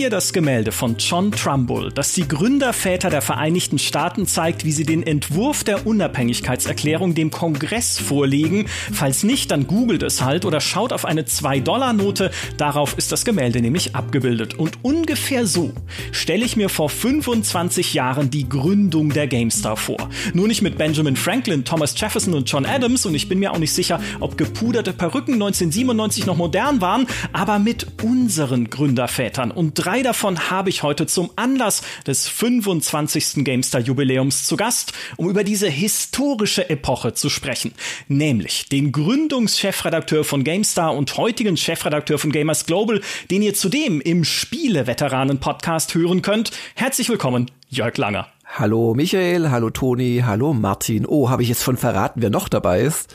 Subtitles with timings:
[0.00, 4.84] ihr das Gemälde von John Trumbull, das die Gründerväter der Vereinigten Staaten zeigt, wie sie
[4.84, 8.66] den Entwurf der Unabhängigkeitserklärung dem Kongress vorlegen?
[8.92, 12.30] Falls nicht, dann googelt es halt oder schaut auf eine 2-Dollar-Note.
[12.56, 14.54] Darauf ist das Gemälde nämlich abgebildet.
[14.54, 15.72] Und ungefähr so
[16.12, 20.08] stelle ich mir vor 25 Jahren die Gründung der GameStar vor.
[20.32, 23.58] Nur nicht mit Benjamin Franklin, Thomas Jefferson und John Adams und ich bin mir auch
[23.58, 29.50] nicht sicher, ob gepuderte Perücken 1997 noch modern waren, aber mit unseren Gründervätern.
[29.50, 33.44] Und drei davon habe ich heute zum Anlass des 25.
[33.44, 37.72] GameStar-Jubiläums zu Gast, um über diese historische Epoche zu sprechen.
[38.06, 43.00] Nämlich den Gründungschefredakteur von GameStar und heutigen Chefredakteur von Gamers Global,
[43.32, 46.52] den ihr zudem im Spiele-Veteranen-Podcast hören könnt.
[46.76, 48.28] Herzlich willkommen, Jörg Langer.
[48.46, 51.04] Hallo Michael, hallo Toni, hallo Martin.
[51.04, 53.12] Oh, habe ich jetzt schon verraten, wer noch dabei ist?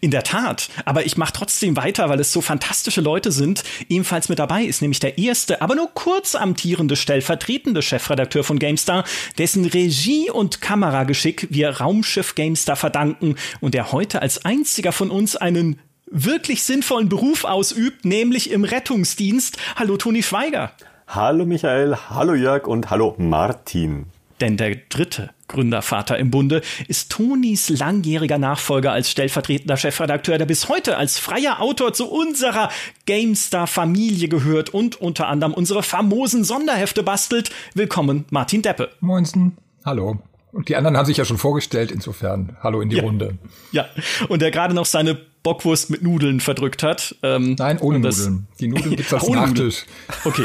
[0.00, 3.64] In der Tat, aber ich mache trotzdem weiter, weil es so fantastische Leute sind.
[3.88, 9.04] Ebenfalls mit dabei ist nämlich der erste, aber nur kurz amtierende stellvertretende Chefredakteur von GameStar,
[9.38, 15.36] dessen Regie und Kamerageschick wir Raumschiff GameStar verdanken und der heute als einziger von uns
[15.36, 15.78] einen
[16.12, 19.56] wirklich sinnvollen Beruf ausübt, nämlich im Rettungsdienst.
[19.76, 20.72] Hallo Toni Schweiger.
[21.06, 24.06] Hallo Michael, hallo Jörg und hallo Martin.
[24.40, 30.68] Denn der dritte Gründervater im Bunde ist Tonis langjähriger Nachfolger als stellvertretender Chefredakteur, der bis
[30.68, 32.70] heute als freier Autor zu unserer
[33.06, 37.50] GameStar-Familie gehört und unter anderem unsere famosen Sonderhefte bastelt.
[37.74, 38.90] Willkommen, Martin Deppe.
[39.00, 39.56] Moinsen.
[39.84, 40.18] Hallo.
[40.52, 42.56] Und die anderen haben sich ja schon vorgestellt, insofern.
[42.62, 43.02] Hallo in die ja.
[43.02, 43.38] Runde.
[43.72, 43.86] Ja,
[44.28, 47.16] und der gerade noch seine Bockwurst mit Nudeln verdrückt hat.
[47.22, 48.46] Ähm, Nein, ohne Nudeln.
[48.62, 49.84] Die Nudeln gibt's als Nachtisch.
[50.24, 50.44] Okay.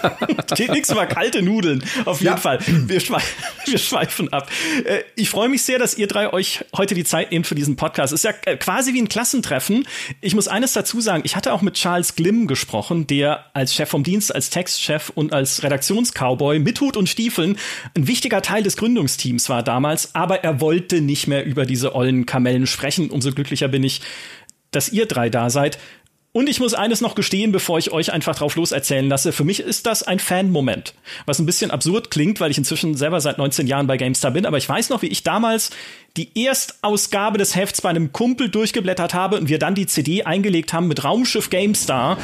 [0.54, 1.84] Steht nichts über kalte Nudeln.
[2.06, 2.36] Auf jeden ja.
[2.38, 2.60] Fall.
[2.66, 3.18] Wir, schwe
[3.66, 4.50] wir schweifen ab.
[4.86, 7.76] Äh, ich freue mich sehr, dass ihr drei euch heute die Zeit nehmt für diesen
[7.76, 8.14] Podcast.
[8.14, 9.86] Ist ja äh, quasi wie ein Klassentreffen.
[10.22, 11.24] Ich muss eines dazu sagen.
[11.26, 15.34] Ich hatte auch mit Charles Glimm gesprochen, der als Chef vom Dienst, als Textchef und
[15.34, 17.58] als Redaktionscowboy mit Hut und Stiefeln
[17.94, 20.14] ein wichtiger Teil des Gründungsteams war damals.
[20.14, 23.10] Aber er wollte nicht mehr über diese ollen Kamellen sprechen.
[23.10, 24.00] Umso glücklicher bin ich,
[24.70, 25.78] dass ihr drei da seid.
[26.32, 29.32] Und ich muss eines noch gestehen, bevor ich euch einfach drauf los erzählen lasse.
[29.32, 30.94] Für mich ist das ein Fan-Moment.
[31.24, 34.44] Was ein bisschen absurd klingt, weil ich inzwischen selber seit 19 Jahren bei GameStar bin.
[34.44, 35.70] Aber ich weiß noch, wie ich damals
[36.18, 40.74] die Erstausgabe des Hefts bei einem Kumpel durchgeblättert habe und wir dann die CD eingelegt
[40.74, 42.18] haben mit Raumschiff GameStar.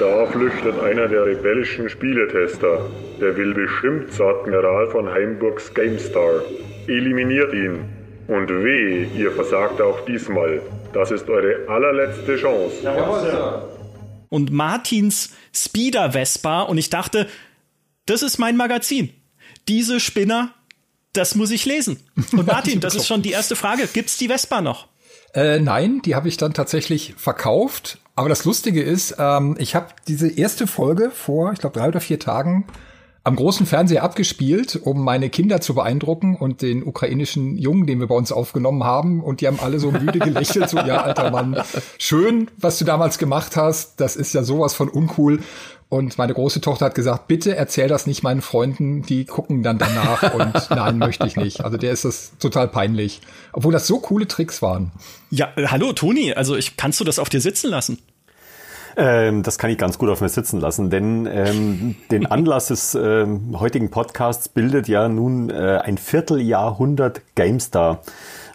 [0.00, 2.90] Da flüchtet einer der rebellischen Spieletester.
[3.20, 6.42] Der will bestimmt Admiral von Heimburgs GameStar.
[6.88, 7.99] Eliminiert ihn.
[8.30, 10.62] Und weh, ihr versagt auch diesmal.
[10.92, 12.76] Das ist eure allerletzte Chance.
[12.80, 13.68] Jawohl,
[14.28, 17.26] und Martins Speeder Vespa und ich dachte,
[18.06, 19.12] das ist mein Magazin.
[19.66, 20.54] Diese Spinner,
[21.12, 21.98] das muss ich lesen.
[22.30, 23.88] Und Martin, das ist schon die erste Frage.
[23.92, 24.86] Gibt's die Vespa noch?
[25.34, 27.98] Äh, nein, die habe ich dann tatsächlich verkauft.
[28.14, 32.00] Aber das Lustige ist, ähm, ich habe diese erste Folge vor, ich glaube, drei oder
[32.00, 32.68] vier Tagen
[33.22, 38.06] am großen Fernseher abgespielt, um meine Kinder zu beeindrucken und den ukrainischen Jungen, den wir
[38.06, 39.22] bei uns aufgenommen haben.
[39.22, 41.62] Und die haben alle so müde gelächelt, so, ja, alter Mann,
[41.98, 44.00] schön, was du damals gemacht hast.
[44.00, 45.40] Das ist ja sowas von uncool.
[45.90, 49.76] Und meine große Tochter hat gesagt, bitte erzähl das nicht meinen Freunden, die gucken dann
[49.76, 51.64] danach und nein, möchte ich nicht.
[51.64, 53.20] Also der ist das total peinlich.
[53.52, 54.92] Obwohl das so coole Tricks waren.
[55.30, 57.98] Ja, hallo Toni, also ich kannst du das auf dir sitzen lassen?
[59.00, 62.94] Ähm, das kann ich ganz gut auf mir sitzen lassen, denn ähm, den Anlass des
[62.94, 68.02] ähm, heutigen Podcasts bildet ja nun äh, ein Vierteljahrhundert GameStar.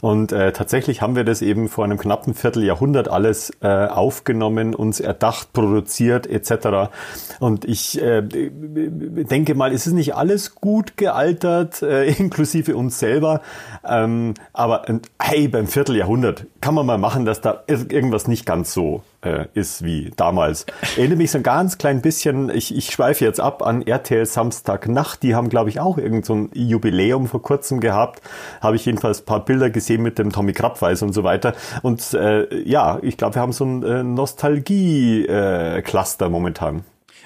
[0.02, 5.00] Und äh, tatsächlich haben wir das eben vor einem knappen Vierteljahrhundert alles äh, aufgenommen, uns
[5.00, 6.92] erdacht, produziert etc.
[7.40, 13.42] Und ich äh, denke mal, es ist nicht alles gut gealtert, äh, inklusive uns selber.
[13.84, 18.74] Ähm, aber äh, hey, beim Vierteljahrhundert kann man mal machen, dass da irgendwas nicht ganz
[18.74, 20.66] so äh, ist wie damals.
[20.96, 25.24] Erinnere mich so ein ganz klein bisschen, ich, ich schweife jetzt ab an RTL Samstagnacht,
[25.24, 28.22] die haben glaube ich auch irgend so ein Jubiläum vor kurzem gehabt,
[28.62, 32.14] habe ich jedenfalls ein paar Bilder gesehen mit dem Tommy Krabweis und so weiter und
[32.14, 36.84] äh, ja, ich glaube, wir haben so ein äh, Nostalgie-Cluster äh, momentan.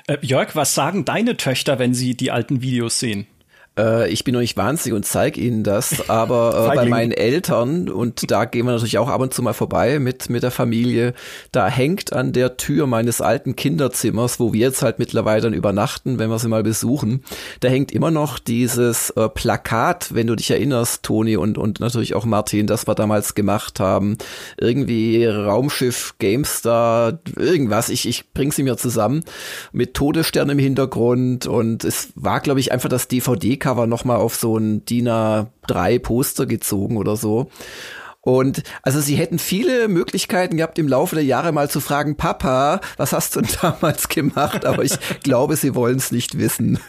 [0.08, 3.28] Äh, Jörg, was sagen deine Töchter, wenn sie die alten Videos sehen?
[3.80, 7.90] Äh, ich bin noch nicht wahnsinnig und zeige ihnen das, aber äh, bei meinen Eltern,
[7.90, 11.14] und da gehen wir natürlich auch ab und zu mal vorbei mit, mit der Familie,
[11.52, 16.20] da hängt an der Tür meines alten Kinderzimmers, wo wir jetzt halt mittlerweile dann übernachten,
[16.20, 17.24] wenn wir sie mal besuchen,
[17.62, 22.16] da hängt immer noch dieses äh, Plakat, wenn du dich erinnerst, Toni und, und natürlich
[22.16, 24.18] auch Martin, das wir damals gemacht haben.
[24.58, 27.90] Irgendwie Raumschiff, GameStar, irgendwas.
[27.90, 29.24] Ich, ich bring sie mir zusammen
[29.72, 34.36] mit Todesstern im Hintergrund und es war, glaube ich, einfach das DVD-Cover noch mal auf
[34.36, 37.50] so ein DIN A3 Poster gezogen oder so.
[38.22, 42.82] Und also sie hätten viele Möglichkeiten gehabt, im Laufe der Jahre mal zu fragen, Papa,
[42.98, 44.66] was hast du denn damals gemacht?
[44.66, 46.80] Aber ich glaube, sie wollen es nicht wissen.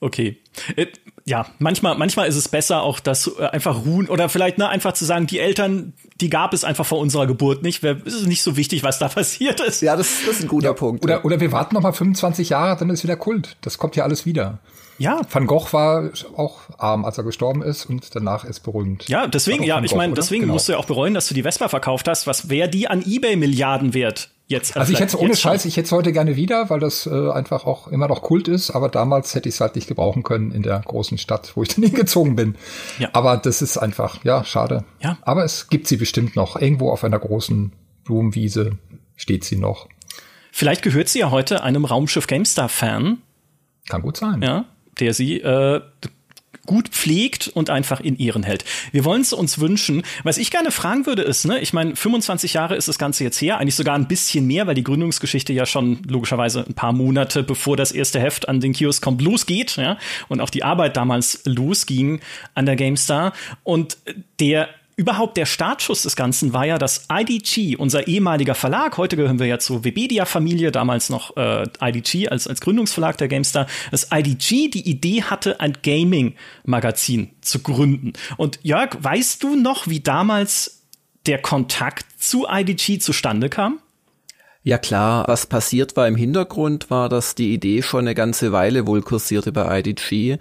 [0.00, 0.38] Okay.
[0.76, 0.86] Äh,
[1.26, 4.94] ja, manchmal, manchmal ist es besser, auch das äh, einfach ruhen oder vielleicht ne, einfach
[4.94, 7.84] zu sagen, die Eltern, die gab es einfach vor unserer Geburt nicht.
[7.84, 9.82] Es ist nicht so wichtig, was da passiert ist.
[9.82, 11.04] Ja, das, das ist ein guter ja, Punkt.
[11.04, 13.56] Oder, oder wir warten noch mal 25 Jahre, dann ist wieder Kult.
[13.60, 14.60] Das kommt ja alles wieder.
[15.00, 15.22] Ja.
[15.30, 19.08] Van Gogh war auch arm, als er gestorben ist und danach ist berühmt.
[19.08, 20.52] Ja, deswegen, ja, ich meine, deswegen genau.
[20.52, 22.26] musst du ja auch bereuen, dass du die Vespa verkauft hast.
[22.26, 24.28] Was wäre die an eBay Milliarden wert?
[24.46, 27.06] Jetzt, also, also ich hätte ohne Scheiß, ich hätte es heute gerne wieder, weil das
[27.06, 30.22] äh, einfach auch immer noch Kult ist, aber damals hätte ich es halt nicht gebrauchen
[30.22, 32.56] können in der großen Stadt, wo ich dann hingezogen bin.
[32.98, 33.08] Ja.
[33.14, 34.84] Aber das ist einfach, ja, schade.
[35.00, 35.16] Ja.
[35.22, 36.60] Aber es gibt sie bestimmt noch.
[36.60, 37.72] Irgendwo auf einer großen
[38.04, 38.72] Blumenwiese
[39.16, 39.88] steht sie noch.
[40.52, 43.18] Vielleicht gehört sie ja heute einem Raumschiff GameStar-Fan.
[43.88, 44.42] Kann gut sein.
[44.42, 44.66] Ja,
[45.00, 45.80] der sie äh,
[46.66, 48.64] gut pflegt und einfach in Ehren hält.
[48.92, 50.02] Wir wollen es uns wünschen.
[50.22, 53.40] Was ich gerne fragen würde, ist, ne, ich meine, 25 Jahre ist das Ganze jetzt
[53.40, 57.42] her, eigentlich sogar ein bisschen mehr, weil die Gründungsgeschichte ja schon logischerweise ein paar Monate
[57.42, 59.98] bevor das erste Heft an den Kiosk kommt losgeht, ja,
[60.28, 62.20] und auch die Arbeit damals losging
[62.54, 63.32] an der GameStar.
[63.64, 63.96] Und
[64.38, 64.68] der
[65.00, 69.46] überhaupt der Startschuss des Ganzen war ja, dass IDG, unser ehemaliger Verlag, heute gehören wir
[69.46, 74.86] ja zur Webedia-Familie, damals noch äh, IDG als, als Gründungsverlag der GameStar, dass IDG die
[74.86, 78.12] Idee hatte, ein Gaming-Magazin zu gründen.
[78.36, 80.82] Und Jörg, weißt du noch, wie damals
[81.24, 83.78] der Kontakt zu IDG zustande kam?
[84.62, 88.86] Ja klar, was passiert war im Hintergrund, war, dass die Idee schon eine ganze Weile
[88.86, 90.36] wohl kursierte bei IDG.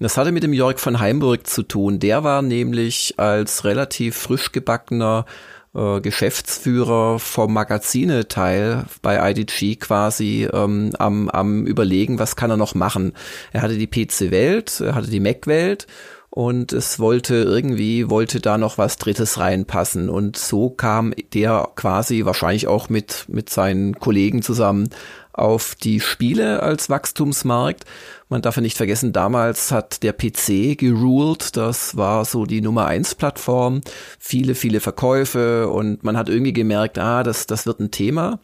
[0.00, 2.00] Das hatte mit dem Jörg von Heimburg zu tun.
[2.00, 5.24] Der war nämlich als relativ frisch gebackener
[5.72, 12.74] äh, Geschäftsführer vom Magazine-Teil bei IDG quasi ähm, am, am überlegen, was kann er noch
[12.74, 13.12] machen.
[13.52, 15.86] Er hatte die PC-Welt, er hatte die Mac-Welt
[16.30, 20.08] und es wollte irgendwie, wollte da noch was Drittes reinpassen.
[20.08, 24.90] Und so kam der quasi wahrscheinlich auch mit, mit seinen Kollegen zusammen
[25.32, 27.84] auf die Spiele als Wachstumsmarkt.
[28.28, 32.86] Man darf ja nicht vergessen, damals hat der PC geruled, das war so die Nummer
[32.86, 33.80] eins Plattform,
[34.18, 38.38] viele, viele Verkäufe und man hat irgendwie gemerkt, ah, das, das wird ein Thema.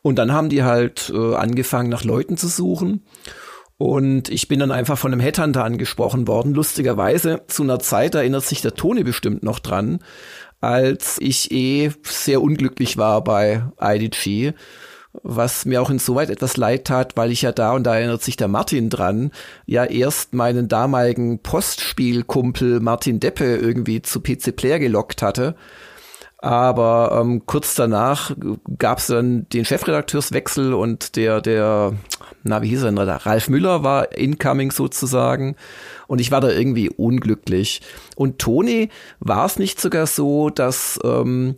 [0.00, 3.02] Und dann haben die halt äh, angefangen, nach Leuten zu suchen.
[3.78, 6.52] Und ich bin dann einfach von einem Headhunter angesprochen worden.
[6.52, 10.00] Lustigerweise zu einer Zeit, erinnert sich der Tone bestimmt noch dran,
[10.60, 14.52] als ich eh sehr unglücklich war bei IDG.
[15.22, 18.36] Was mir auch insoweit etwas leid tat, weil ich ja da, und da erinnert sich
[18.36, 19.30] der Martin dran,
[19.64, 25.54] ja erst meinen damaligen Postspielkumpel Martin Deppe irgendwie zu PC Player gelockt hatte
[26.38, 28.30] aber ähm, kurz danach
[28.78, 31.94] gab es dann den Chefredakteurswechsel und der, der,
[32.42, 33.16] na, wie hieß er denn da?
[33.16, 35.56] Ralf Müller war incoming sozusagen.
[36.06, 37.82] Und ich war da irgendwie unglücklich.
[38.16, 38.88] Und Toni,
[39.20, 41.54] war es nicht sogar so, dass ähm,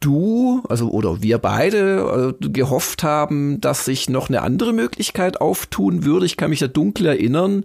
[0.00, 6.04] du, also oder wir beide äh, gehofft haben, dass sich noch eine andere Möglichkeit auftun
[6.04, 6.26] würde?
[6.26, 7.64] Ich kann mich da dunkel erinnern.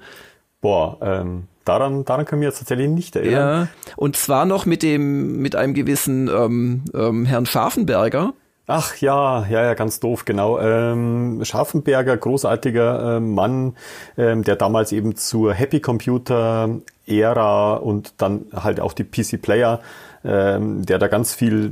[0.62, 3.34] Boah, ähm, daran, daran können wir jetzt tatsächlich nicht erinnern.
[3.34, 8.34] Ja, und zwar noch mit dem, mit einem gewissen ähm, ähm, Herrn Scharfenberger.
[8.72, 10.60] Ach ja, ja, ja, ganz doof, genau.
[10.60, 13.76] Ähm, Scharfenberger, großartiger äh, Mann,
[14.16, 16.70] ähm, der damals eben zur Happy Computer
[17.08, 19.80] Ära und dann halt auch die PC Player
[20.24, 21.72] ähm, der da ganz viel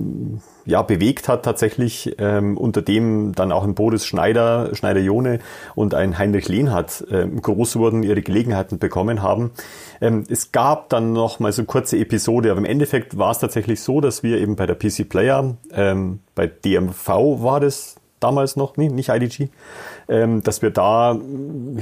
[0.66, 5.39] ja, bewegt hat tatsächlich, ähm, unter dem dann auch ein Boris Schneider, Schneider-Jone
[5.75, 9.51] und ein Heinrich Lehnhardt ähm, groß wurden, ihre Gelegenheiten bekommen haben.
[10.01, 13.82] Ähm, es gab dann noch mal so kurze Episode, aber im Endeffekt war es tatsächlich
[13.82, 18.77] so, dass wir eben bei der PC Player, ähm, bei DMV war das damals noch,
[18.77, 19.50] nee, nicht IDG,
[20.10, 21.20] ähm, dass wir da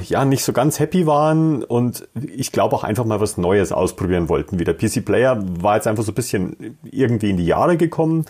[0.08, 4.28] ja nicht so ganz happy waren und ich glaube auch einfach mal was Neues ausprobieren
[4.28, 4.58] wollten.
[4.58, 8.26] Wie der PC Player war jetzt einfach so ein bisschen irgendwie in die Jahre gekommen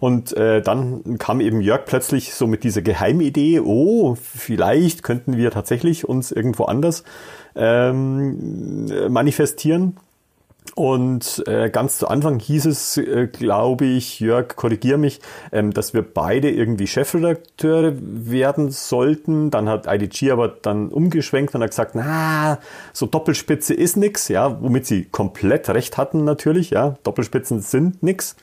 [0.00, 5.50] und äh, dann kam eben Jörg plötzlich so mit dieser Geheimidee, oh, vielleicht könnten wir
[5.50, 7.04] tatsächlich uns irgendwo anders
[7.54, 9.96] ähm, manifestieren.
[10.76, 15.94] Und äh, ganz zu Anfang hieß es, äh, glaube ich, Jörg, korrigier mich, ähm, dass
[15.94, 19.50] wir beide irgendwie Chefredakteure werden sollten.
[19.50, 22.58] Dann hat IDG aber dann umgeschwenkt und hat gesagt, na,
[22.92, 28.36] so Doppelspitze ist nix, ja, womit sie komplett recht hatten natürlich, ja, Doppelspitzen sind nix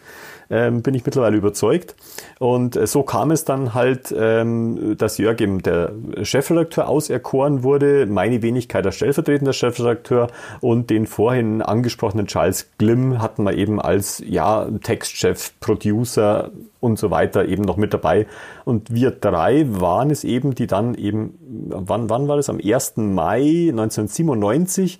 [0.50, 1.96] ähm, bin ich mittlerweile überzeugt.
[2.40, 5.92] Und äh, so kam es dann halt, ähm, dass Jörg eben der
[6.24, 10.28] Chefredakteur auserkoren wurde, meine Wenigkeit als stellvertretender Chefredakteur
[10.62, 17.12] und den vorhin angesprochenen Charles Glimm hatten wir eben als ja, Textchef, Producer und so
[17.12, 18.28] weiter eben noch mit dabei.
[18.66, 21.38] Und wir drei waren es eben, die dann eben,
[21.70, 22.50] wann, wann war das?
[22.50, 22.98] Am 1.
[22.98, 25.00] Mai 1997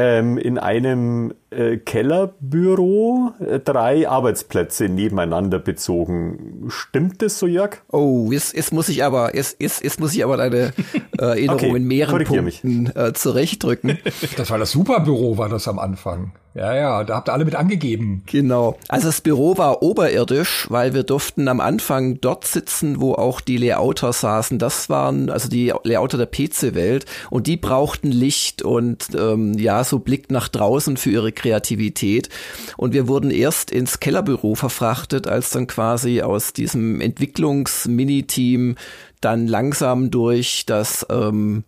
[0.00, 6.68] ähm, in einem äh, Kellerbüro äh, drei Arbeitsplätze nebeneinander bezogen.
[6.68, 7.82] Stimmt das so, Jörg?
[7.92, 10.70] Oh, jetzt, jetzt muss ich aber, jetzt, jetzt, jetzt muss ich aber deine äh,
[11.18, 13.98] Erinnerung okay, in mehreren Punkten äh, zurechtdrücken.
[14.38, 16.32] Das war das Superbüro, war das am Anfang.
[16.52, 18.24] Ja, ja, da habt ihr alle mit angegeben.
[18.26, 18.76] Genau.
[18.88, 23.56] Also das Büro war oberirdisch, weil wir durften am Anfang dort sitzen, wo auch die
[23.56, 24.58] Layouter saßen.
[24.58, 30.00] Das waren also die Layouter der PC-Welt und die brauchten Licht und ähm, ja, so
[30.00, 32.28] Blick nach draußen für ihre Kreativität.
[32.76, 38.74] Und wir wurden erst ins Kellerbüro verfrachtet, als dann quasi aus diesem Entwicklungs-Mini-Team
[39.20, 41.62] dann langsam durch das ähm,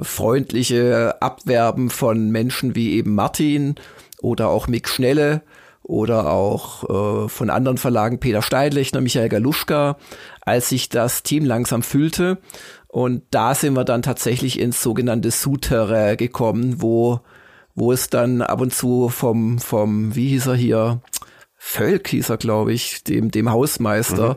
[0.00, 3.74] freundliche Abwerben von Menschen wie eben Martin
[4.20, 5.42] oder auch Mick Schnelle.
[5.82, 9.96] Oder auch äh, von anderen Verlagen Peter Steinlechner, Michael Galuschka,
[10.42, 12.36] als sich das Team langsam füllte.
[12.88, 17.20] Und da sind wir dann tatsächlich ins sogenannte Souterrain gekommen, wo,
[17.74, 21.00] wo es dann ab und zu vom, vom, wie hieß er hier,
[21.60, 24.36] Völk hieß er, glaube ich, dem, dem Hausmeister,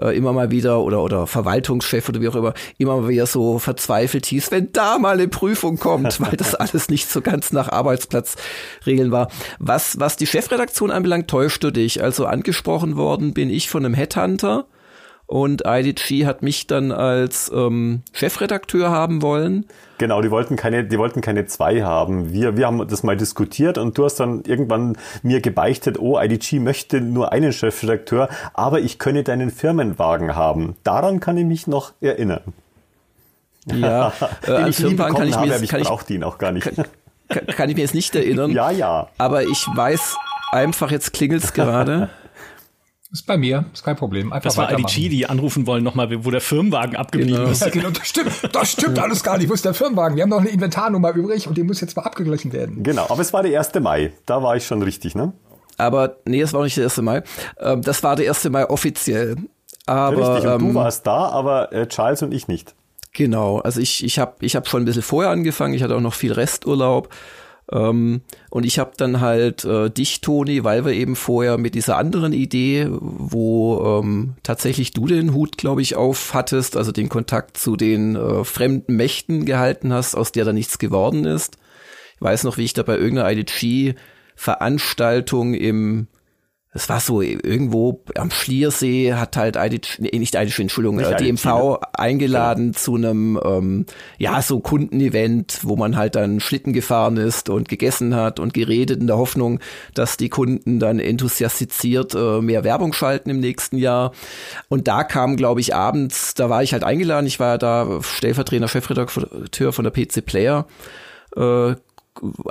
[0.00, 0.08] mhm.
[0.08, 3.58] äh, immer mal wieder, oder, oder Verwaltungschef oder wie auch immer, immer mal wieder so
[3.58, 7.68] verzweifelt hieß, wenn da mal eine Prüfung kommt, weil das alles nicht so ganz nach
[7.68, 9.28] Arbeitsplatzregeln war.
[9.58, 12.02] Was, was die Chefredaktion anbelangt, täuscht du dich.
[12.02, 14.66] Also angesprochen worden bin ich von einem Headhunter,
[15.32, 19.64] und IDG hat mich dann als ähm, Chefredakteur haben wollen.
[19.96, 22.34] Genau, die wollten keine, die wollten keine zwei haben.
[22.34, 26.58] Wir, wir haben das mal diskutiert und du hast dann irgendwann mir gebeichtet, oh, IDG
[26.58, 30.76] möchte nur einen Chefredakteur, aber ich könne deinen Firmenwagen haben.
[30.84, 32.42] Daran kann ich mich noch erinnern.
[33.64, 34.12] Ja,
[34.46, 36.70] äh, an Firmenwagen kann ich mir jetzt, kann ich, ich ihn auch gar nicht.
[37.28, 38.50] Kann, kann, ich mir jetzt nicht erinnern.
[38.50, 39.08] Ja, ja.
[39.16, 40.14] Aber ich weiß
[40.50, 42.10] einfach, jetzt klingelt's gerade.
[43.12, 44.32] Ist bei mir, ist kein Problem.
[44.32, 47.50] Einfach das war IDG, die anrufen wollen nochmal, wo der Firmenwagen abgeblieben genau.
[47.50, 47.60] ist.
[47.60, 49.50] Ja, genau, das stimmt, das stimmt alles gar nicht.
[49.50, 50.16] Wo ist der Firmenwagen?
[50.16, 52.82] Wir haben noch eine Inventarnummer übrig und die muss jetzt mal abgeglichen werden.
[52.82, 53.74] Genau, aber es war der 1.
[53.80, 54.14] Mai.
[54.24, 55.34] Da war ich schon richtig, ne?
[55.76, 57.02] Aber nee, es war nicht der 1.
[57.02, 57.22] Mai.
[57.60, 58.48] Ähm, das war der 1.
[58.48, 59.36] Mai offiziell.
[59.84, 62.74] Aber, richtig, und ähm, du warst da, aber äh, Charles und ich nicht.
[63.12, 65.74] Genau, also ich, ich habe ich hab schon ein bisschen vorher angefangen.
[65.74, 67.10] Ich hatte auch noch viel Resturlaub.
[67.72, 71.96] Ähm, und ich habe dann halt äh, dich, Toni, weil wir eben vorher mit dieser
[71.96, 77.56] anderen Idee, wo ähm, tatsächlich du den Hut, glaube ich, auf hattest, also den Kontakt
[77.56, 81.56] zu den äh, fremden Mächten gehalten hast, aus der da nichts geworden ist.
[82.16, 86.08] Ich weiß noch, wie ich da bei irgendeiner IDG-Veranstaltung im
[86.74, 91.16] es war so irgendwo am Schliersee hat halt IDG, nee, nicht IDG, Entschuldigung, nicht äh,
[91.16, 92.78] DMV eingeladen ja.
[92.78, 93.86] zu einem ähm,
[94.16, 99.00] ja so Kundenevent, wo man halt dann Schlitten gefahren ist und gegessen hat und geredet
[99.00, 99.60] in der Hoffnung,
[99.92, 104.12] dass die Kunden dann enthusiastiziert äh, mehr Werbung schalten im nächsten Jahr.
[104.68, 108.02] Und da kam, glaube ich, abends, da war ich halt eingeladen, ich war ja da
[108.02, 110.66] Stellvertreter, Chefredakteur von der PC Player.
[111.36, 111.74] Äh,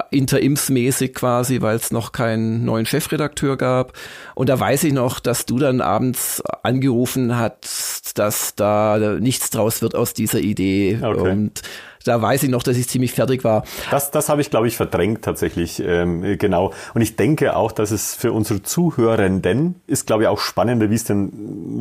[0.10, 3.94] interimsmäßig quasi, weil es noch keinen neuen Chefredakteur gab.
[4.36, 9.82] Und da weiß ich noch, dass du dann abends angerufen hast, dass da nichts draus
[9.82, 11.00] wird aus dieser Idee.
[11.01, 11.32] Okay.
[11.32, 11.62] Und
[12.06, 13.63] da weiß ich noch, dass ich ziemlich fertig war.
[13.89, 16.74] Das, das habe ich, glaube ich, verdrängt tatsächlich, ähm, genau.
[16.94, 20.96] Und ich denke auch, dass es für unsere Zuhörenden ist, glaube ich, auch spannender, wie
[20.96, 21.32] es denn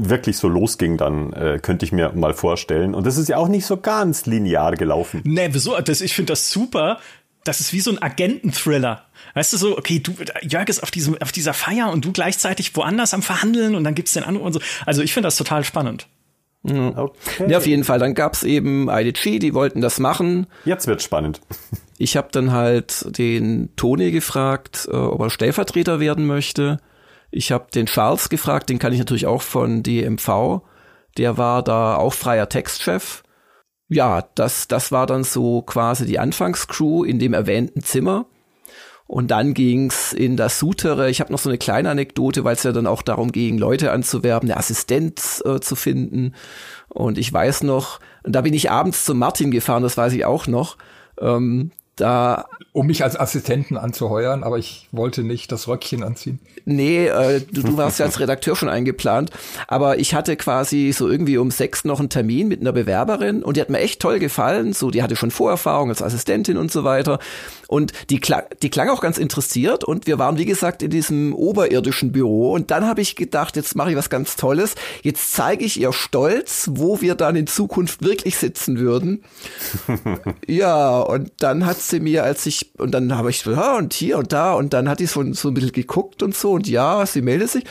[0.08, 2.94] wirklich so losging dann, äh, könnte ich mir mal vorstellen.
[2.94, 5.22] Und das ist ja auch nicht so ganz linear gelaufen.
[5.24, 5.78] Nee, wieso?
[5.80, 6.98] Das, ich finde das super,
[7.44, 9.04] das ist wie so ein Agenten-Thriller.
[9.34, 12.74] Weißt du so, okay, du, Jörg ist auf diesem, auf dieser Feier und du gleichzeitig
[12.76, 14.60] woanders am Verhandeln und dann gibt's den Anruf und so.
[14.86, 16.06] Also ich finde das total spannend.
[16.62, 17.48] Okay.
[17.48, 17.98] Ja, auf jeden Fall.
[17.98, 20.46] Dann gab's eben IDG, die wollten das machen.
[20.64, 21.40] Jetzt wird's spannend.
[22.02, 26.80] Ich habe dann halt den Toni gefragt, äh, ob er Stellvertreter werden möchte.
[27.30, 30.62] Ich habe den Charles gefragt, den kann ich natürlich auch von DMV.
[31.18, 33.22] Der war da auch freier Textchef
[33.90, 38.26] ja, das, das war dann so quasi die Anfangscrew in dem erwähnten Zimmer.
[39.08, 41.10] Und dann ging's in das Sutere.
[41.10, 43.90] Ich habe noch so eine kleine Anekdote, weil es ja dann auch darum ging, Leute
[43.90, 46.34] anzuwerben, eine Assistenz äh, zu finden.
[46.88, 50.24] Und ich weiß noch, und da bin ich abends zum Martin gefahren, das weiß ich
[50.24, 50.76] auch noch.
[51.20, 56.38] Ähm, da um mich als Assistenten anzuheuern, aber ich wollte nicht das Röckchen anziehen.
[56.64, 59.30] Nee, äh, du, du warst ja als Redakteur schon eingeplant,
[59.66, 63.56] aber ich hatte quasi so irgendwie um sechs noch einen Termin mit einer Bewerberin und
[63.56, 66.84] die hat mir echt toll gefallen, so die hatte schon Vorerfahrung als Assistentin und so
[66.84, 67.18] weiter
[67.66, 71.34] und die, klang, die klang auch ganz interessiert und wir waren wie gesagt in diesem
[71.34, 75.64] oberirdischen Büro und dann habe ich gedacht, jetzt mache ich was ganz Tolles, jetzt zeige
[75.64, 79.24] ich ihr Stolz, wo wir dann in Zukunft wirklich sitzen würden.
[80.46, 83.92] ja, und dann hat sie mir, als ich und dann habe ich so, ja, und
[83.92, 86.68] hier und da und dann hat die so, so ein bisschen geguckt und so und
[86.68, 87.64] ja, sie meldet sich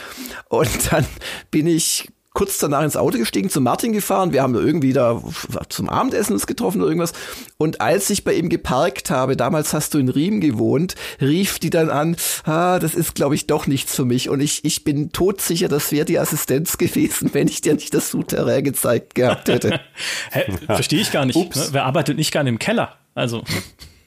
[0.49, 1.05] und dann
[1.51, 4.31] bin ich kurz danach ins Auto gestiegen, zu Martin gefahren.
[4.31, 5.21] Wir haben irgendwie da
[5.67, 7.11] zum Abendessen uns getroffen oder irgendwas.
[7.57, 11.69] Und als ich bei ihm geparkt habe, damals hast du in Riem gewohnt, rief die
[11.69, 14.29] dann an, ah, das ist, glaube ich, doch nichts für mich.
[14.29, 18.11] Und ich, ich bin todsicher, das wäre die Assistenz gewesen, wenn ich dir nicht das
[18.11, 19.81] Souterrain gezeigt gehabt hätte.
[20.65, 21.35] Verstehe ich gar nicht.
[21.35, 21.57] Ups.
[21.57, 21.67] Ne?
[21.71, 22.95] Wer arbeitet nicht gerne im Keller?
[23.15, 23.43] Also.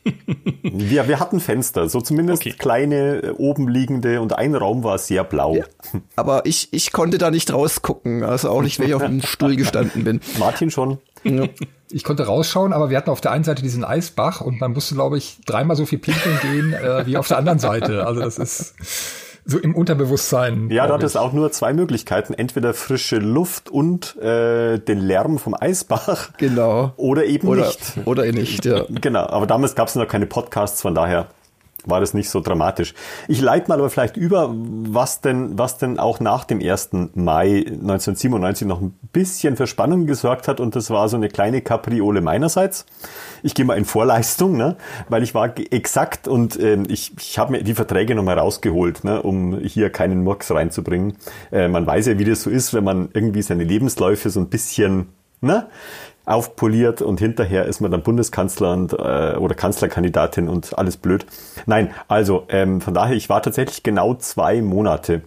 [0.63, 2.55] wir, wir hatten Fenster, so zumindest okay.
[2.59, 5.57] kleine äh, oben liegende und ein Raum war sehr blau.
[5.57, 5.65] Ja,
[6.17, 9.57] aber ich, ich konnte da nicht rausgucken, also auch nicht, wenn ich auf dem Stuhl
[9.57, 10.21] gestanden bin.
[10.39, 10.99] Martin schon.
[11.25, 11.47] Ja.
[11.91, 14.95] Ich konnte rausschauen, aber wir hatten auf der einen Seite diesen Eisbach und man musste,
[14.95, 18.07] glaube ich, dreimal so viel pinkeln gehen äh, wie auf der anderen Seite.
[18.07, 18.75] Also das ist
[19.45, 20.71] so im Unterbewusstsein.
[20.71, 22.35] Ja, da hat es auch nur zwei Möglichkeiten.
[22.35, 26.31] Entweder frische Luft und äh, den Lärm vom Eisbach.
[26.39, 26.93] Genau.
[26.97, 27.79] Oder eben oder, nicht.
[28.05, 28.85] Oder nicht, ja.
[28.89, 31.29] Genau, aber damals gab es noch keine Podcasts, von daher
[31.87, 32.95] war das nicht so dramatisch.
[33.29, 36.91] Ich leite mal aber vielleicht über, was denn, was denn auch nach dem 1.
[37.15, 41.61] Mai 1997 noch ein bisschen für Spannung gesorgt hat und das war so eine kleine
[41.61, 42.87] Kapriole meinerseits.
[43.43, 44.77] Ich gehe mal in Vorleistung, ne?
[45.09, 49.23] weil ich war exakt und äh, ich, ich habe mir die Verträge nochmal rausgeholt, ne?
[49.23, 51.17] um hier keinen Murks reinzubringen.
[51.51, 54.49] Äh, man weiß ja, wie das so ist, wenn man irgendwie seine Lebensläufe so ein
[54.49, 55.09] bisschen
[55.43, 55.67] ne,
[56.25, 61.27] aufpoliert und hinterher ist man dann Bundeskanzler und, äh, oder Kanzlerkandidatin und alles blöd.
[61.67, 65.23] Nein, also ähm, von daher, ich war tatsächlich genau zwei Monate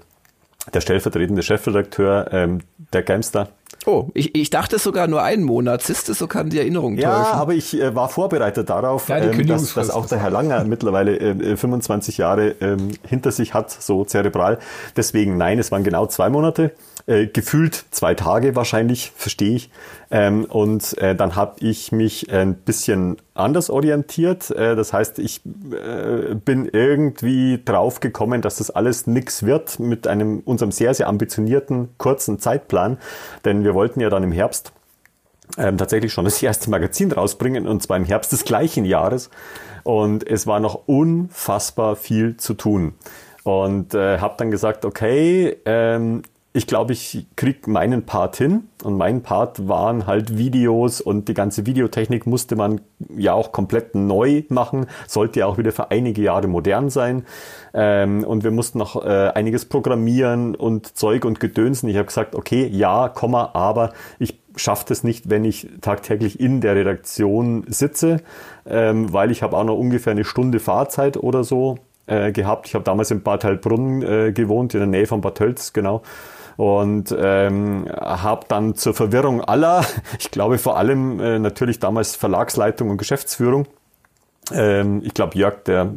[0.73, 2.61] der stellvertretende Chefredakteur ähm,
[2.93, 3.49] der Gamestar.
[3.85, 5.83] Oh, ich, ich dachte sogar nur einen Monat.
[5.83, 7.33] Siehst du, so kann die Erinnerung ja, täuschen.
[7.33, 10.63] Ja, aber ich äh, war vorbereitet darauf, ja, ähm, dass, dass auch der Herr Langer
[10.65, 14.57] mittlerweile äh, 25 Jahre ähm, hinter sich hat, so zerebral.
[14.97, 16.71] Deswegen nein, es waren genau zwei Monate
[17.07, 19.69] äh, gefühlt zwei Tage wahrscheinlich, verstehe ich.
[20.09, 24.49] Ähm, und äh, dann habe ich mich ein bisschen anders orientiert.
[24.49, 30.07] Äh, das heißt, ich äh, bin irgendwie drauf gekommen, dass das alles nix wird mit
[30.07, 32.97] einem unserem sehr, sehr ambitionierten kurzen Zeitplan.
[33.45, 34.71] Denn wir wollten ja dann im Herbst
[35.57, 39.29] ähm, tatsächlich schon das erste Magazin rausbringen und zwar im Herbst des gleichen Jahres.
[39.83, 42.95] Und es war noch unfassbar viel zu tun.
[43.43, 46.23] Und äh, habe dann gesagt, okay, ähm,
[46.55, 51.33] ich glaube, ich krieg meinen Part hin und mein Part waren halt Videos und die
[51.33, 52.79] ganze Videotechnik musste man
[53.13, 57.25] ja auch komplett neu machen, sollte ja auch wieder für einige Jahre modern sein
[57.73, 61.89] ähm, und wir mussten noch äh, einiges programmieren und Zeug und Gedönsen.
[61.89, 66.61] Ich habe gesagt, okay, ja, Komma, aber ich schaffe das nicht, wenn ich tagtäglich in
[66.61, 68.21] der Redaktion sitze,
[68.65, 72.67] ähm, weil ich habe auch noch ungefähr eine Stunde Fahrzeit oder so äh, gehabt.
[72.67, 76.01] Ich habe damals in Bad Heilbrunn äh, gewohnt, in der Nähe von Bad Tölz, genau
[76.57, 79.85] und ähm, habe dann zur Verwirrung aller,
[80.19, 83.67] ich glaube vor allem äh, natürlich damals Verlagsleitung und Geschäftsführung,
[84.51, 85.91] ähm, ich glaube Jörg, der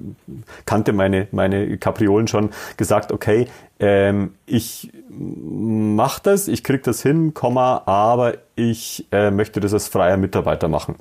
[0.65, 7.35] kannte meine, meine Kapriolen schon, gesagt, okay, ähm, ich mache das, ich krieg das hin,
[7.35, 10.97] Komma, aber ich äh, möchte das als freier Mitarbeiter machen.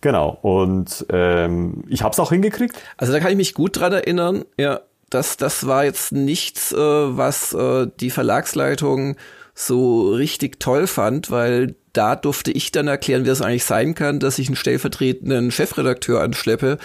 [0.00, 2.76] Genau, und ähm, ich habe es auch hingekriegt.
[2.96, 6.76] Also da kann ich mich gut dran erinnern, ja, das, das war jetzt nichts, äh,
[6.76, 9.16] was äh, die Verlagsleitung
[9.54, 14.20] so richtig toll fand, weil da durfte ich dann erklären, wie es eigentlich sein kann,
[14.20, 16.76] dass ich einen stellvertretenden Chefredakteur anschleppe,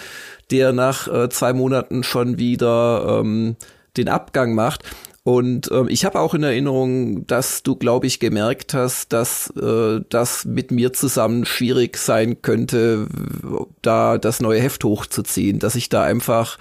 [0.50, 3.56] der nach äh, zwei Monaten schon wieder ähm,
[3.98, 4.84] den Abgang macht.
[5.24, 10.00] Und ähm, ich habe auch in Erinnerung, dass du, glaube ich, gemerkt hast, dass äh,
[10.08, 13.06] das mit mir zusammen schwierig sein könnte,
[13.82, 16.58] da das neue Heft hochzuziehen, dass ich da einfach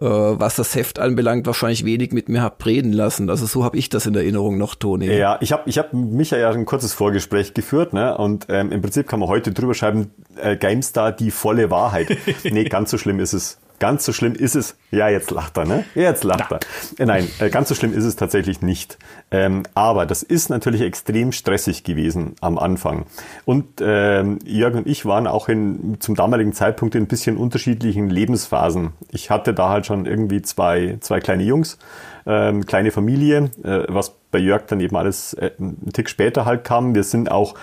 [0.00, 3.30] äh, was das Heft anbelangt, wahrscheinlich wenig mit mir hab reden lassen.
[3.30, 5.06] Also so habe ich das in Erinnerung noch, Toni.
[5.06, 8.16] Ja, ich habe ich hab Micha ja ein kurzes Vorgespräch geführt, ne?
[8.16, 12.16] Und ähm, im Prinzip kann man heute drüber schreiben, äh, GameStar die volle Wahrheit.
[12.44, 15.66] nee, ganz so schlimm ist es Ganz so schlimm ist es, ja, jetzt lacht er,
[15.66, 15.84] ne?
[15.94, 16.60] Jetzt lacht er.
[16.96, 18.96] Äh, nein, äh, ganz so schlimm ist es tatsächlich nicht.
[19.30, 23.04] Ähm, aber das ist natürlich extrem stressig gewesen am Anfang.
[23.44, 28.08] Und ähm, Jörg und ich waren auch in, zum damaligen Zeitpunkt in ein bisschen unterschiedlichen
[28.08, 28.92] Lebensphasen.
[29.10, 31.76] Ich hatte da halt schon irgendwie zwei, zwei kleine Jungs,
[32.24, 36.64] ähm, kleine Familie, äh, was bei Jörg dann eben alles äh, einen Tick später halt
[36.64, 36.94] kam.
[36.94, 37.54] Wir sind auch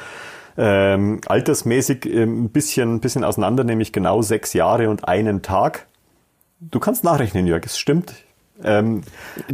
[0.56, 5.88] ähm, altersmäßig äh, ein bisschen, ein bisschen auseinander, nämlich genau sechs Jahre und einen Tag.
[6.70, 8.14] Du kannst nachrechnen, Jörg, es stimmt.
[8.64, 9.02] Ähm,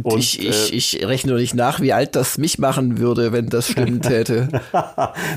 [0.02, 3.48] und, ich, ich, äh, ich rechne nicht nach, wie alt das mich machen würde, wenn
[3.48, 4.48] das stimmt hätte.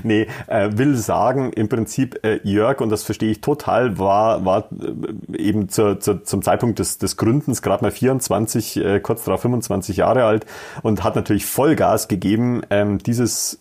[0.03, 4.67] nee, äh, will sagen, im Prinzip äh, Jörg, und das verstehe ich total, war, war
[4.71, 9.41] äh, eben zur, zur, zum Zeitpunkt des, des Gründens gerade mal 24, äh, kurz darauf
[9.41, 10.45] 25 Jahre alt
[10.81, 13.59] und hat natürlich Vollgas gegeben, ähm, dieses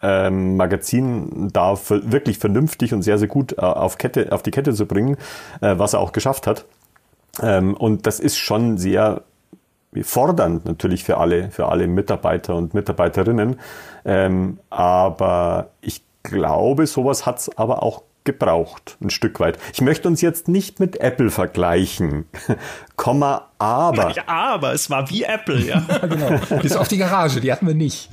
[0.00, 4.72] ähm, Magazin da wirklich vernünftig und sehr, sehr gut äh, auf, Kette, auf die Kette
[4.72, 5.18] zu bringen,
[5.60, 6.64] was er auch geschafft hat.
[7.40, 9.22] Ähm, und das ist schon sehr
[10.02, 13.60] fordernd natürlich für alle, für alle Mitarbeiter und Mitarbeiterinnen.
[14.04, 19.58] Ähm, aber ich glaube, sowas hat's aber auch gebraucht, ein Stück weit.
[19.72, 22.26] Ich möchte uns jetzt nicht mit Apple vergleichen,
[22.96, 24.12] Komma, aber.
[24.12, 25.80] Ja, aber es war wie Apple, ja.
[26.08, 26.38] genau.
[26.60, 28.08] Bis auf die Garage, die hatten wir nicht.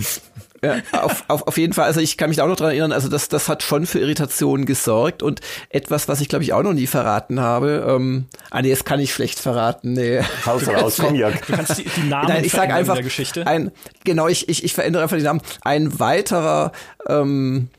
[0.61, 3.07] Ja, auf, auf, auf jeden Fall, also ich kann mich auch noch dran erinnern, also
[3.07, 6.73] das, das hat schon für Irritationen gesorgt und etwas, was ich glaube ich auch noch
[6.73, 10.21] nie verraten habe, ähm, ah nee, das kann ich schlecht verraten, nee.
[10.45, 11.31] Haus raus, komm ja.
[11.31, 13.47] Du kannst die, die Namen Nein, ich sag einfach, der Geschichte.
[13.47, 13.71] Ein,
[14.03, 15.41] genau, ich, ich, ich verändere einfach die Namen.
[15.61, 16.71] Ein weiterer,
[17.07, 17.69] ähm,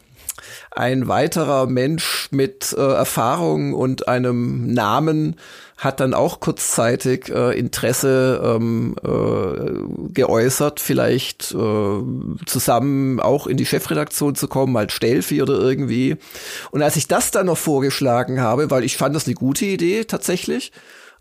[0.71, 5.37] ein weiterer Mensch mit äh, Erfahrung und einem Namen
[5.81, 12.03] hat dann auch kurzzeitig äh, Interesse ähm, äh, geäußert, vielleicht äh,
[12.45, 16.19] zusammen auch in die Chefredaktion zu kommen, als Stelfi oder irgendwie.
[16.71, 20.05] Und als ich das dann noch vorgeschlagen habe, weil ich fand das eine gute Idee
[20.05, 20.71] tatsächlich,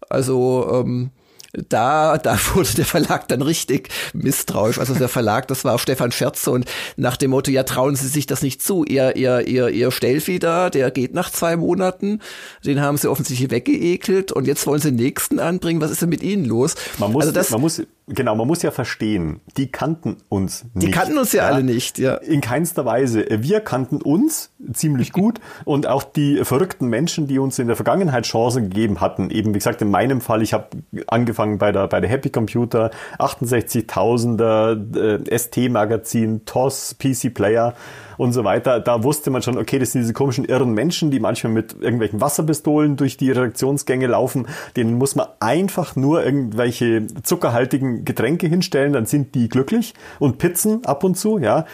[0.10, 1.12] also ähm,
[1.54, 4.80] da, da wurde der Verlag dann richtig misstrauisch.
[4.80, 6.66] Also der Verlag, das war Stefan Scherze und
[6.98, 8.84] nach dem Motto, ja, trauen Sie sich das nicht zu.
[8.84, 12.20] Ihr, ihr, ihr, ihr Stelfi da, der geht nach zwei Monaten.
[12.66, 15.82] Den haben Sie offensichtlich weggeekelt und jetzt wollen Sie den nächsten anbringen.
[15.82, 16.76] Was ist denn mit Ihnen los?
[16.98, 20.88] Man muss, also das, man muss Genau, man muss ja verstehen, die kannten uns nicht.
[20.88, 22.16] Die kannten uns ja, ja, alle nicht, ja.
[22.16, 23.24] In keinster Weise.
[23.30, 28.26] Wir kannten uns ziemlich gut und auch die verrückten Menschen, die uns in der Vergangenheit
[28.26, 29.30] Chancen gegeben hatten.
[29.30, 30.70] Eben, wie gesagt, in meinem Fall, ich habe
[31.06, 37.76] angefangen bei der, bei der Happy Computer, 68.000er, äh, ST-Magazin, TOS, PC Player
[38.20, 38.82] und so weiter.
[38.82, 42.20] Da wusste man schon, okay, das sind diese komischen irren Menschen, die manchmal mit irgendwelchen
[42.20, 44.48] Wasserpistolen durch die Redaktionsgänge laufen.
[44.76, 50.86] Denen muss man einfach nur irgendwelche zuckerhaltigen Getränke hinstellen, dann sind die glücklich und Pizzen
[50.86, 51.66] ab und zu, ja.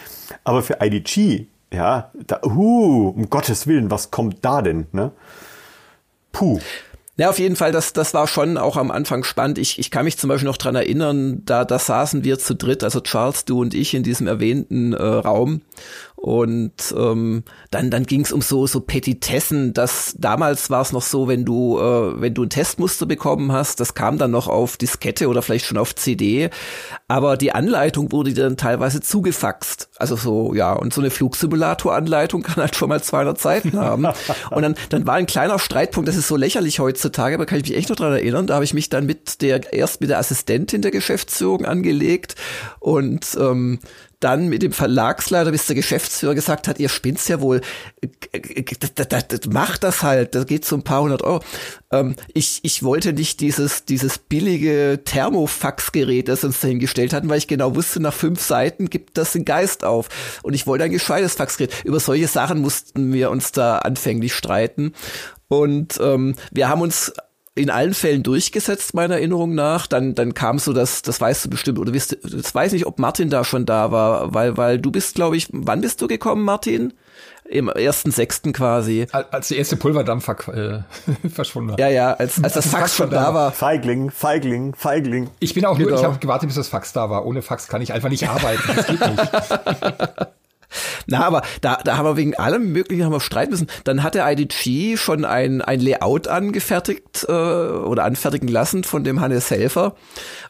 [0.44, 5.10] Aber für IDG, ja, da, uh, um Gottes Willen, was kommt da denn, ne?
[6.30, 6.60] Puh.
[7.18, 9.56] Ja, auf jeden Fall, das, das war schon auch am Anfang spannend.
[9.56, 12.84] Ich, ich kann mich zum Beispiel noch dran erinnern, da, da saßen wir zu dritt,
[12.84, 15.62] also Charles, du und ich in diesem erwähnten äh, Raum
[16.26, 19.72] und ähm, dann, dann ging es um so, so Petitessen.
[19.74, 23.78] Das, damals war es noch so, wenn du, äh, wenn du ein Testmuster bekommen hast,
[23.78, 26.50] das kam dann noch auf Diskette oder vielleicht schon auf CD.
[27.06, 29.88] Aber die Anleitung wurde dir dann teilweise zugefaxt.
[29.98, 34.08] Also so, ja, und so eine Flugsimulator-Anleitung kann halt schon mal 200 Seiten haben.
[34.50, 37.68] Und dann, dann war ein kleiner Streitpunkt, das ist so lächerlich heutzutage, aber kann ich
[37.68, 38.48] mich echt noch dran erinnern.
[38.48, 42.34] Da habe ich mich dann mit der, erst mit der Assistentin der Geschäftsführung angelegt
[42.80, 43.78] und ähm,
[44.26, 47.60] dann mit dem Verlagsleiter, bis der Geschäftsführer gesagt hat, ihr spinnt's ja wohl,
[49.48, 51.44] macht das halt, da geht so ein paar hundert Euro.
[51.92, 57.46] Ähm, ich, ich wollte nicht dieses, dieses billige Thermofaxgerät, das uns dahingestellt hatten, weil ich
[57.46, 60.08] genau wusste, nach fünf Seiten gibt das den Geist auf.
[60.42, 61.84] Und ich wollte ein gescheites Faxgerät.
[61.84, 64.92] Über solche Sachen mussten wir uns da anfänglich streiten.
[65.46, 67.12] Und ähm, wir haben uns
[67.56, 69.86] in allen Fällen durchgesetzt, meiner Erinnerung nach.
[69.86, 72.98] Dann, dann kam so das, das weißt du bestimmt, oder wisst, das weiß nicht, ob
[72.98, 76.44] Martin da schon da war, weil, weil du bist, glaube ich, wann bist du gekommen,
[76.44, 76.92] Martin?
[77.48, 79.06] Im ersten Sechsten quasi.
[79.12, 80.80] Als der erste Pulverdampf äh,
[81.32, 81.78] verschwunden war.
[81.78, 83.52] Ja, ja, als, als das Fax schon da war.
[83.52, 85.30] Feigling, Feigling, Feigling.
[85.38, 85.90] Ich bin auch genau.
[85.90, 87.24] nur, ich habe gewartet, bis das Fax da war.
[87.24, 88.62] Ohne Fax kann ich einfach nicht arbeiten.
[88.74, 89.22] Das geht nicht.
[91.06, 93.68] Na, aber da, da haben wir wegen allem Möglichen haben wir streiten müssen.
[93.84, 99.20] Dann hat der IDG schon ein, ein Layout angefertigt äh, oder anfertigen lassen von dem
[99.20, 99.94] Hannes Helfer.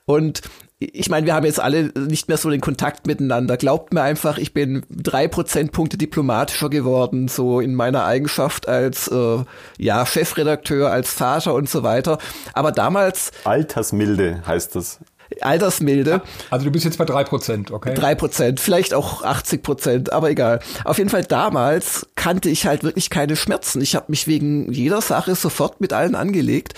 [0.04, 0.42] Und
[0.78, 3.56] ich meine, wir haben jetzt alle nicht mehr so den Kontakt miteinander.
[3.56, 9.38] Glaubt mir einfach, ich bin drei Prozentpunkte diplomatischer geworden, so in meiner Eigenschaft als äh,
[9.78, 12.18] ja Chefredakteur, als Vater und so weiter.
[12.52, 15.00] Aber damals Altersmilde heißt das.
[15.42, 16.22] Altersmilde.
[16.50, 17.94] Also du bist jetzt bei drei Prozent, okay?
[17.94, 20.60] Drei Prozent, vielleicht auch 80 Prozent, aber egal.
[20.84, 23.80] Auf jeden Fall damals kannte ich halt wirklich keine Schmerzen.
[23.80, 26.74] Ich habe mich wegen jeder Sache sofort mit allen angelegt.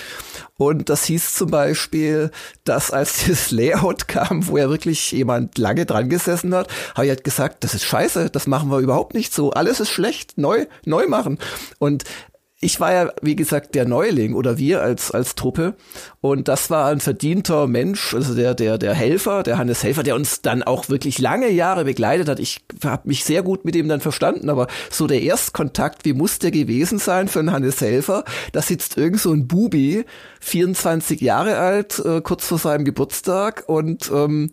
[0.58, 2.32] Und das hieß zum Beispiel,
[2.64, 7.10] dass als dieses Layout kam, wo ja wirklich jemand lange dran gesessen hat, habe ich
[7.10, 9.52] halt gesagt, das ist scheiße, das machen wir überhaupt nicht so.
[9.52, 11.38] Alles ist schlecht, neu, neu machen.
[11.78, 12.04] Und
[12.60, 15.76] ich war ja, wie gesagt, der Neuling oder wir als, als Truppe.
[16.20, 20.16] Und das war ein verdienter Mensch, also der, der, der Helfer, der Hannes Helfer, der
[20.16, 22.40] uns dann auch wirklich lange Jahre begleitet hat.
[22.40, 26.40] Ich habe mich sehr gut mit ihm dann verstanden, aber so der Erstkontakt, wie muss
[26.40, 28.24] der gewesen sein für einen Hannes Helfer?
[28.50, 30.04] Da sitzt irgend so ein Bubi,
[30.40, 34.50] 24 Jahre alt, äh, kurz vor seinem Geburtstag und ähm,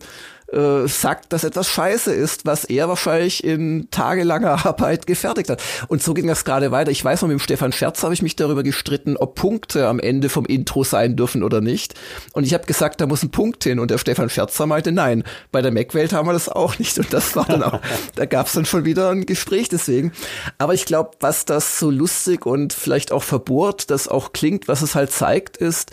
[0.52, 5.62] äh, sagt, dass etwas scheiße ist, was er wahrscheinlich in tagelanger Arbeit gefertigt hat.
[5.88, 6.90] Und so ging das gerade weiter.
[6.90, 9.98] Ich weiß noch, mit dem Stefan Scherz habe ich mich darüber gestritten, ob Punkte am
[9.98, 11.94] Ende vom Intro sein dürfen oder nicht.
[12.32, 13.80] Und ich habe gesagt, da muss ein Punkt hin.
[13.80, 16.96] Und der Stefan Scherzer meinte, nein, bei der Mac-Welt haben wir das auch nicht.
[16.98, 17.80] Und das war dann auch,
[18.14, 20.12] da gab es dann schon wieder ein Gespräch deswegen.
[20.58, 24.82] Aber ich glaube, was das so lustig und vielleicht auch verbohrt, das auch klingt, was
[24.82, 25.90] es halt zeigt, ist,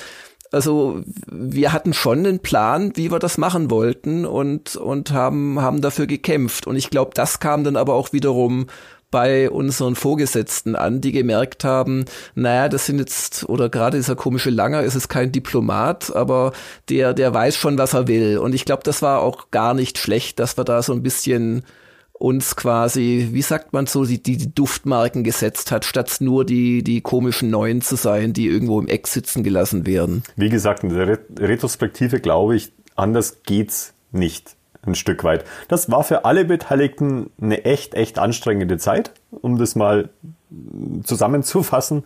[0.54, 5.82] also wir hatten schon einen Plan, wie wir das machen wollten und, und haben, haben
[5.82, 6.68] dafür gekämpft.
[6.68, 8.68] Und ich glaube, das kam dann aber auch wiederum
[9.10, 14.50] bei unseren Vorgesetzten an, die gemerkt haben, naja, das sind jetzt, oder gerade dieser komische
[14.50, 16.52] Langer ist es kein Diplomat, aber
[16.89, 18.39] der, der weiß schon, was er will.
[18.39, 21.63] Und ich glaube, das war auch gar nicht schlecht, dass wir da so ein bisschen
[22.24, 27.02] uns quasi, wie sagt man so, die, die Duftmarken gesetzt hat, statt nur die, die
[27.02, 30.24] komischen Neuen zu sein, die irgendwo im Eck sitzen gelassen werden.
[30.38, 35.44] Wie gesagt, in der Retrospektive glaube ich, anders geht's nicht ein Stück weit.
[35.68, 40.10] Das war für alle Beteiligten eine echt, echt anstrengende Zeit, um das mal
[41.04, 42.04] zusammenzufassen.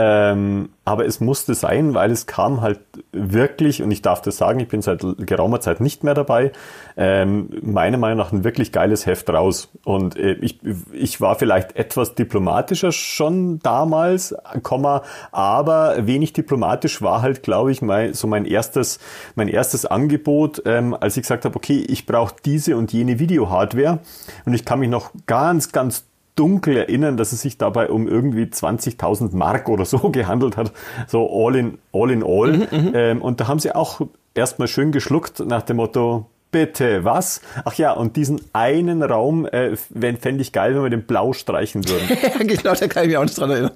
[0.00, 2.78] Ähm, aber es musste sein, weil es kam halt
[3.10, 6.52] wirklich, und ich darf das sagen, ich bin seit geraumer Zeit nicht mehr dabei,
[6.96, 9.70] ähm, meiner Meinung nach ein wirklich geiles Heft raus.
[9.84, 10.60] Und äh, ich,
[10.92, 17.82] ich war vielleicht etwas diplomatischer schon damals, Komma, aber wenig diplomatisch war halt, glaube ich,
[17.82, 19.00] mein, so mein erstes,
[19.34, 23.98] mein erstes Angebot, ähm, als ich gesagt habe, okay, ich brauche diese und jene Video-Hardware.
[24.44, 26.07] Und ich kann mich noch ganz, ganz
[26.38, 30.72] dunkel erinnern, dass es sich dabei um irgendwie 20.000 Mark oder so gehandelt hat.
[31.06, 32.10] So all in all.
[32.10, 32.52] In all.
[32.52, 34.00] Mhm, mhm, ähm, und da haben sie auch
[34.34, 37.42] erstmal schön geschluckt nach dem Motto, Bitte, was?
[37.66, 41.86] Ach ja, und diesen einen Raum äh, fände ich geil, wenn wir den blau streichen
[41.86, 42.08] würden.
[42.46, 43.72] genau, da kann ich mich auch nicht dran erinnern.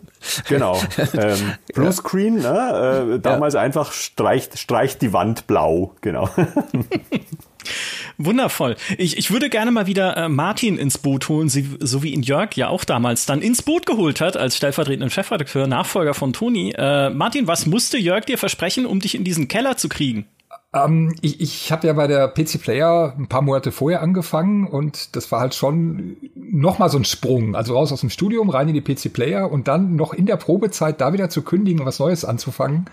[0.48, 0.81] Genau.
[1.14, 3.16] Ähm, Bluescreen, ne?
[3.16, 3.61] äh, damals ja.
[3.61, 6.31] einfach streicht, streicht die Wand blau, genau.
[8.24, 8.76] Wundervoll.
[8.98, 12.54] Ich, ich würde gerne mal wieder äh, Martin ins Boot holen, so wie ihn Jörg
[12.54, 16.74] ja auch damals dann ins Boot geholt hat, als stellvertretenden Chefredakteur, Nachfolger von Toni.
[16.76, 20.26] Äh, Martin, was musste Jörg dir versprechen, um dich in diesen Keller zu kriegen?
[20.74, 25.14] Ähm, ich ich habe ja bei der PC Player ein paar Monate vorher angefangen und
[25.16, 27.54] das war halt schon noch mal so ein Sprung.
[27.54, 30.37] Also raus aus dem Studium, rein in die PC Player und dann noch in der
[30.37, 32.87] Probezeit da wieder zu kündigen und was Neues anzufangen,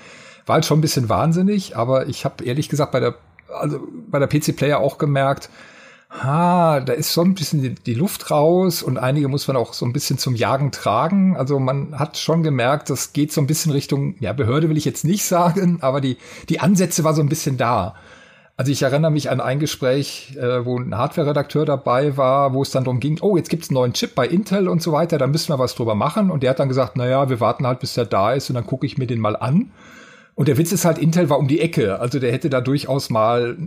[0.46, 1.78] war halt schon ein bisschen wahnsinnig.
[1.78, 3.16] Aber ich habe ehrlich gesagt bei der
[3.58, 5.50] also bei der PC Player auch gemerkt,
[6.10, 9.74] ha, da ist so ein bisschen die, die, Luft raus und einige muss man auch
[9.74, 11.38] so ein bisschen zum Jagen tragen.
[11.38, 14.86] Also man hat schon gemerkt, das geht so ein bisschen Richtung, ja, Behörde will ich
[14.86, 16.18] jetzt nicht sagen, aber die,
[16.50, 17.96] die Ansätze war so ein bisschen da.
[18.58, 22.72] Also ich erinnere mich an ein Gespräch, äh, wo ein Hardware-Redakteur dabei war, wo es
[22.72, 25.28] dann darum ging, oh, jetzt gibt's einen neuen Chip bei Intel und so weiter, da
[25.28, 26.30] müssen wir was drüber machen.
[26.30, 28.56] Und der hat dann gesagt, na ja, wir warten halt, bis der da ist und
[28.56, 29.72] dann gucke ich mir den mal an.
[30.40, 32.00] Und der Witz ist halt, Intel war um die Ecke.
[32.00, 33.58] Also der hätte da durchaus mal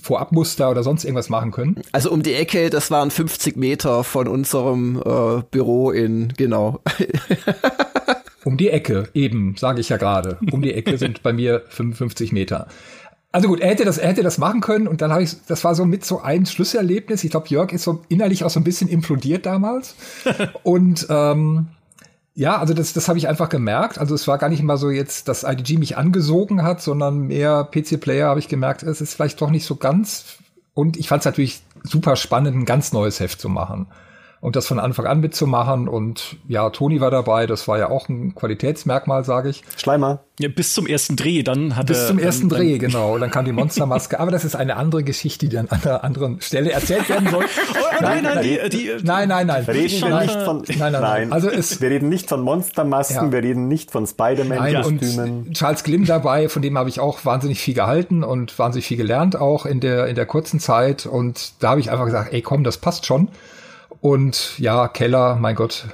[0.00, 1.82] Vorabmuster oder sonst irgendwas machen können.
[1.90, 6.78] Also um die Ecke, das waren 50 Meter von unserem äh, Büro in, genau.
[8.44, 10.38] um die Ecke, eben, sage ich ja gerade.
[10.52, 12.68] Um die Ecke sind bei mir 55 Meter.
[13.32, 15.64] Also gut, er hätte das, er hätte das machen können und dann habe ich, das
[15.64, 17.24] war so mit so ein Schlüsselerlebnis.
[17.24, 19.96] Ich glaube, Jörg ist so innerlich auch so ein bisschen implodiert damals.
[20.62, 21.70] und ähm,
[22.34, 23.98] ja, also das, das habe ich einfach gemerkt.
[23.98, 27.64] Also es war gar nicht mal so jetzt, dass IDG mich angesogen hat, sondern mehr
[27.64, 30.38] PC-Player habe ich gemerkt, es ist vielleicht doch nicht so ganz.
[30.72, 33.86] Und ich fand es natürlich super spannend, ein ganz neues Heft zu machen
[34.40, 35.86] und das von Anfang an mitzumachen.
[35.88, 39.62] Und ja, Toni war dabei, das war ja auch ein Qualitätsmerkmal, sage ich.
[39.76, 40.20] Schleimer.
[40.38, 43.18] Ja, bis zum ersten Dreh, dann hat Bis zum ersten dann, Dreh, genau.
[43.18, 44.18] Dann kam die Monstermaske.
[44.18, 47.44] Aber das ist eine andere Geschichte, die an einer anderen Stelle erzählt werden soll.
[47.74, 49.66] oh, nein, nein, die, die, nein, nein, nein.
[49.66, 51.32] Wir reden wir nicht von, nein, nein, nein.
[51.32, 53.32] Also es, wir reden nicht von Monstermasken, ja.
[53.32, 55.52] wir reden nicht von Spider-Man-Kostümen.
[55.52, 59.38] Charles Glimm dabei, von dem habe ich auch wahnsinnig viel gehalten und wahnsinnig viel gelernt
[59.38, 61.04] auch in der, in der kurzen Zeit.
[61.04, 63.28] Und da habe ich einfach gesagt, ey, komm, das passt schon.
[64.00, 65.88] Und ja, Keller, mein Gott,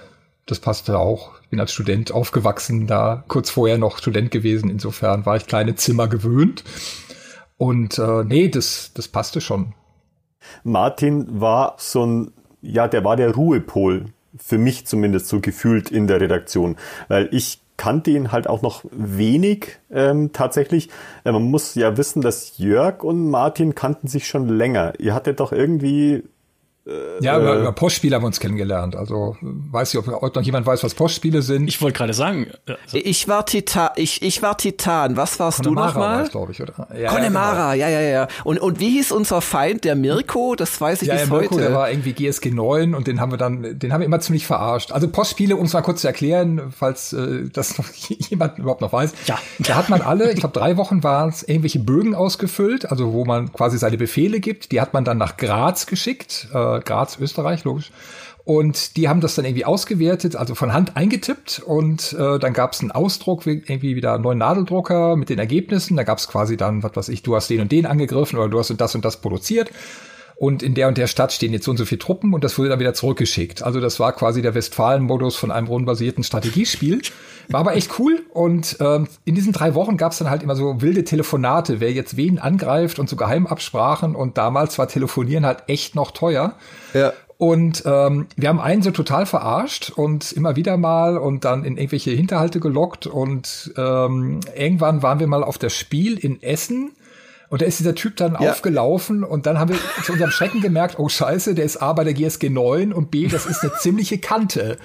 [0.47, 1.41] das passte auch.
[1.43, 4.71] Ich bin als Student aufgewachsen, da kurz vorher noch Student gewesen.
[4.71, 6.65] Insofern war ich kleine Zimmer gewöhnt.
[7.57, 9.75] Und äh, nee, das, das passte schon.
[10.63, 14.07] Martin war so ein, ja, der war der Ruhepol,
[14.39, 16.77] für mich zumindest so gefühlt in der Redaktion.
[17.09, 20.91] Weil ich kannte ihn halt auch noch wenig ähm, tatsächlich.
[21.25, 24.95] Äh, man muss ja wissen, dass Jörg und Martin kannten sich schon länger.
[24.99, 26.25] Ihr hattet doch irgendwie
[27.21, 28.95] ja, über, über Postspiele haben wir uns kennengelernt.
[28.95, 31.67] Also weiß ich, ob heute noch jemand weiß, was Postspiele sind.
[31.67, 32.47] Ich wollte gerade sagen.
[32.67, 33.91] Also ich war Titan.
[33.97, 35.17] Ich, ich war Titan.
[35.17, 36.29] Was warst Connemara du nochmal?
[36.29, 36.87] glaube ich, oder?
[36.97, 37.99] Ja, Connemara, ja, genau.
[37.99, 38.29] ja, ja, ja.
[38.45, 40.55] Und, und wie hieß unser Feind, der Mirko?
[40.55, 41.65] Das weiß ich ja, bis Mirko, heute.
[41.65, 44.47] Der war irgendwie GSG 9 und den haben wir dann, den haben wir immer ziemlich
[44.47, 44.93] verarscht.
[44.93, 47.87] Also Postspiele, um es mal kurz zu erklären, falls äh, das noch
[48.31, 49.13] jemand überhaupt noch weiß.
[49.27, 49.39] Ja.
[49.59, 53.25] Da hat man alle, ich glaube drei Wochen waren es, irgendwelche Bögen ausgefüllt, also wo
[53.25, 54.71] man quasi seine Befehle gibt.
[54.71, 56.47] Die hat man dann nach Graz geschickt.
[56.55, 57.91] Äh, Graz, Österreich, logisch.
[58.45, 62.75] Und die haben das dann irgendwie ausgewertet, also von Hand eingetippt und äh, dann gab
[62.75, 65.97] es einen Ausdruck, irgendwie wieder einen neuen Nadeldrucker mit den Ergebnissen.
[65.97, 68.49] Da gab es quasi dann, was weiß ich, du hast den und den angegriffen oder
[68.49, 69.73] du hast das und das produziert.
[70.37, 72.59] Und in der und der Stadt stehen jetzt so und so viele Truppen und das
[72.59, 73.63] wurde dann wieder zurückgeschickt.
[73.63, 77.01] Also das war quasi der Westfalen-Modus von einem rundenbasierten Strategiespiel.
[77.49, 80.57] War aber echt cool und ähm, in diesen drei Wochen gab es dann halt immer
[80.57, 85.65] so wilde Telefonate, wer jetzt wen angreift und so Geheimabsprachen und damals war Telefonieren halt
[85.69, 86.55] echt noch teuer.
[86.93, 87.13] Ja.
[87.39, 91.77] Und ähm, wir haben einen so total verarscht und immer wieder mal und dann in
[91.77, 96.93] irgendwelche Hinterhalte gelockt und ähm, irgendwann waren wir mal auf das Spiel in Essen
[97.49, 98.51] und da ist dieser Typ dann ja.
[98.51, 102.05] aufgelaufen und dann haben wir zu unserem Schrecken gemerkt, oh scheiße, der ist A bei
[102.05, 104.79] der GSG 9 und B, das ist eine ziemliche Kante.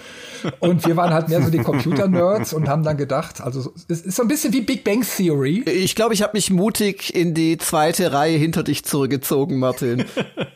[0.59, 4.15] Und wir waren halt mehr so die Computer-Nerds und haben dann gedacht, also es ist
[4.15, 5.63] so ein bisschen wie Big Bang Theory.
[5.65, 10.05] Ich glaube, ich habe mich mutig in die zweite Reihe hinter dich zurückgezogen, Martin.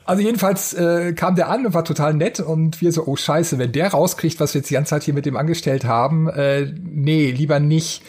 [0.06, 3.58] Also jedenfalls äh, kam der an und war total nett und wir so, oh scheiße,
[3.58, 6.72] wenn der rauskriegt, was wir jetzt die ganze Zeit hier mit dem angestellt haben, äh,
[6.84, 8.04] nee, lieber nicht.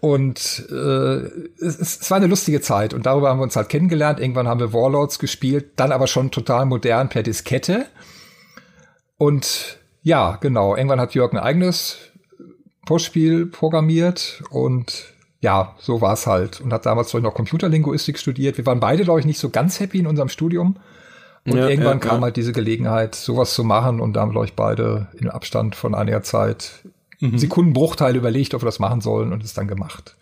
[0.00, 4.20] Und äh, es, es war eine lustige Zeit und darüber haben wir uns halt kennengelernt.
[4.20, 7.86] Irgendwann haben wir Warlords gespielt, dann aber schon total modern per Diskette.
[9.16, 11.98] Und ja, genau, irgendwann hat Jörg ein eigenes
[12.86, 16.60] Postspiel programmiert und ja, so war es halt.
[16.60, 18.58] Und hat damals noch Computerlinguistik studiert.
[18.58, 20.76] Wir waren beide, glaube ich, nicht so ganz happy in unserem Studium.
[21.44, 22.22] Und ja, irgendwann ja, kam ja.
[22.22, 24.00] halt diese Gelegenheit, sowas zu machen.
[24.00, 26.84] Und da haben, glaube ich, beide im Abstand von einiger Zeit
[27.18, 27.38] mhm.
[27.38, 30.16] Sekundenbruchteile überlegt, ob wir das machen sollen und es dann gemacht.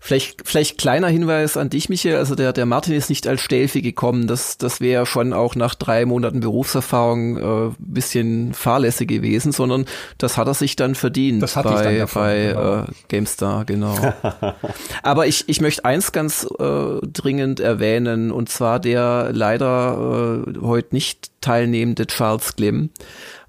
[0.00, 2.16] Vielleicht, vielleicht kleiner Hinweis an dich, Michael.
[2.16, 4.26] Also der, der Martin ist nicht als Stählfi gekommen.
[4.26, 9.86] Das, das wäre schon auch nach drei Monaten Berufserfahrung äh, bisschen fahrlässig gewesen, sondern
[10.18, 12.82] das hat er sich dann verdient das hatte bei, ich dann davon, bei genau.
[12.82, 13.96] Äh, GameStar, genau.
[15.02, 20.94] Aber ich, ich möchte eins ganz äh, dringend erwähnen, und zwar der leider äh, heute
[20.94, 22.90] nicht teilnehmende Charles Glimm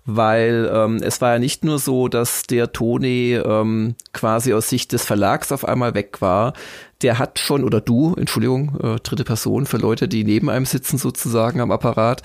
[0.06, 4.92] weil ähm, es war ja nicht nur so, dass der Toni ähm, quasi aus Sicht
[4.92, 6.54] des Verlags auf einmal weg war.
[7.02, 10.98] Der hat schon, oder du, Entschuldigung, äh, dritte Person für Leute, die neben einem sitzen
[10.98, 12.22] sozusagen am Apparat,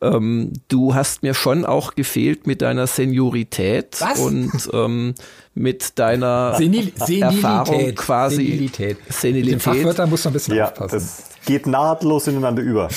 [0.00, 4.18] ähm, du hast mir schon auch gefehlt mit deiner Seniorität Was?
[4.18, 5.14] und ähm,
[5.54, 8.36] mit deiner Senil Erfahrung quasi.
[8.36, 8.98] Senilität.
[9.08, 9.44] Senilität.
[9.44, 10.94] Mit den Fachwörtern muss man ein bisschen ja, aufpassen.
[10.94, 12.88] Das geht nahtlos ineinander über.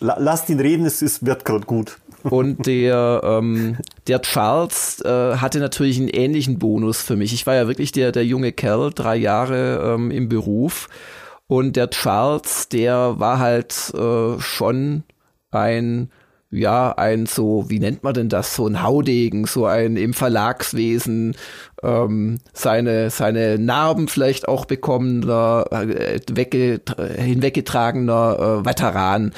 [0.00, 1.98] Lass ihn reden, es ist, wird gerade gut.
[2.24, 7.32] Und der, ähm, der Charles äh, hatte natürlich einen ähnlichen Bonus für mich.
[7.32, 10.88] Ich war ja wirklich der, der junge Kerl, drei Jahre ähm, im Beruf.
[11.46, 15.02] Und der Charles, der war halt äh, schon
[15.50, 16.10] ein
[16.50, 21.36] ja, ein so, wie nennt man denn das, so ein Haudegen, so ein im Verlagswesen,
[21.82, 26.80] ähm, seine, seine Narben vielleicht auch bekommener, äh, wegge
[27.16, 29.32] hinweggetragener äh, Veteran.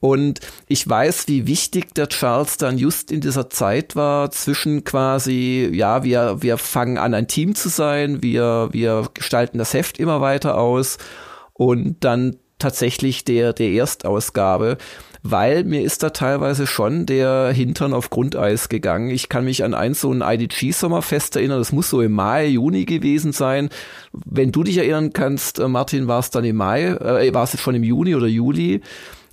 [0.00, 5.70] Und ich weiß, wie wichtig der Charles dann just in dieser Zeit war, zwischen quasi,
[5.72, 10.22] ja, wir, wir fangen an, ein Team zu sein, wir, wir gestalten das Heft immer
[10.22, 10.96] weiter aus
[11.52, 14.78] und dann tatsächlich der, der Erstausgabe
[15.30, 19.10] weil mir ist da teilweise schon der Hintern auf Grundeis gegangen.
[19.10, 22.84] Ich kann mich an ein so ein IDG-Sommerfest erinnern, das muss so im Mai, Juni
[22.84, 23.68] gewesen sein.
[24.12, 27.60] Wenn du dich erinnern kannst, äh, Martin, war es dann im Mai, äh, war es
[27.60, 28.80] schon im Juni oder Juli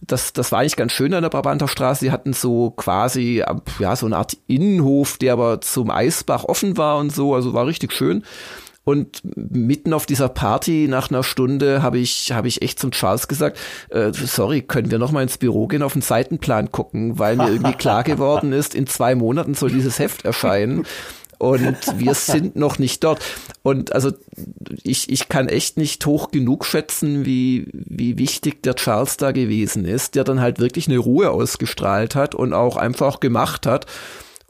[0.06, 2.06] das, das war eigentlich ganz schön an der Brabanter Straße.
[2.06, 3.44] Die hatten so quasi,
[3.80, 7.66] ja, so eine Art Innenhof, der aber zum Eisbach offen war und so, also war
[7.66, 8.24] richtig schön.
[8.86, 13.30] Und mitten auf dieser Party nach einer Stunde habe ich habe ich echt zum Charles
[13.30, 13.58] gesagt,
[13.90, 17.50] äh, sorry, können wir noch mal ins Büro gehen auf den Seitenplan gucken, weil mir
[17.50, 20.86] irgendwie klar geworden ist, in zwei Monaten soll dieses Heft erscheinen
[21.44, 23.22] und wir sind noch nicht dort.
[23.64, 24.12] Und also
[24.84, 29.84] ich, ich kann echt nicht hoch genug schätzen, wie, wie wichtig der Charles da gewesen
[29.84, 33.88] ist, der dann halt wirklich eine Ruhe ausgestrahlt hat und auch einfach gemacht hat.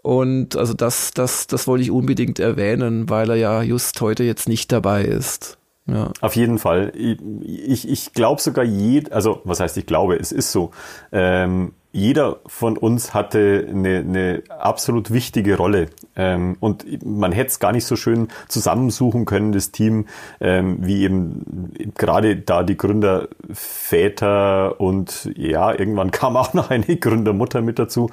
[0.03, 4.49] Und also das, das, das wollte ich unbedingt erwähnen, weil er ja just heute jetzt
[4.49, 5.57] nicht dabei ist.
[5.85, 6.11] Ja.
[6.21, 6.93] Auf jeden Fall.
[6.95, 10.71] Ich, ich, glaube sogar jed, also was heißt ich glaube, es ist so.
[11.11, 15.89] Ähm, jeder von uns hatte eine, eine absolut wichtige Rolle.
[16.15, 20.07] Ähm, und man hätte es gar nicht so schön zusammensuchen können, das Team,
[20.41, 27.61] ähm, wie eben gerade da die Gründerväter und ja, irgendwann kam auch noch eine Gründermutter
[27.61, 28.09] mit dazu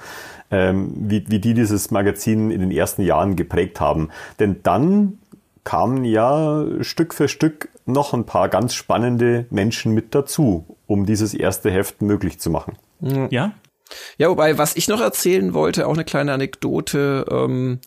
[0.50, 4.08] ähm, wie, wie die dieses Magazin in den ersten Jahren geprägt haben.
[4.38, 5.18] Denn dann
[5.64, 11.34] kamen ja Stück für Stück noch ein paar ganz spannende Menschen mit dazu, um dieses
[11.34, 12.76] erste Heft möglich zu machen.
[13.30, 13.52] Ja.
[14.18, 17.81] Ja, wobei, was ich noch erzählen wollte, auch eine kleine Anekdote, ähm,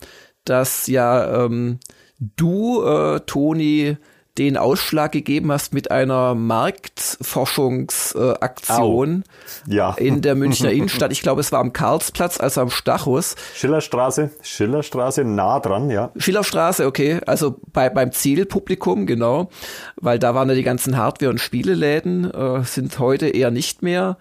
[0.44, 1.78] dass ja ähm,
[2.18, 3.96] du, äh, Toni,
[4.38, 9.22] den Ausschlag gegeben hast mit einer Marktforschungsaktion
[9.68, 9.94] äh, ja.
[9.96, 11.12] in der Münchner Innenstadt.
[11.12, 13.36] Ich glaube, es war am Karlsplatz, also am Stachus.
[13.54, 16.10] Schillerstraße, Schillerstraße, nah dran, ja.
[16.16, 19.50] Schillerstraße, okay, also bei, beim Zielpublikum, genau,
[19.96, 24.16] weil da waren ja die ganzen Hardware- und Spieleläden, äh, sind heute eher nicht mehr.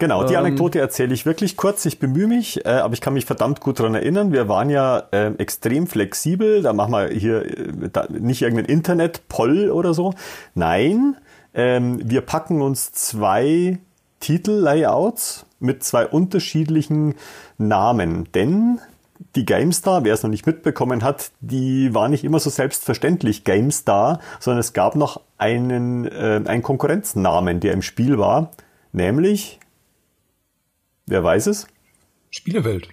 [0.00, 1.84] Genau, die ähm, Anekdote erzähle ich wirklich kurz.
[1.84, 4.32] Ich bemühe mich, äh, aber ich kann mich verdammt gut dran erinnern.
[4.32, 6.62] Wir waren ja äh, extrem flexibel.
[6.62, 10.14] Da machen wir hier äh, da, nicht irgendein Internet-Poll oder so.
[10.54, 11.16] Nein,
[11.52, 13.78] ähm, wir packen uns zwei
[14.20, 17.14] Titel-Layouts mit zwei unterschiedlichen
[17.58, 18.26] Namen.
[18.32, 18.80] Denn
[19.36, 24.20] die GameStar, wer es noch nicht mitbekommen hat, die war nicht immer so selbstverständlich GameStar,
[24.38, 28.52] sondern es gab noch einen, äh, einen Konkurrenznamen, der im Spiel war,
[28.92, 29.60] nämlich,
[31.10, 31.66] wer weiß es?
[32.30, 32.88] Spielewelt.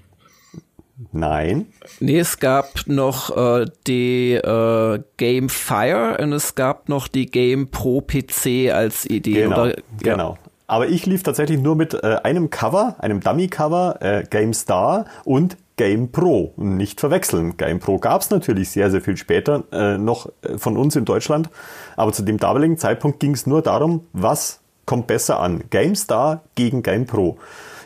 [1.12, 1.68] Nein.
[2.00, 7.70] Nee, es gab noch äh, die äh, Game Fire und es gab noch die Game
[7.70, 9.44] Pro PC als Idee.
[9.44, 9.84] Genau, oder, ja.
[10.00, 10.38] genau.
[10.66, 15.56] Aber ich lief tatsächlich nur mit äh, einem Cover, einem Dummy-Cover, äh, Game Star und
[15.78, 16.54] Game Pro.
[16.58, 17.56] Nicht verwechseln.
[17.56, 21.06] Game Pro gab es natürlich sehr, sehr viel später äh, noch äh, von uns in
[21.06, 21.50] Deutschland.
[21.96, 25.64] Aber zu dem damaligen Zeitpunkt ging es nur darum, was kommt besser an.
[25.70, 27.38] Game Star gegen Game Pro.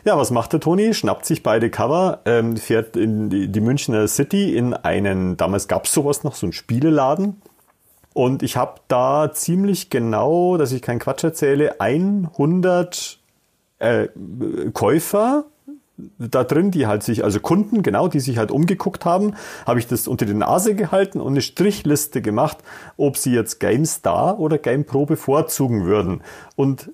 [0.04, 0.94] Ja, was macht der Toni?
[0.94, 5.92] Schnappt sich beide Cover, ähm, fährt in die, Münchner City in einen, damals gab es
[5.92, 7.40] sowas noch, so einen Spieleladen.
[8.12, 13.20] Und ich habe da ziemlich genau, dass ich keinen Quatsch erzähle, 100
[13.78, 14.08] äh,
[14.72, 15.44] Käufer
[16.18, 19.34] da drin, die halt sich, also Kunden, genau, die sich halt umgeguckt haben,
[19.66, 22.58] habe ich das unter die Nase gehalten und eine Strichliste gemacht,
[22.96, 26.22] ob sie jetzt GameStar oder GamePro bevorzugen würden.
[26.56, 26.90] Und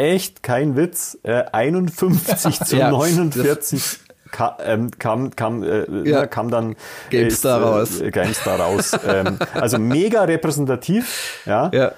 [0.00, 6.26] echt kein Witz, äh, 51 zu ja, 49 ka, ähm, kam, kam, äh, ja.
[6.26, 6.76] kam dann
[7.10, 8.02] GameStar äh, raus.
[8.10, 8.92] GameStar raus.
[9.06, 11.70] ähm, also mega repräsentativ, ja.
[11.72, 11.92] ja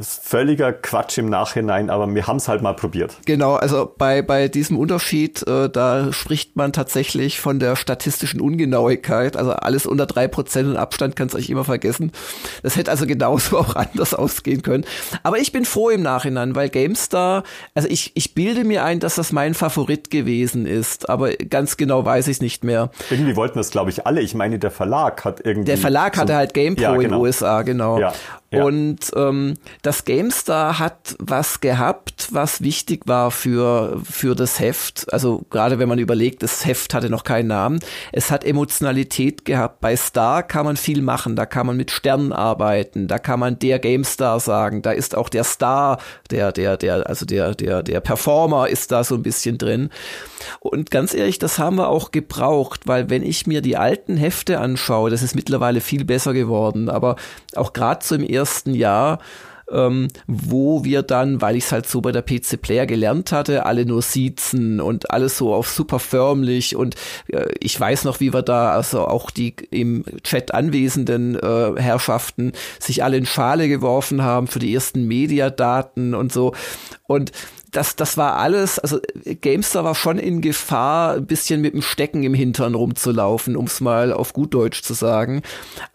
[0.00, 3.16] völliger Quatsch im Nachhinein, aber wir haben es halt mal probiert.
[3.26, 9.36] Genau, also bei, bei diesem Unterschied, äh, da spricht man tatsächlich von der statistischen Ungenauigkeit.
[9.36, 12.12] Also alles unter drei Prozent und Abstand kannst du euch immer vergessen.
[12.62, 14.84] Das hätte also genauso auch anders ausgehen können.
[15.22, 17.42] Aber ich bin froh im Nachhinein, weil GameStar,
[17.74, 22.04] also ich, ich bilde mir ein, dass das mein Favorit gewesen ist, aber ganz genau
[22.04, 22.90] weiß ich es nicht mehr.
[23.10, 24.20] Irgendwie wollten das, glaube ich, alle.
[24.20, 25.66] Ich meine, der Verlag hat irgendwie.
[25.66, 27.02] Der Verlag hatte halt GamePro ja, genau.
[27.02, 27.98] in den USA, genau.
[27.98, 28.12] Ja.
[28.50, 35.12] Und ähm, das GameStar hat was gehabt, was wichtig war für, für das Heft.
[35.12, 37.80] Also gerade wenn man überlegt, das Heft hatte noch keinen Namen.
[38.10, 39.82] Es hat Emotionalität gehabt.
[39.82, 41.36] Bei Star kann man viel machen.
[41.36, 43.06] Da kann man mit Sternen arbeiten.
[43.06, 44.80] Da kann man der GameStar sagen.
[44.80, 45.98] Da ist auch der Star,
[46.30, 49.90] der, der, der, also der, der, der Performer ist da so ein bisschen drin.
[50.60, 54.58] Und ganz ehrlich, das haben wir auch gebraucht, weil wenn ich mir die alten Hefte
[54.58, 56.88] anschaue, das ist mittlerweile viel besser geworden.
[56.88, 57.16] Aber
[57.58, 59.18] auch gerade so im ersten Jahr,
[59.70, 63.66] ähm, wo wir dann, weil ich es halt so bei der PC Player gelernt hatte,
[63.66, 66.94] alle nur siezen und alles so auf super förmlich und
[67.28, 72.52] äh, ich weiß noch, wie wir da, also auch die im Chat anwesenden äh, Herrschaften
[72.78, 76.54] sich alle in Schale geworfen haben für die ersten Mediadaten und so.
[77.06, 77.32] Und
[77.70, 78.98] das, das war alles, also
[79.40, 83.80] Gamestar war schon in Gefahr, ein bisschen mit dem Stecken im Hintern rumzulaufen, um es
[83.80, 85.42] mal auf gut Deutsch zu sagen.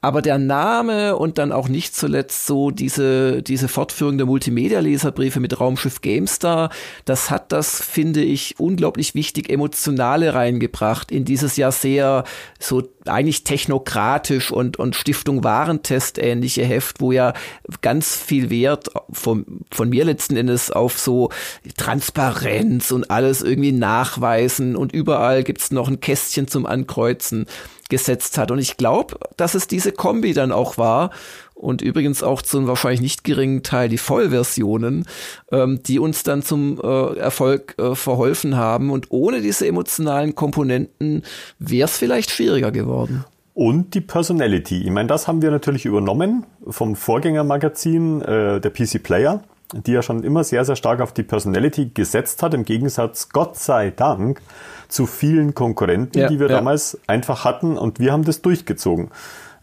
[0.02, 5.60] Aber der Name und dann auch nicht zuletzt so diese, diese Fortführung der Multimedia-Leserbriefe mit
[5.60, 6.70] Raumschiff Gamestar,
[7.06, 12.24] das hat das, finde ich, unglaublich wichtig emotionale reingebracht in dieses Jahr sehr
[12.60, 17.34] so eigentlich technokratisch und, und Stiftung Warentest ähnliche Heft, wo ja
[17.82, 21.30] ganz viel Wert von, von mir letzten Endes auf so
[21.78, 27.46] Transparenz und alles irgendwie nachweisen und überall gibt's noch ein Kästchen zum Ankreuzen
[27.90, 28.52] gesetzt hat.
[28.52, 31.12] Und ich glaube, dass es diese Kombi dann auch war
[31.54, 35.06] und übrigens auch zum wahrscheinlich nicht geringen Teil die Vollversionen,
[35.52, 38.90] ähm, die uns dann zum äh, Erfolg äh, verholfen haben.
[38.90, 41.24] Und ohne diese emotionalen Komponenten
[41.60, 43.26] wäre es vielleicht schwieriger geworden.
[43.54, 44.82] Und die Personality.
[44.82, 49.44] Ich meine, das haben wir natürlich übernommen vom Vorgängermagazin äh, der PC Player
[49.74, 53.58] die ja schon immer sehr, sehr stark auf die Personality gesetzt hat, im Gegensatz, Gott
[53.58, 54.42] sei Dank,
[54.88, 56.58] zu vielen Konkurrenten, ja, die wir ja.
[56.58, 59.10] damals einfach hatten und wir haben das durchgezogen.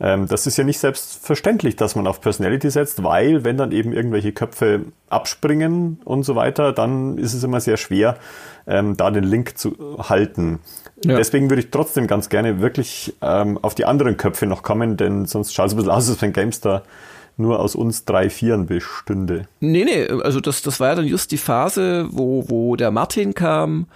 [0.01, 3.93] Ähm, das ist ja nicht selbstverständlich, dass man auf Personality setzt, weil wenn dann eben
[3.93, 8.17] irgendwelche Köpfe abspringen und so weiter, dann ist es immer sehr schwer,
[8.67, 10.61] ähm, da den Link zu halten.
[11.05, 11.17] Ja.
[11.17, 15.27] Deswegen würde ich trotzdem ganz gerne wirklich ähm, auf die anderen Köpfe noch kommen, denn
[15.27, 16.83] sonst schaut es ein bisschen aus, als wenn Gamestar
[17.41, 19.49] nur aus uns drei Vieren bestünde.
[19.61, 23.35] Nee, nee, also das, das war ja dann just die Phase, wo, wo der Martin
[23.35, 23.87] kam,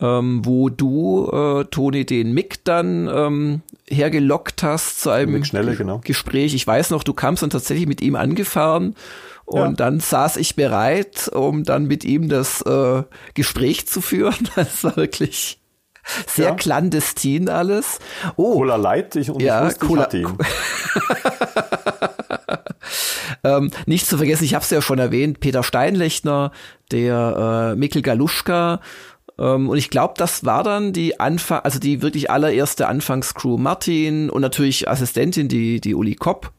[0.00, 6.00] ähm, wo du, äh, Toni, den Mick dann ähm, hergelockt hast zu einem Schnelle, genau.
[6.02, 6.54] Gespräch.
[6.54, 8.94] Ich weiß noch, du kamst dann tatsächlich mit ihm angefahren
[9.44, 9.72] und ja.
[9.72, 13.02] dann saß ich bereit, um dann mit ihm das äh,
[13.34, 14.34] Gespräch zu führen.
[14.56, 15.60] Das war wirklich
[16.26, 16.54] sehr ja.
[16.54, 17.98] clandestin alles.
[18.36, 20.26] Oh, Cola Light, ich, und ja, ich wusste, Cola, ich ihn.
[23.44, 26.50] Ähm, nicht zu vergessen, ich habe es ja schon erwähnt, Peter Steinlechner,
[26.90, 28.80] der äh, Mikkel Galuschka
[29.38, 33.56] ähm, und ich glaube, das war dann die Anfang, also die wirklich allererste Anfangscrew.
[33.58, 36.52] Martin und natürlich Assistentin, die, die Uli Kopp.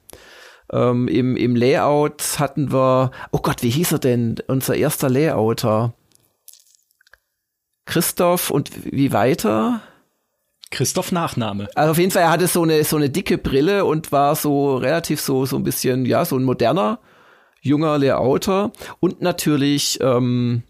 [0.72, 4.36] Ähm, im, Im Layout hatten wir, oh Gott, wie hieß er denn?
[4.48, 5.94] Unser erster Layouter.
[7.86, 9.82] Christoph und wie weiter?
[10.72, 11.70] Christoph Nachname.
[11.76, 14.76] Also auf jeden Fall, er hatte so eine, so eine dicke Brille und war so
[14.78, 16.99] relativ so, so ein bisschen, ja, so ein moderner,
[17.61, 18.72] junger Layouter.
[18.99, 20.63] Und natürlich, ähm,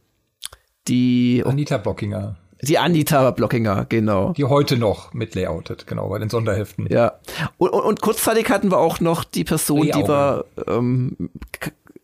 [0.88, 2.38] die Anita Blockinger.
[2.62, 4.34] Die Anita Blockinger, genau.
[4.34, 6.88] Die heute noch mit layoutet, genau, bei den Sonderheften.
[6.90, 7.14] Ja.
[7.58, 10.04] Und, und, und kurzzeitig hatten wir auch noch die Person, Rehauge.
[10.04, 11.18] die wir ähm,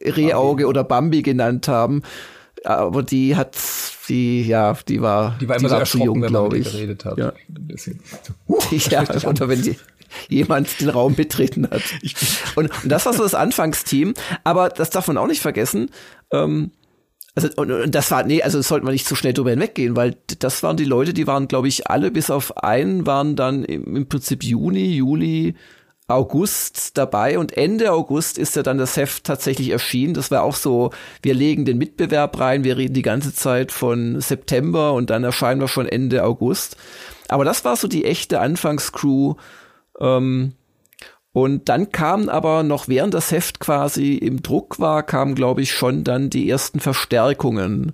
[0.02, 2.04] Rehauge oder Bambi genannt haben.
[2.64, 3.56] Aber die hat,
[4.10, 6.72] die, ja, die war, die war immer die so war zu jung, glaube ich.
[6.72, 7.18] Geredet hat.
[7.18, 7.34] Ja,
[8.90, 9.78] ja oder wenn die,
[10.28, 11.82] jemand den Raum betreten hat.
[12.56, 14.14] Und, und das war so das Anfangsteam.
[14.44, 15.90] Aber das darf man auch nicht vergessen.
[16.32, 16.72] Ähm,
[17.34, 19.96] also, und, und das war, nee, also das sollte man nicht zu schnell drüber hinweggehen,
[19.96, 23.64] weil das waren die Leute, die waren, glaube ich, alle bis auf einen waren dann
[23.64, 25.56] im, im Prinzip Juni, Juli,
[26.16, 30.14] August dabei und Ende August ist ja dann das Heft tatsächlich erschienen.
[30.14, 30.92] Das war auch so,
[31.22, 35.62] wir legen den Mitbewerb rein, wir reden die ganze Zeit von September und dann erscheinen
[35.62, 36.78] wir schon Ende August.
[37.28, 39.36] Aber das war so die echte Anfangscrew,
[40.00, 40.54] ähm,
[41.34, 45.72] und dann kam aber noch während das Heft quasi im Druck war, kamen, glaube ich,
[45.72, 47.94] schon dann die ersten Verstärkungen.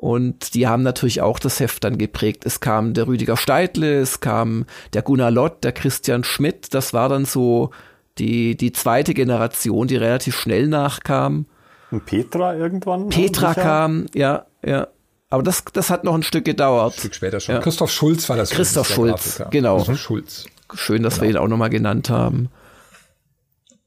[0.00, 2.46] Und die haben natürlich auch das Heft dann geprägt.
[2.46, 6.72] Es kam der Rüdiger Steidle, es kam der Gunnar Lott, der Christian Schmidt.
[6.72, 7.70] Das war dann so
[8.16, 11.44] die, die zweite Generation, die relativ schnell nachkam.
[11.90, 13.10] Und Petra irgendwann?
[13.10, 14.88] Petra kam, ja, ja.
[15.28, 16.94] Aber das, das hat noch ein Stück gedauert.
[16.94, 17.56] Ein Stück später schon.
[17.56, 17.60] Ja.
[17.60, 18.48] Christoph Schulz war das.
[18.48, 19.76] Christoph Schulz, genau.
[19.76, 20.46] Christoph Schulz.
[20.72, 21.24] Schön, dass genau.
[21.24, 22.48] wir ihn auch nochmal genannt haben.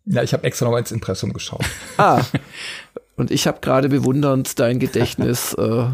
[0.06, 1.66] Ja, ich habe extra nochmal ins Impressum geschaut.
[1.98, 2.22] Ah,
[3.16, 5.54] und ich habe gerade bewundernd dein Gedächtnis.
[5.60, 5.86] äh,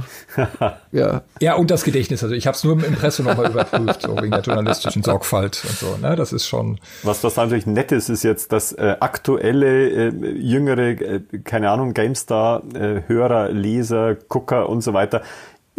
[0.92, 1.22] ja.
[1.42, 2.24] ja, und das Gedächtnis.
[2.24, 5.78] Also ich habe es nur im Impressum nochmal überprüft, so wegen der journalistischen Sorgfalt und
[5.78, 5.98] so.
[5.98, 6.16] Ne?
[6.16, 6.80] Das ist schon.
[7.04, 11.94] Was was natürlich nett ist, ist jetzt, dass äh, aktuelle, äh, jüngere, äh, keine Ahnung,
[11.94, 15.22] GameStar-Hörer, Leser, Gucker und so weiter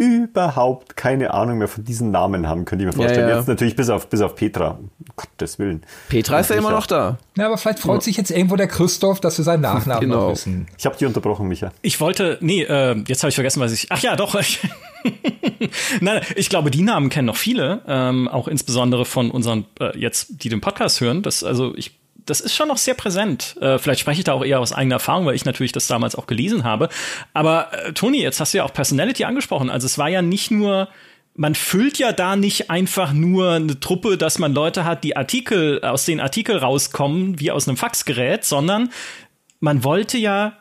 [0.01, 3.27] überhaupt keine Ahnung mehr von diesen Namen haben, könnte ich mir vorstellen.
[3.27, 3.37] Ja, ja.
[3.37, 4.79] Jetzt natürlich bis auf, bis auf Petra.
[4.79, 5.83] Um Gottes Willen.
[6.09, 7.19] Petra ist ja immer noch da.
[7.37, 10.21] Ja, aber vielleicht freut sich jetzt irgendwo der Christoph, dass wir seinen Nachnamen genau.
[10.21, 10.65] noch wissen.
[10.75, 11.71] Ich habe dich unterbrochen, Micha.
[11.83, 13.91] Ich wollte, nee, äh, jetzt habe ich vergessen, was ich.
[13.91, 14.35] Ach ja, doch.
[16.01, 20.43] Nein, ich glaube, die Namen kennen noch viele, ähm, auch insbesondere von unseren äh, jetzt,
[20.43, 21.21] die den Podcast hören.
[21.21, 22.00] Das, also ich
[22.31, 23.57] das ist schon noch sehr präsent.
[23.59, 26.15] Äh, vielleicht spreche ich da auch eher aus eigener Erfahrung, weil ich natürlich das damals
[26.15, 26.87] auch gelesen habe.
[27.33, 29.69] Aber äh, Toni, jetzt hast du ja auch Personality angesprochen.
[29.69, 30.87] Also es war ja nicht nur
[31.33, 35.81] man füllt ja da nicht einfach nur eine Truppe, dass man Leute hat, die Artikel
[35.81, 38.89] aus den Artikel rauskommen, wie aus einem Faxgerät, sondern
[39.61, 40.57] man wollte ja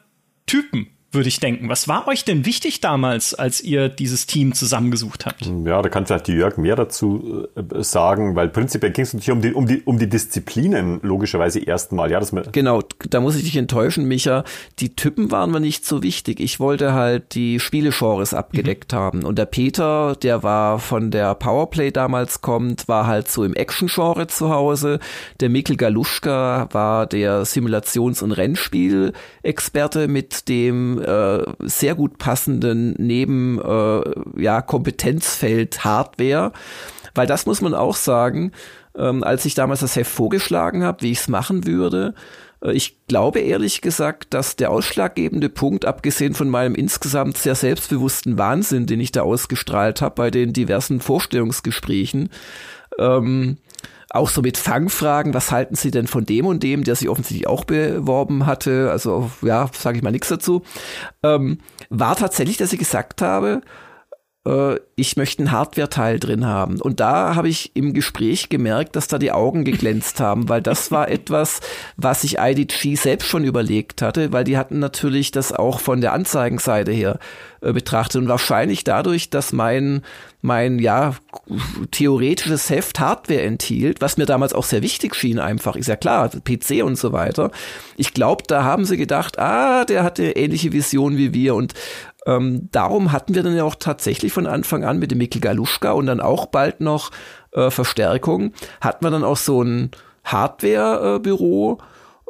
[0.46, 1.68] Typen würde ich denken.
[1.68, 5.44] Was war euch denn wichtig damals, als ihr dieses Team zusammengesucht habt?
[5.64, 9.32] Ja, da kann vielleicht die Jörg mehr dazu äh, sagen, weil prinzipiell ging es natürlich
[9.32, 12.10] um die, um, die, um die Disziplinen logischerweise erstmal.
[12.10, 14.44] Ja, das genau, da muss ich dich enttäuschen, Micha.
[14.78, 16.38] Die Typen waren mir nicht so wichtig.
[16.38, 18.96] Ich wollte halt die Spielegenres abgedeckt mhm.
[18.96, 19.24] haben.
[19.24, 24.28] Und der Peter, der war von der Powerplay damals kommt, war halt so im Action-Genre
[24.28, 25.00] zu Hause.
[25.40, 33.60] Der Mikkel Galuschka war der Simulations- und Rennspiel-Experte mit dem äh, sehr gut passenden Neben
[33.60, 34.02] äh,
[34.40, 36.52] ja Kompetenzfeld Hardware,
[37.14, 38.52] weil das muss man auch sagen,
[38.96, 42.14] ähm, als ich damals das Heft vorgeschlagen habe, wie ich es machen würde,
[42.62, 48.38] äh, ich glaube ehrlich gesagt, dass der ausschlaggebende Punkt, abgesehen von meinem insgesamt sehr selbstbewussten
[48.38, 52.30] Wahnsinn, den ich da ausgestrahlt habe bei den diversen Vorstellungsgesprächen,
[52.98, 53.58] ähm,
[54.10, 57.46] auch so mit Fangfragen, was halten Sie denn von dem und dem, der sich offensichtlich
[57.46, 60.62] auch beworben hatte, also ja, sage ich mal nichts dazu,
[61.22, 61.58] ähm,
[61.88, 63.62] war tatsächlich, dass ich gesagt habe,
[64.96, 66.80] ich möchte einen Hardware-Teil drin haben.
[66.80, 70.90] Und da habe ich im Gespräch gemerkt, dass da die Augen geglänzt haben, weil das
[70.90, 71.60] war etwas,
[71.98, 76.14] was sich IDG selbst schon überlegt hatte, weil die hatten natürlich das auch von der
[76.14, 77.18] Anzeigenseite her
[77.60, 80.02] äh, betrachtet und wahrscheinlich dadurch, dass mein
[80.42, 81.14] mein ja
[81.90, 86.30] theoretisches Heft Hardware enthielt, was mir damals auch sehr wichtig schien einfach, ist ja klar,
[86.30, 87.50] PC und so weiter.
[87.98, 91.74] Ich glaube, da haben sie gedacht, ah, der hatte ähnliche Vision wie wir und
[92.26, 95.92] ähm, darum hatten wir dann ja auch tatsächlich von Anfang an mit dem Mikkel Galuschka
[95.92, 97.10] und dann auch bald noch
[97.52, 99.90] äh, Verstärkung, hatten wir dann auch so ein
[100.24, 101.78] Hardware-Büro,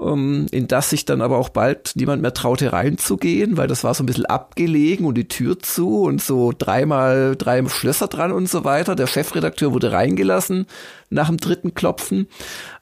[0.00, 3.94] ähm, in das sich dann aber auch bald niemand mehr traute reinzugehen, weil das war
[3.94, 8.48] so ein bisschen abgelegen und die Tür zu und so dreimal drei Schlösser dran und
[8.48, 8.94] so weiter.
[8.94, 10.66] Der Chefredakteur wurde reingelassen,
[11.10, 12.28] nach dem dritten Klopfen.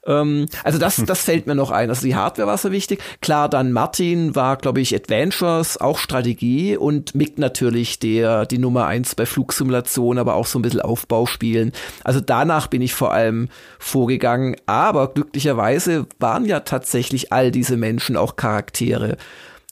[0.09, 1.05] Ähm, also das, hm.
[1.05, 1.89] das fällt mir noch ein.
[1.89, 3.01] Also die Hardware war so wichtig.
[3.21, 8.87] Klar, dann Martin war, glaube ich, Adventures, auch Strategie und Mick natürlich der, die Nummer
[8.87, 11.71] eins bei Flugsimulation, aber auch so ein bisschen Aufbauspielen.
[12.03, 14.55] Also danach bin ich vor allem vorgegangen.
[14.65, 19.17] Aber glücklicherweise waren ja tatsächlich all diese Menschen auch Charaktere.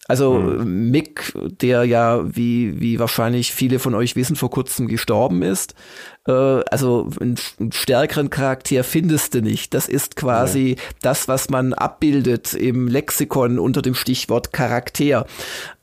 [0.07, 0.89] Also mhm.
[0.89, 5.75] Mick, der ja, wie, wie wahrscheinlich viele von euch wissen, vor kurzem gestorben ist.
[6.27, 9.73] Äh, also einen, einen, stärkeren Charakter findest du nicht.
[9.73, 10.83] Das ist quasi ja.
[11.01, 15.25] das, was man abbildet im Lexikon unter dem Stichwort Charakter.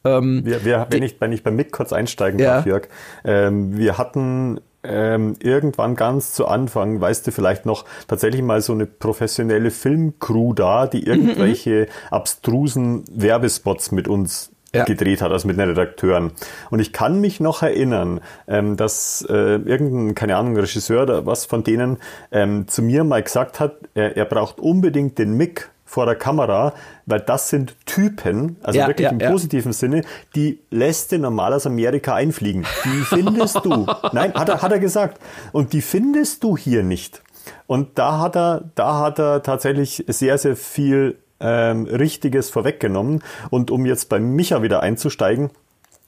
[0.05, 2.73] Ähm, wir, wir, wenn, ich, wenn ich bei Mick kurz einsteigen darf, ja.
[2.73, 2.89] Jörg,
[3.25, 8.73] ähm, wir hatten ähm, irgendwann ganz zu Anfang, weißt du vielleicht noch, tatsächlich mal so
[8.73, 12.13] eine professionelle Filmcrew da, die mhm, irgendwelche mhm.
[12.13, 14.85] abstrusen Werbespots mit uns ja.
[14.85, 16.33] gedreht hat, also mit den Redakteuren.
[16.71, 21.45] Und ich kann mich noch erinnern, ähm, dass äh, irgendein, keine Ahnung, Regisseur oder was
[21.45, 21.99] von denen
[22.33, 26.75] ähm, zu mir mal gesagt hat, er, er braucht unbedingt den Mick vor der Kamera,
[27.07, 29.31] weil das sind Typen, also ja, wirklich ja, im ja.
[29.31, 30.03] positiven Sinne,
[30.35, 32.67] die lässt du normal aus Amerika einfliegen.
[32.85, 33.87] Die findest du.
[34.13, 35.21] Nein, hat er, hat er gesagt.
[35.53, 37.23] Und die findest du hier nicht.
[37.69, 43.23] Und da hat er, da hat er tatsächlich sehr, sehr viel ähm, Richtiges vorweggenommen.
[43.51, 45.51] Und um jetzt bei Micha wieder einzusteigen,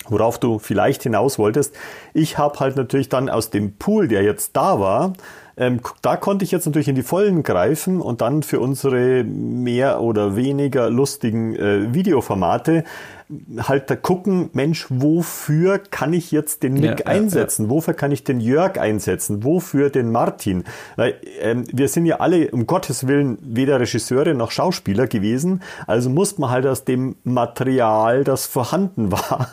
[0.09, 1.77] worauf du vielleicht hinaus wolltest,
[2.13, 5.13] ich habe halt natürlich dann aus dem Pool, der jetzt da war,
[5.57, 10.01] ähm, da konnte ich jetzt natürlich in die Vollen greifen und dann für unsere mehr
[10.01, 12.85] oder weniger lustigen äh, Videoformate
[13.59, 17.65] halt da gucken, Mensch, wofür kann ich jetzt den Nick ja, einsetzen?
[17.65, 17.75] Ja, ja.
[17.75, 19.43] Wofür kann ich den Jörg einsetzen?
[19.43, 20.65] Wofür den Martin?
[20.95, 25.63] Weil ähm, wir sind ja alle, um Gottes Willen, weder Regisseure noch Schauspieler gewesen.
[25.87, 29.51] Also muss man halt aus dem Material, das vorhanden war,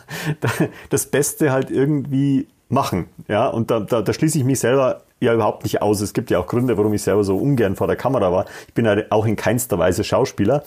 [0.90, 3.06] das Beste halt irgendwie machen.
[3.28, 6.00] Ja, und da, da, da schließe ich mich selber ja überhaupt nicht aus.
[6.00, 8.46] Es gibt ja auch Gründe, warum ich selber so ungern vor der Kamera war.
[8.68, 10.64] Ich bin ja auch in keinster Weise Schauspieler.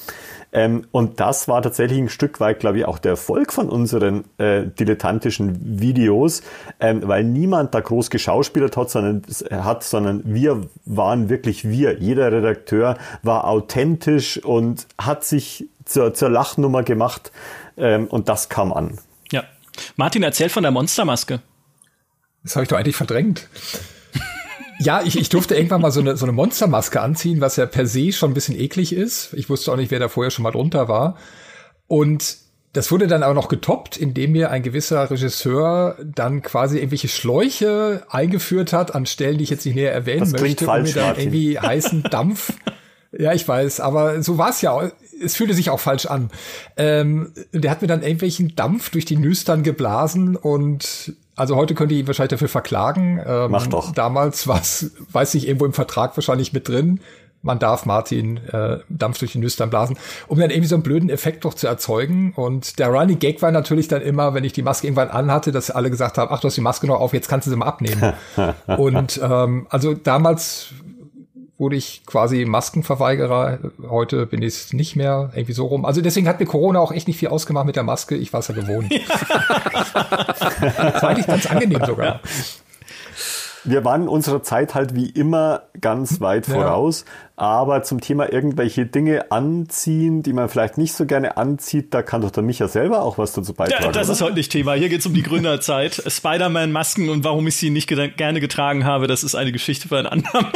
[0.51, 4.23] Ähm, und das war tatsächlich ein Stück weit, glaube ich, auch der Erfolg von unseren
[4.37, 6.41] äh, dilettantischen Videos,
[6.79, 11.99] ähm, weil niemand da groß geschauspielert hat sondern, hat, sondern wir waren wirklich wir.
[11.99, 17.31] Jeder Redakteur war authentisch und hat sich zur, zur Lachnummer gemacht
[17.77, 18.99] ähm, und das kam an.
[19.31, 19.43] Ja.
[19.95, 21.41] Martin, erzähl von der Monstermaske.
[22.43, 23.47] Das habe ich doch eigentlich verdrängt.
[24.79, 27.87] Ja, ich, ich durfte irgendwann mal so eine, so eine Monstermaske anziehen, was ja per
[27.87, 29.33] se schon ein bisschen eklig ist.
[29.33, 31.17] Ich wusste auch nicht, wer da vorher schon mal drunter war.
[31.87, 32.37] Und
[32.73, 38.03] das wurde dann aber noch getoppt, indem mir ein gewisser Regisseur dann quasi irgendwelche Schläuche
[38.09, 40.93] eingeführt hat an Stellen, die ich jetzt nicht näher erwähnen das möchte, falsch, um mir
[40.93, 41.23] dann Martin.
[41.23, 42.53] irgendwie heißen Dampf.
[43.17, 44.91] ja, ich weiß, aber so war es ja.
[45.19, 46.29] Es fühlte sich auch falsch an.
[46.75, 51.93] Ähm, der hat mir dann irgendwelchen Dampf durch die Nüstern geblasen und also heute könnte
[51.93, 53.21] ich ihn wahrscheinlich dafür verklagen.
[53.25, 53.93] Ähm, Mach doch.
[53.93, 56.99] Damals war es, weiß ich, irgendwo im Vertrag wahrscheinlich mit drin.
[57.43, 61.09] Man darf Martin äh, Dampf durch die Nüstern blasen, um dann irgendwie so einen blöden
[61.09, 62.33] Effekt doch zu erzeugen.
[62.35, 65.69] Und der Running Gag war natürlich dann immer, wenn ich die Maske irgendwann anhatte, dass
[65.69, 67.67] alle gesagt haben, ach, du hast die Maske noch auf, jetzt kannst du sie mal
[67.67, 68.13] abnehmen.
[68.77, 70.73] und ähm, also damals
[71.57, 73.59] wurde ich quasi Maskenverweigerer.
[73.89, 75.85] Heute bin ich es nicht mehr irgendwie so rum.
[75.85, 78.15] Also deswegen hat mir Corona auch echt nicht viel ausgemacht mit der Maske.
[78.15, 78.91] Ich war es ja gewohnt.
[79.09, 79.19] das
[81.01, 82.21] war eigentlich ganz angenehm sogar
[83.67, 87.05] wir waren unserer Zeit halt wie immer ganz weit voraus.
[87.39, 92.21] Aber zum Thema irgendwelche Dinge anziehen, die man vielleicht nicht so gerne anzieht, da kann
[92.21, 93.83] doch der Micha selber auch was dazu beitragen.
[93.83, 94.13] Ja, das oder?
[94.13, 94.73] ist heute nicht Thema.
[94.73, 96.01] Hier geht es um die Gründerzeit.
[96.07, 100.07] Spider-Man-Masken und warum ich sie nicht gerne getragen habe, das ist eine Geschichte für ein
[100.07, 100.51] andermal.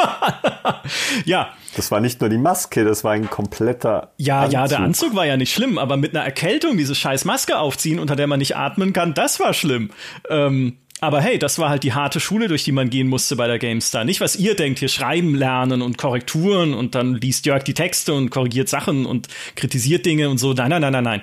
[1.25, 1.49] ja.
[1.75, 4.11] Das war nicht nur die Maske, das war ein kompletter.
[4.17, 4.53] Ja, Anzug.
[4.53, 7.99] ja, der Anzug war ja nicht schlimm, aber mit einer Erkältung diese scheiß Maske aufziehen,
[7.99, 9.91] unter der man nicht atmen kann, das war schlimm.
[10.29, 13.47] Ähm, aber hey, das war halt die harte Schule, durch die man gehen musste bei
[13.47, 14.03] der GameStar.
[14.05, 18.13] Nicht, was ihr denkt, hier schreiben lernen und Korrekturen und dann liest Jörg die Texte
[18.13, 20.53] und korrigiert Sachen und kritisiert Dinge und so.
[20.53, 21.21] Nein, nein, nein, nein, nein.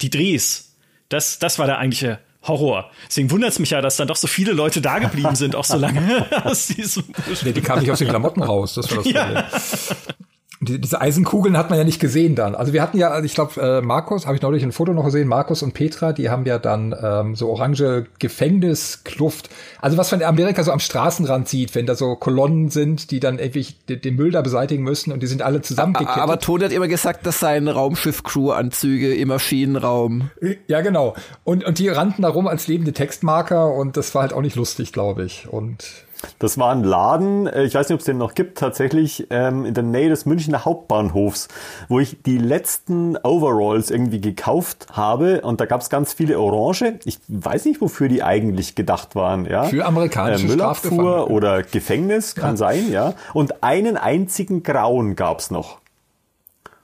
[0.00, 0.76] Die Drehs,
[1.10, 2.90] das, das war der eigentliche Horror.
[3.06, 5.66] Deswegen wundert es mich ja, dass dann doch so viele Leute da geblieben sind, auch
[5.66, 7.04] so lange aus diesem.
[7.44, 10.18] Nee, die kamen nicht aus den Klamotten raus, das war das Problem.
[10.70, 12.54] Die, diese Eisenkugeln hat man ja nicht gesehen dann.
[12.54, 15.28] Also wir hatten ja, ich glaube, äh, Markus, habe ich neulich ein Foto noch gesehen,
[15.28, 19.50] Markus und Petra, die haben ja dann ähm, so orange Gefängniskluft.
[19.80, 23.20] Also was man in Amerika so am Straßenrand sieht, wenn da so Kolonnen sind, die
[23.20, 26.22] dann irgendwie den, Müll da beseitigen müssen und die sind alle zusammengekettet.
[26.22, 30.30] Aber Tod hat immer gesagt, das seien Raumschiff-Crew-Anzüge im Maschinenraum.
[30.66, 31.14] Ja, genau.
[31.44, 34.56] Und, und die rannten da rum als lebende Textmarker und das war halt auch nicht
[34.56, 35.48] lustig, glaube ich.
[35.48, 35.84] Und
[36.38, 39.64] Das war ein Laden, äh, ich weiß nicht, ob es den noch gibt, tatsächlich ähm,
[39.64, 41.48] in der Nähe des Münchner Hauptbahnhofs,
[41.88, 46.98] wo ich die letzten Overalls irgendwie gekauft habe und da gab es ganz viele Orange.
[47.04, 49.46] Ich weiß nicht, wofür die eigentlich gedacht waren.
[49.46, 49.64] Ja?
[49.64, 52.56] Für amerikanische äh, Müllabfuhr oder Gefängnis, kann ja.
[52.56, 53.14] sein, ja.
[53.34, 55.78] Und einen einzigen grauen gab es noch.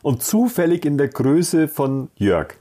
[0.03, 2.55] Und zufällig in der Größe von Jörg.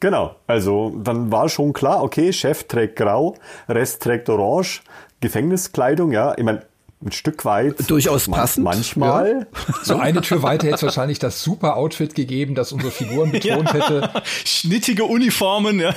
[0.00, 3.34] Genau, also dann war schon klar, okay, Chef trägt grau,
[3.68, 4.82] Rest trägt orange,
[5.20, 6.62] Gefängniskleidung, ja, ich meine,
[7.04, 7.88] ein Stück weit.
[7.88, 8.64] Durchaus passend.
[8.64, 9.46] Manchmal.
[9.68, 9.74] Ja.
[9.84, 13.68] So eine Tür weiter hätte es wahrscheinlich das super Outfit gegeben, das unsere Figuren betont
[13.68, 13.74] ja.
[13.74, 14.10] hätte.
[14.44, 15.94] Schnittige Uniformen, ja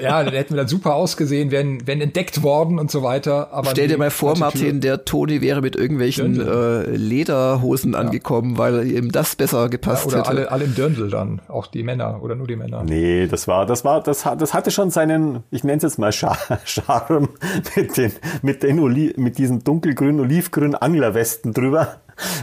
[0.00, 3.52] ja, dann hätten wir dann super ausgesehen, wenn, wenn entdeckt worden und so weiter.
[3.52, 7.98] Aber Stell dir mal vor, Martin, der Toni wäre mit irgendwelchen äh, Lederhosen ja.
[7.98, 10.28] angekommen, weil ihm das besser gepasst ja, oder hätte.
[10.28, 12.82] Alle, alle im Dirndl dann, auch die Männer oder nur die Männer.
[12.84, 16.12] Nee, das war, das war, das, das hatte schon seinen, ich nenne es jetzt mal
[16.64, 17.28] Charme
[17.76, 22.00] mit den, mit den Oli mit diesen dunkelgrünen, olivgrünen Anglerwesten drüber.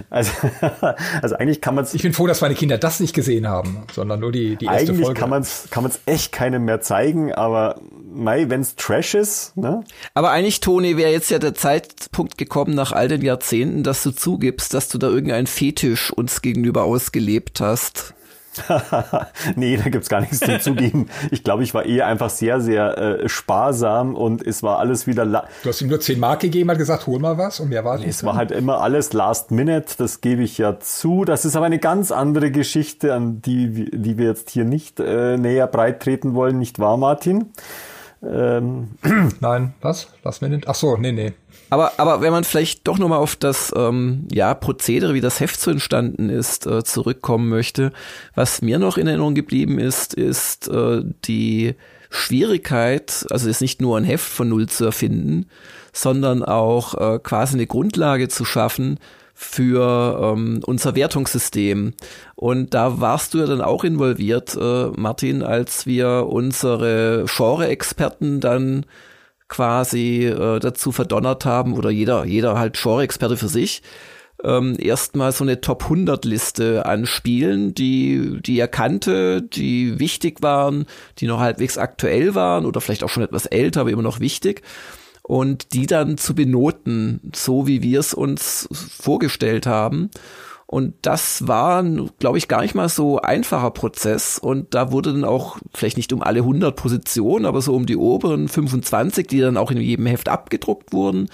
[0.09, 0.31] Also,
[1.21, 1.93] also eigentlich kann man es.
[1.93, 4.91] Ich bin froh, dass meine Kinder das nicht gesehen haben, sondern nur die, die erste
[4.91, 5.19] eigentlich Folge.
[5.19, 7.79] kann man es kann man's echt keinem mehr zeigen, aber
[8.13, 9.83] mei, wenn es Trash ist, ne?
[10.13, 14.11] Aber eigentlich, Toni, wäre jetzt ja der Zeitpunkt gekommen nach all den Jahrzehnten, dass du
[14.11, 18.13] zugibst, dass du da irgendeinen Fetisch uns gegenüber ausgelebt hast.
[19.55, 21.09] nee, da gibt's gar nichts zum Zugeben.
[21.31, 25.25] Ich glaube, ich war eher einfach sehr, sehr äh, sparsam und es war alles wieder.
[25.25, 27.95] Du hast ihm nur 10 Mark gegeben, hat gesagt, hol mal was und mehr war
[27.95, 31.23] es Es war halt immer alles Last Minute, das gebe ich ja zu.
[31.23, 35.37] Das ist aber eine ganz andere Geschichte, an die, die wir jetzt hier nicht äh,
[35.37, 37.51] näher breit treten wollen, nicht wahr, Martin?
[38.23, 38.89] Ähm.
[39.39, 40.07] Nein, was?
[40.23, 40.67] Last Minute?
[40.67, 41.33] Ach so, nee, nee.
[41.71, 45.57] Aber, aber wenn man vielleicht doch nochmal auf das ähm, ja, Prozedere, wie das Heft
[45.57, 47.93] so entstanden ist, äh, zurückkommen möchte,
[48.35, 51.75] was mir noch in Erinnerung geblieben ist, ist äh, die
[52.09, 55.45] Schwierigkeit, also ist nicht nur ein Heft von Null zu erfinden,
[55.93, 58.99] sondern auch äh, quasi eine Grundlage zu schaffen
[59.33, 61.93] für ähm, unser Wertungssystem.
[62.35, 68.85] Und da warst du ja dann auch involviert, äh, Martin, als wir unsere Genre-Experten dann
[69.51, 73.83] quasi äh, dazu verdonnert haben, oder jeder, jeder halt Genre-Experte für sich,
[74.43, 80.85] ähm, erstmal so eine Top 100 Liste anspielen, die, die er kannte, die wichtig waren,
[81.19, 84.63] die noch halbwegs aktuell waren oder vielleicht auch schon etwas älter, aber immer noch wichtig.
[85.21, 90.09] Und die dann zu benoten, so wie wir es uns vorgestellt haben.
[90.71, 91.83] Und das war,
[92.19, 94.39] glaube ich, gar nicht mal so einfacher Prozess.
[94.39, 97.97] Und da wurde dann auch, vielleicht nicht um alle 100 Positionen, aber so um die
[97.97, 101.27] oberen 25, die dann auch in jedem Heft abgedruckt wurden.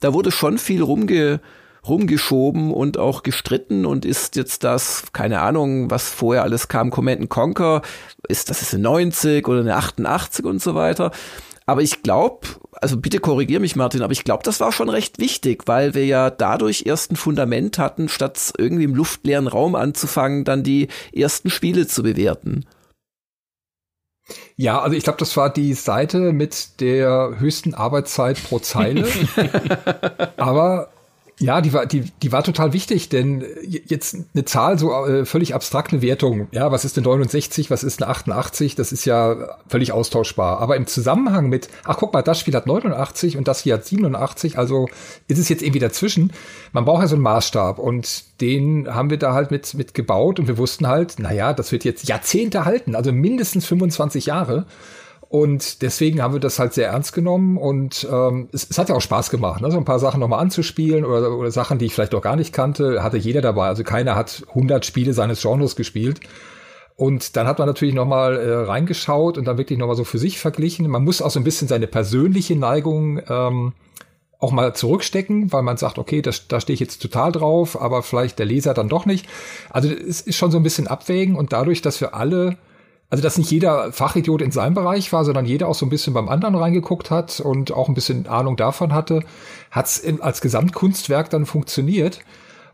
[0.00, 1.40] Da wurde schon viel rumge,
[1.88, 7.30] rumgeschoben und auch gestritten und ist jetzt das, keine Ahnung, was vorher alles kam, Command
[7.30, 7.80] Conquer,
[8.28, 11.10] ist das ist eine 90 oder eine 88 und so weiter.
[11.64, 12.46] Aber ich glaube,
[12.84, 16.04] also bitte korrigier mich, Martin, aber ich glaube, das war schon recht wichtig, weil wir
[16.04, 21.48] ja dadurch erst ein Fundament hatten, statt irgendwie im luftleeren Raum anzufangen, dann die ersten
[21.48, 22.66] Spiele zu bewerten.
[24.56, 29.08] Ja, also ich glaube, das war die Seite mit der höchsten Arbeitszeit pro Zeile.
[30.36, 30.90] aber
[31.40, 35.54] ja, die war, die, die war total wichtig, denn jetzt eine Zahl, so äh, völlig
[35.54, 39.90] abstrakte Wertung, ja, was ist eine 69, was ist eine 88, das ist ja völlig
[39.90, 40.60] austauschbar.
[40.60, 43.84] Aber im Zusammenhang mit, ach guck mal, das Spiel hat 89 und das hier hat
[43.84, 44.88] 87, also
[45.26, 46.32] ist es jetzt irgendwie dazwischen.
[46.72, 50.38] Man braucht ja so einen Maßstab und den haben wir da halt mit, mit gebaut
[50.38, 54.66] und wir wussten halt, na ja, das wird jetzt Jahrzehnte halten, also mindestens 25 Jahre.
[55.34, 58.94] Und deswegen haben wir das halt sehr ernst genommen und ähm, es, es hat ja
[58.94, 59.68] auch Spaß gemacht, ne?
[59.68, 62.52] so ein paar Sachen nochmal anzuspielen oder, oder Sachen, die ich vielleicht auch gar nicht
[62.52, 63.66] kannte, hatte jeder dabei.
[63.66, 66.20] Also keiner hat 100 Spiele seines Genres gespielt.
[66.94, 70.38] Und dann hat man natürlich nochmal äh, reingeschaut und dann wirklich nochmal so für sich
[70.38, 70.88] verglichen.
[70.88, 73.72] Man muss auch so ein bisschen seine persönliche Neigung ähm,
[74.38, 78.04] auch mal zurückstecken, weil man sagt, okay, das, da stehe ich jetzt total drauf, aber
[78.04, 79.26] vielleicht der Leser dann doch nicht.
[79.70, 82.56] Also es ist schon so ein bisschen abwägen und dadurch, dass wir alle
[83.10, 86.14] also dass nicht jeder Fachidiot in seinem Bereich war, sondern jeder auch so ein bisschen
[86.14, 89.20] beim anderen reingeguckt hat und auch ein bisschen Ahnung davon hatte,
[89.70, 92.20] hat es als Gesamtkunstwerk dann funktioniert.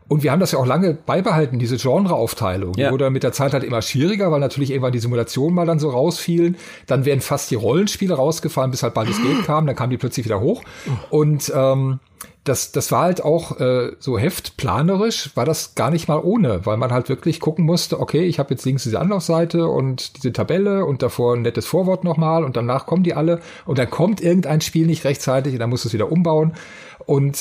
[0.07, 2.73] Und wir haben das ja auch lange beibehalten, diese Genreaufteilung.
[2.75, 2.91] Ja.
[2.91, 5.89] Wurde mit der Zeit halt immer schwieriger, weil natürlich irgendwann die Simulationen mal dann so
[5.89, 6.57] rausfielen.
[6.85, 9.65] Dann wären fast die Rollenspiele rausgefallen, bis halt bald das Geld kam.
[9.67, 10.63] Dann kamen die plötzlich wieder hoch.
[11.09, 11.99] Und ähm,
[12.43, 16.77] das, das war halt auch äh, so heftplanerisch, war das gar nicht mal ohne, weil
[16.77, 20.85] man halt wirklich gucken musste, okay, ich habe jetzt links diese Anlaufseite und diese Tabelle
[20.85, 24.61] und davor ein nettes Vorwort nochmal und danach kommen die alle und dann kommt irgendein
[24.61, 26.53] Spiel nicht rechtzeitig und dann muss es wieder umbauen.
[27.05, 27.37] Und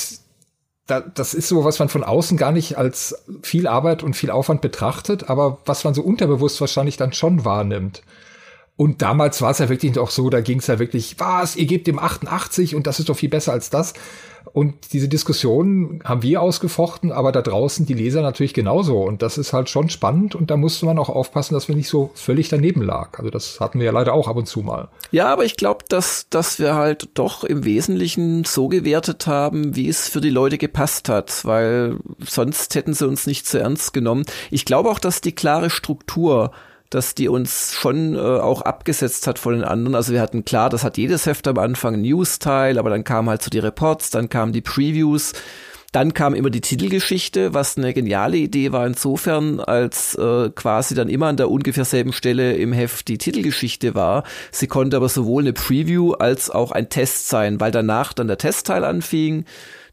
[0.87, 4.31] da, das ist so, was man von außen gar nicht als viel Arbeit und viel
[4.31, 8.03] Aufwand betrachtet, aber was man so unterbewusst wahrscheinlich dann schon wahrnimmt.
[8.81, 11.66] Und damals war es ja wirklich auch so, da ging es ja wirklich, was, ihr
[11.66, 13.93] gebt dem 88 und das ist doch viel besser als das.
[14.55, 19.03] Und diese Diskussion haben wir ausgefochten, aber da draußen die Leser natürlich genauso.
[19.03, 20.35] Und das ist halt schon spannend.
[20.35, 23.18] Und da musste man auch aufpassen, dass wir nicht so völlig daneben lag.
[23.18, 24.89] Also das hatten wir ja leider auch ab und zu mal.
[25.11, 29.91] Ja, aber ich glaube, dass, dass wir halt doch im Wesentlichen so gewertet haben, wie
[29.91, 34.24] es für die Leute gepasst hat, weil sonst hätten sie uns nicht zu ernst genommen.
[34.51, 36.53] Ich glaube auch, dass die klare Struktur
[36.91, 39.95] dass die uns schon äh, auch abgesetzt hat von den anderen.
[39.95, 43.43] Also wir hatten klar, das hat jedes Heft am Anfang News-Teil, aber dann kamen halt
[43.43, 45.32] so die Reports, dann kamen die Previews,
[45.93, 51.09] dann kam immer die Titelgeschichte, was eine geniale Idee war insofern, als äh, quasi dann
[51.09, 54.24] immer an der ungefähr selben Stelle im Heft die Titelgeschichte war.
[54.51, 58.38] Sie konnte aber sowohl eine Preview als auch ein Test sein, weil danach dann der
[58.38, 59.45] Testteil anfing,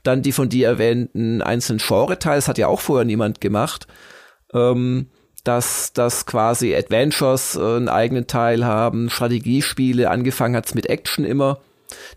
[0.03, 3.87] dann die von dir erwähnten einzelnen Genre-Teils, hat ja auch vorher niemand gemacht.
[4.53, 5.07] Ähm,
[5.47, 11.59] dass, dass quasi Adventures äh, einen eigenen Teil haben, Strategiespiele, angefangen hat's mit Action immer,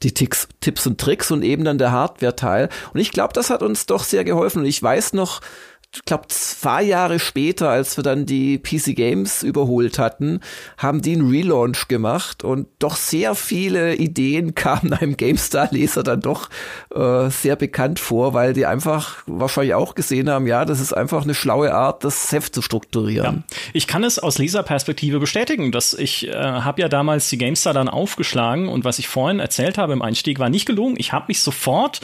[0.03, 2.69] die Ticks, Tipps und Tricks und eben dann der Hardware-Teil.
[2.93, 4.61] Und ich glaube, das hat uns doch sehr geholfen.
[4.61, 5.41] Und ich weiß noch,
[5.93, 10.39] ich glaube, zwei Jahre später, als wir dann die PC Games überholt hatten,
[10.79, 16.49] haben die einen Relaunch gemacht und doch sehr viele Ideen kamen einem GameStar-Leser dann doch
[16.95, 21.25] äh, sehr bekannt vor, weil die einfach wahrscheinlich auch gesehen haben, ja, das ist einfach
[21.25, 23.45] eine schlaue Art, das Heft zu strukturieren.
[23.51, 23.57] Ja.
[23.73, 27.89] Ich kann es aus Leserperspektive bestätigen, dass ich äh, habe ja damals die GameStar dann
[27.89, 30.95] aufgeschlagen und was ich vorhin erzählt habe im Einstieg war nicht gelungen.
[30.99, 32.01] Ich habe mich sofort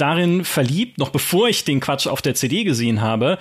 [0.00, 3.38] darin verliebt, noch bevor ich den Quatsch auf der CD gesehen habe,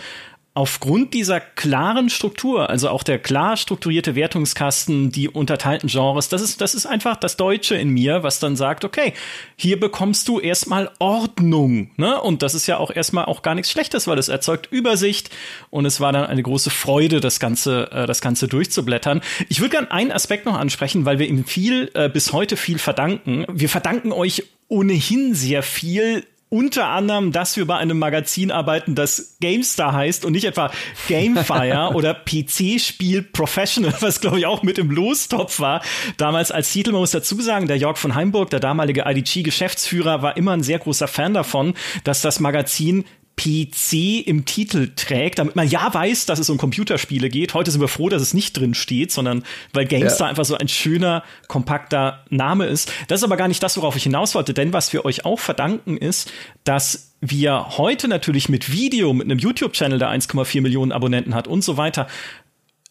[0.60, 6.60] aufgrund dieser klaren Struktur, also auch der klar strukturierte Wertungskasten, die unterteilten Genres, das ist,
[6.60, 9.14] das ist einfach das Deutsche in mir, was dann sagt, okay,
[9.55, 12.20] hier bekommst du erstmal Ordnung, ne?
[12.20, 15.30] Und das ist ja auch erstmal auch gar nichts Schlechtes, weil es erzeugt Übersicht
[15.70, 19.22] und es war dann eine große Freude, das Ganze, äh, das Ganze durchzublättern.
[19.47, 22.80] Ich würde gern einen Aspekt noch ansprechen, weil wir ihm viel, äh, bis heute viel
[22.80, 23.45] verdanken.
[23.49, 29.38] Wir verdanken euch ohnehin sehr viel unter anderem, dass wir bei einem Magazin arbeiten, das
[29.39, 30.72] GameStar heißt und nicht etwa
[31.08, 35.84] Gamefire oder PC-Spiel Professional, was glaube ich auch mit im Lostopf war.
[36.18, 40.38] Damals als Titel, man muss dazu sagen, der Jörg von Heimburg, der damalige IDG-Geschäftsführer, war
[40.38, 43.06] immer ein sehr großer Fan davon, dass das Magazin
[43.40, 47.54] PC im Titel trägt, damit man ja weiß, dass es um Computerspiele geht.
[47.54, 50.30] Heute sind wir froh, dass es nicht drin steht, sondern weil GameStar ja.
[50.32, 52.92] einfach so ein schöner, kompakter Name ist.
[53.08, 55.40] Das ist aber gar nicht das, worauf ich hinaus wollte, denn was wir euch auch
[55.40, 56.32] verdanken ist,
[56.66, 61.64] dass wir heute natürlich mit Video, mit einem YouTube-Channel, der 1,4 Millionen Abonnenten hat und
[61.64, 62.08] so weiter,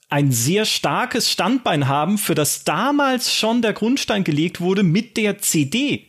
[0.09, 5.39] ein sehr starkes Standbein haben, für das damals schon der Grundstein gelegt wurde mit der
[5.39, 6.07] CD.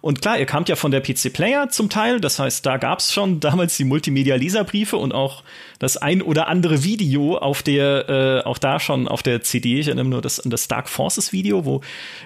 [0.00, 3.12] Und klar, ihr kamt ja von der PC Player zum Teil, das heißt, da gab's
[3.12, 5.42] schon damals die Multimedia-Leserbriefe und auch
[5.78, 9.80] das ein oder andere Video auf der, äh, auch da schon auf der CD.
[9.80, 11.80] Ich erinnere nur das, an das Dark Forces Video, wo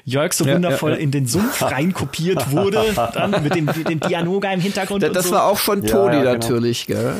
[0.04, 1.02] Jörg so ja, wundervoll ja, ja.
[1.02, 2.84] in den Sumpf reinkopiert wurde,
[3.14, 5.02] dann mit dem, dem Dianoga im Hintergrund.
[5.02, 5.32] Da, das so.
[5.32, 6.32] war auch schon Toni genau.
[6.32, 7.14] natürlich, gell?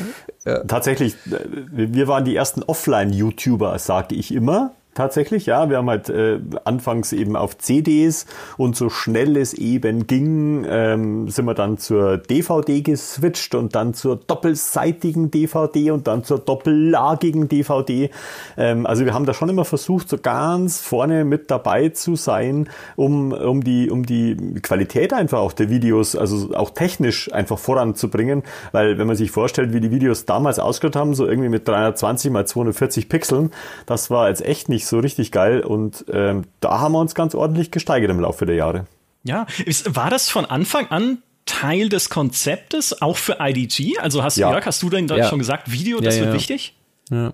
[0.67, 1.39] Tatsächlich, äh,
[1.73, 4.73] wir waren die ersten Offline-YouTuber, sage ich immer.
[4.95, 5.69] Tatsächlich, ja.
[5.69, 8.25] Wir haben halt äh, anfangs eben auf CDs
[8.55, 13.93] und so schnell es eben ging, ähm, sind wir dann zur DVD geswitcht und dann
[13.93, 18.09] zur doppelseitigen DVD und dann zur doppellagigen DVD.
[18.55, 22.69] Ähm, also wir haben da schon immer versucht, so ganz vorne mit dabei zu sein,
[22.95, 28.43] um, um, die, um die Qualität einfach auch der Videos, also auch technisch einfach voranzubringen.
[28.71, 32.31] Weil wenn man sich vorstellt, wie die Videos damals ausgeschaut haben, so irgendwie mit 320
[32.31, 33.51] mal 240 Pixeln,
[33.85, 37.35] das war jetzt echt nicht so richtig geil und ähm, da haben wir uns ganz
[37.35, 38.85] ordentlich gesteigert im Laufe der Jahre.
[39.23, 39.47] Ja,
[39.87, 43.97] war das von Anfang an Teil des Konzeptes, auch für IDG?
[43.99, 44.51] Also hast, ja.
[44.51, 45.27] Jörg, hast du denn ja.
[45.27, 46.75] schon gesagt, Video, das ja, wird wichtig?
[47.11, 47.33] Ja.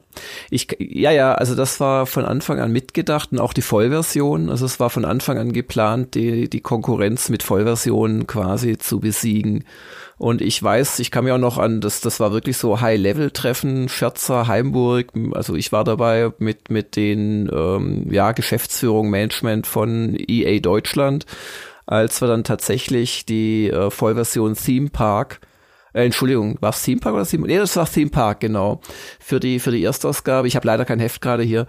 [0.50, 4.50] Ich, ja, ja, also das war von Anfang an mitgedacht und auch die Vollversion.
[4.50, 9.64] Also es war von Anfang an geplant, die, die Konkurrenz mit Vollversionen quasi zu besiegen.
[10.22, 13.90] Und ich weiß, ich kann mir auch noch an, das, das war wirklich so High-Level-Treffen,
[13.90, 15.08] Scherzer, Heimburg.
[15.32, 21.26] Also ich war dabei mit, mit den ähm, ja, Geschäftsführung, Management von EA Deutschland,
[21.88, 25.40] als wir dann tatsächlich die äh, Vollversion Theme Park
[25.94, 27.48] äh, Entschuldigung, war es Theme Park oder Theme?
[27.48, 28.80] Nee, das war Theme Park, genau.
[29.20, 30.48] Für die, für die Erstausgabe.
[30.48, 31.68] Ich habe leider kein Heft gerade hier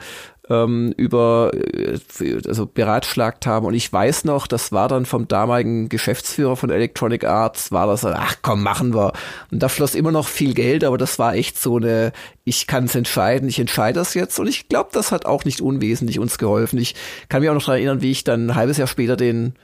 [0.48, 1.98] ähm, über äh,
[2.46, 7.24] also beratschlagt haben und ich weiß noch, das war dann vom damaligen Geschäftsführer von Electronic
[7.24, 9.12] Arts, war das, ach komm, machen wir.
[9.50, 12.12] Und da floss immer noch viel Geld, aber das war echt so eine,
[12.44, 15.60] ich kann es entscheiden, ich entscheide das jetzt und ich glaube, das hat auch nicht
[15.60, 16.78] unwesentlich uns geholfen.
[16.78, 16.94] Ich
[17.28, 19.54] kann mich auch noch daran erinnern, wie ich dann ein halbes Jahr später den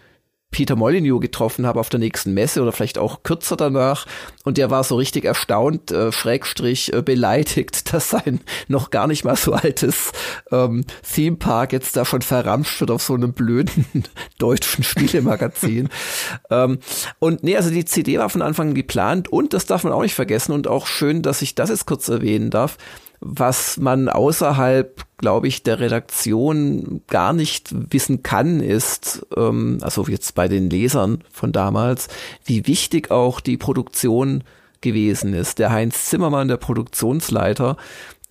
[0.50, 4.06] Peter Molyneux getroffen habe auf der nächsten Messe oder vielleicht auch kürzer danach.
[4.44, 9.24] Und der war so richtig erstaunt, äh, schrägstrich äh, beleidigt, dass sein noch gar nicht
[9.24, 10.12] mal so altes
[10.50, 13.84] ähm, Theme Park jetzt da schon verramscht wird auf so einem blöden
[14.38, 15.88] deutschen Spielemagazin.
[16.50, 16.78] ähm,
[17.18, 20.02] und nee, also die CD war von Anfang an geplant und das darf man auch
[20.02, 22.78] nicht vergessen und auch schön, dass ich das jetzt kurz erwähnen darf
[23.20, 30.34] was man außerhalb, glaube ich, der Redaktion gar nicht wissen kann, ist, ähm, also jetzt
[30.34, 32.08] bei den Lesern von damals,
[32.44, 34.44] wie wichtig auch die Produktion
[34.80, 35.58] gewesen ist.
[35.58, 37.76] Der Heinz Zimmermann, der Produktionsleiter,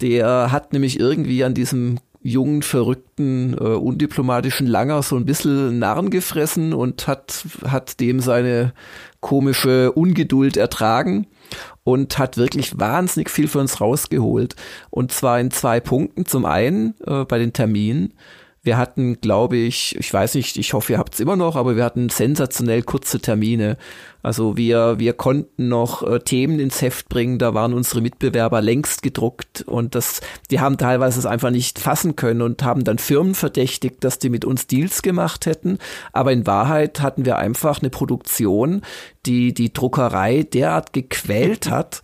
[0.01, 6.09] der hat nämlich irgendwie an diesem jungen, verrückten, äh, undiplomatischen Langer so ein bisschen Narren
[6.09, 8.73] gefressen und hat, hat dem seine
[9.21, 11.27] komische Ungeduld ertragen
[11.83, 14.55] und hat wirklich wahnsinnig viel für uns rausgeholt.
[14.89, 16.25] Und zwar in zwei Punkten.
[16.25, 18.13] Zum einen äh, bei den Terminen.
[18.67, 21.77] Wir hatten, glaube ich, ich weiß nicht, ich hoffe, ihr habt es immer noch, aber
[21.77, 23.77] wir hatten sensationell kurze Termine.
[24.21, 29.03] Also wir, wir konnten noch äh, Themen ins Heft bringen, da waren unsere Mitbewerber längst
[29.03, 30.19] gedruckt und das,
[30.51, 34.29] die haben teilweise es einfach nicht fassen können und haben dann Firmen verdächtigt, dass die
[34.29, 35.77] mit uns Deals gemacht hätten.
[36.11, 38.81] Aber in Wahrheit hatten wir einfach eine Produktion,
[39.25, 42.01] die die Druckerei derart gequält hat,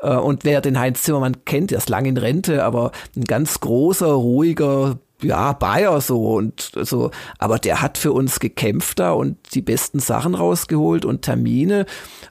[0.00, 3.60] äh, und wer den Heinz Zimmermann kennt, der ist lang in Rente, aber ein ganz
[3.60, 9.36] großer, ruhiger, ja, Bayer so und so, aber der hat für uns gekämpft da und
[9.54, 11.86] die besten Sachen rausgeholt und Termine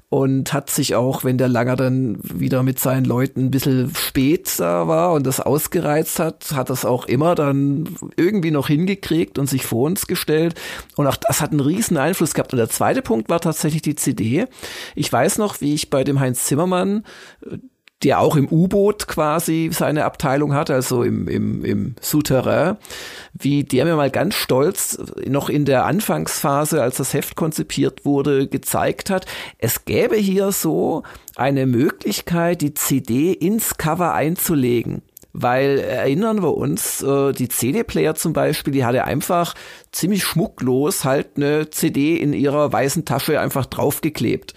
[0.10, 4.58] und hat sich auch, wenn der Langer dann wieder mit seinen Leuten ein bisschen spät
[4.58, 9.48] da war und das ausgereizt hat, hat das auch immer dann irgendwie noch hingekriegt und
[9.50, 10.56] sich vor uns gestellt.
[10.96, 12.54] Und auch das hat einen riesen Einfluss gehabt.
[12.54, 14.46] Und der zweite Punkt war tatsächlich die CD.
[14.96, 17.04] Ich weiß noch, wie ich bei dem Heinz Zimmermann
[18.04, 22.78] der auch im U-Boot quasi seine Abteilung hat, also im, im, im Souterrain,
[23.34, 28.48] wie der mir mal ganz stolz noch in der Anfangsphase, als das Heft konzipiert wurde,
[28.48, 29.26] gezeigt hat,
[29.58, 31.04] es gäbe hier so
[31.36, 35.02] eine Möglichkeit, die CD ins Cover einzulegen.
[35.40, 39.54] Weil erinnern wir uns, äh, die CD-Player zum Beispiel, die hatte einfach
[39.92, 44.56] ziemlich schmucklos halt eine CD in ihrer weißen Tasche einfach draufgeklebt.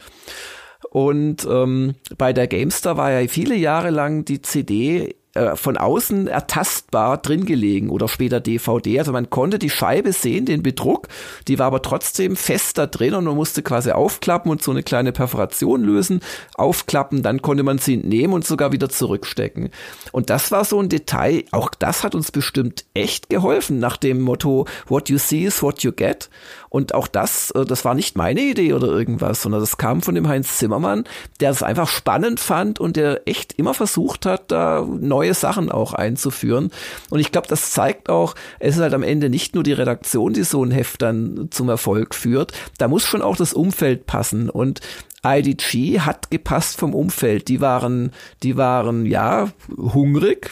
[0.88, 6.26] Und ähm, bei der GameStar war ja viele Jahre lang die CD äh, von außen
[6.26, 8.98] ertastbar drin gelegen oder später DVD.
[8.98, 11.06] Also man konnte die Scheibe sehen, den Bedruck,
[11.46, 14.82] die war aber trotzdem fest da drin und man musste quasi aufklappen und so eine
[14.82, 16.20] kleine Perforation lösen,
[16.54, 19.70] aufklappen, dann konnte man sie entnehmen und sogar wieder zurückstecken.
[20.10, 24.20] Und das war so ein Detail, auch das hat uns bestimmt echt geholfen nach dem
[24.20, 26.28] Motto, what you see is what you get.
[26.70, 30.14] Und auch das, äh, das war nicht meine Idee oder irgendwas, sondern das kam von
[30.14, 31.04] dem Heinz Zimmermann,
[31.40, 34.86] der es einfach spannend fand und der echt immer versucht hat, da
[35.20, 36.70] neue Sachen auch einzuführen.
[37.10, 40.32] Und ich glaube, das zeigt auch, es ist halt am Ende nicht nur die Redaktion,
[40.32, 42.52] die so ein Heft dann zum Erfolg führt.
[42.78, 44.48] Da muss schon auch das Umfeld passen.
[44.48, 44.80] Und
[45.22, 47.48] IDG hat gepasst vom Umfeld.
[47.48, 48.12] Die waren,
[48.42, 50.50] die waren, ja, hungrig.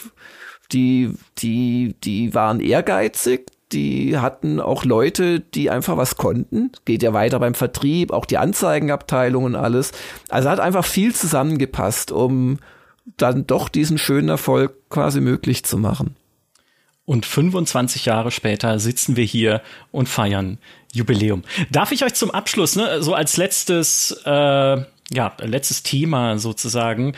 [0.71, 6.71] Die, die, die waren ehrgeizig, die hatten auch Leute, die einfach was konnten.
[6.85, 9.93] Geht ja weiter beim Vertrieb, auch die Anzeigenabteilung und alles.
[10.29, 12.59] Also hat einfach viel zusammengepasst, um
[13.17, 16.15] dann doch diesen schönen Erfolg quasi möglich zu machen.
[17.05, 20.59] Und 25 Jahre später sitzen wir hier und feiern
[20.93, 21.43] Jubiläum.
[21.71, 27.15] Darf ich euch zum Abschluss, ne, so als letztes, äh, ja, letztes Thema sozusagen,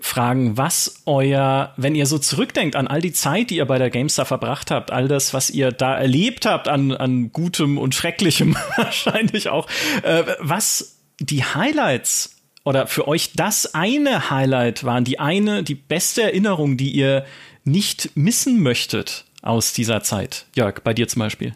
[0.00, 3.90] fragen, was euer, wenn ihr so zurückdenkt an all die Zeit, die ihr bei der
[3.90, 8.56] GameStar verbracht habt, all das, was ihr da erlebt habt an, an Gutem und Schrecklichem
[8.76, 9.68] wahrscheinlich auch,
[10.02, 12.39] äh, was die Highlights
[12.70, 17.24] oder für euch das eine Highlight waren, die eine, die beste Erinnerung, die ihr
[17.64, 20.46] nicht missen möchtet aus dieser Zeit?
[20.54, 21.52] Jörg, bei dir zum Beispiel.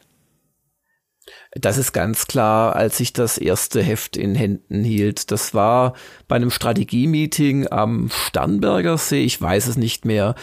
[1.53, 5.31] Das ist ganz klar, als ich das erste Heft in Händen hielt.
[5.31, 5.95] Das war
[6.27, 10.35] bei einem Strategie-Meeting am Starnberger See, ich weiß es nicht mehr.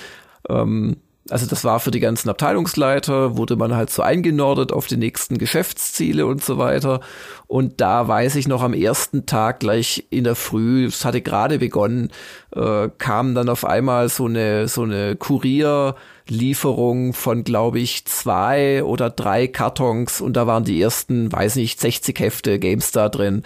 [0.48, 1.02] Ähm,
[1.32, 5.38] also das war für die ganzen Abteilungsleiter, wurde man halt so eingenordet auf die nächsten
[5.38, 7.00] Geschäftsziele und so weiter.
[7.48, 11.60] Und da weiß ich noch am ersten Tag gleich in der Früh, es hatte gerade
[11.60, 12.12] begonnen,
[12.56, 19.10] äh, kam dann auf einmal so eine, so eine Kurierlieferung von, glaube ich, zwei oder
[19.10, 23.44] drei Kartons und da waren die ersten, weiß nicht, 60 Hefte GameStar drin.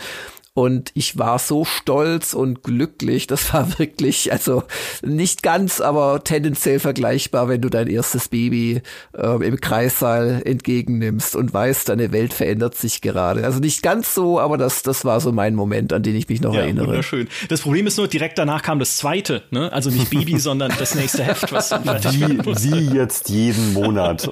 [0.56, 3.28] Und ich war so stolz und glücklich.
[3.28, 4.64] Das war wirklich, also
[5.04, 8.82] nicht ganz, aber tendenziell vergleichbar, wenn du dein erstes Baby
[9.18, 13.44] äh, im Kreissaal entgegennimmst und weißt, deine Welt verändert sich gerade.
[13.44, 16.40] Also nicht ganz so, aber das, das war so mein Moment, an den ich mich
[16.40, 16.88] noch ja, erinnere.
[16.88, 17.28] Wunderschön.
[17.50, 19.74] Das Problem ist nur, direkt danach kam das zweite, ne?
[19.74, 24.32] Also nicht Baby, sondern das nächste Heft, was wie, wie jetzt jeden Monat.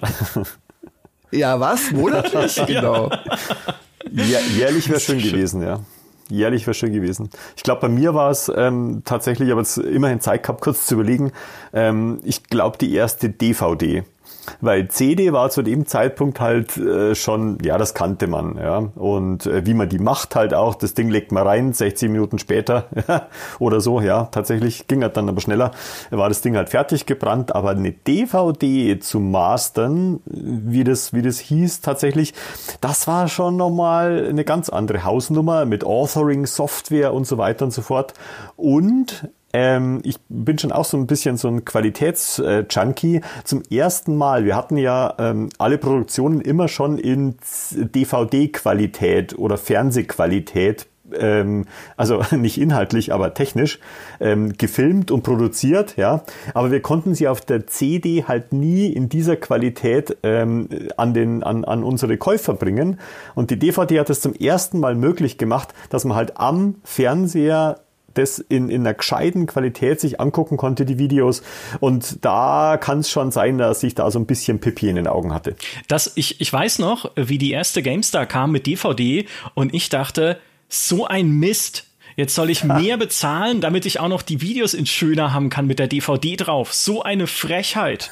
[1.31, 1.91] Ja, was?
[1.91, 2.61] Monatlich?
[2.67, 3.09] genau.
[4.09, 5.83] Ja, jährlich wäre schön gewesen, ja.
[6.33, 7.29] Jährlich wäre schön gewesen.
[7.55, 10.95] Ich glaube, bei mir war es ähm, tatsächlich, aber jetzt immerhin Zeit gehabt, kurz zu
[10.95, 11.31] überlegen.
[11.73, 14.03] Ähm, ich glaube, die erste DVD.
[14.61, 18.89] Weil CD war zu dem Zeitpunkt halt äh, schon, ja, das kannte man, ja.
[18.95, 22.39] Und äh, wie man die macht halt auch, das Ding legt man rein, 60 Minuten
[22.39, 22.87] später
[23.59, 25.71] oder so, ja, tatsächlich ging halt dann aber schneller,
[26.11, 31.39] war das Ding halt fertig gebrannt, aber eine DVD zu mastern, wie das, wie das
[31.39, 32.33] hieß tatsächlich,
[32.81, 37.71] das war schon nochmal eine ganz andere Hausnummer mit Authoring, Software und so weiter und
[37.71, 38.13] so fort.
[38.55, 43.21] Und ähm, ich bin schon auch so ein bisschen so ein Qualitätsjunkie.
[43.43, 47.35] Zum ersten Mal, wir hatten ja ähm, alle Produktionen immer schon in
[47.71, 50.87] DVD-Qualität oder Fernsehqualität
[51.19, 51.65] ähm,
[51.97, 53.79] also nicht inhaltlich, aber technisch
[54.19, 56.23] ähm, gefilmt und produziert, ja.
[56.53, 61.43] Aber wir konnten sie auf der CD halt nie in dieser Qualität ähm, an den
[61.43, 62.99] an, an unsere Käufer bringen.
[63.35, 67.79] Und die DVD hat es zum ersten Mal möglich gemacht, dass man halt am Fernseher
[68.13, 71.43] das in, in einer gescheiten Qualität sich angucken konnte, die Videos.
[71.79, 75.07] Und da kann es schon sein, dass ich da so ein bisschen Pipi in den
[75.07, 75.55] Augen hatte.
[75.87, 80.37] Das, ich, ich weiß noch, wie die erste GameStar kam mit DVD und ich dachte,
[80.69, 81.85] so ein Mist.
[82.15, 85.67] Jetzt soll ich mehr bezahlen, damit ich auch noch die Videos in schöner haben kann
[85.67, 86.73] mit der DVD drauf.
[86.73, 88.11] So eine Frechheit.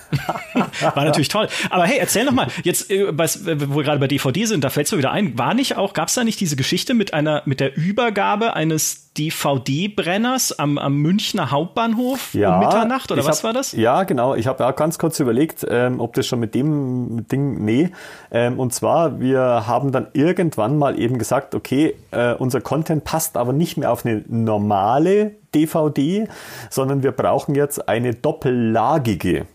[0.53, 1.47] War natürlich toll.
[1.69, 4.69] Aber hey, erzähl noch mal, jetzt, äh, was, wo wir gerade bei DVD sind, da
[4.69, 7.13] fällt es mir wieder ein, war nicht auch, gab es da nicht diese Geschichte mit
[7.13, 13.39] einer, mit der Übergabe eines DVD-Brenners am, am Münchner Hauptbahnhof ja, um Mitternacht oder was
[13.39, 13.73] hab, war das?
[13.73, 14.35] Ja, genau.
[14.35, 17.91] Ich habe auch ganz kurz überlegt, ähm, ob das schon mit dem Ding, nee.
[18.31, 23.35] Ähm, und zwar, wir haben dann irgendwann mal eben gesagt, okay, äh, unser Content passt
[23.35, 26.27] aber nicht mehr auf eine normale DVD,
[26.69, 29.45] sondern wir brauchen jetzt eine doppellagige.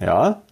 [0.00, 0.42] Ja,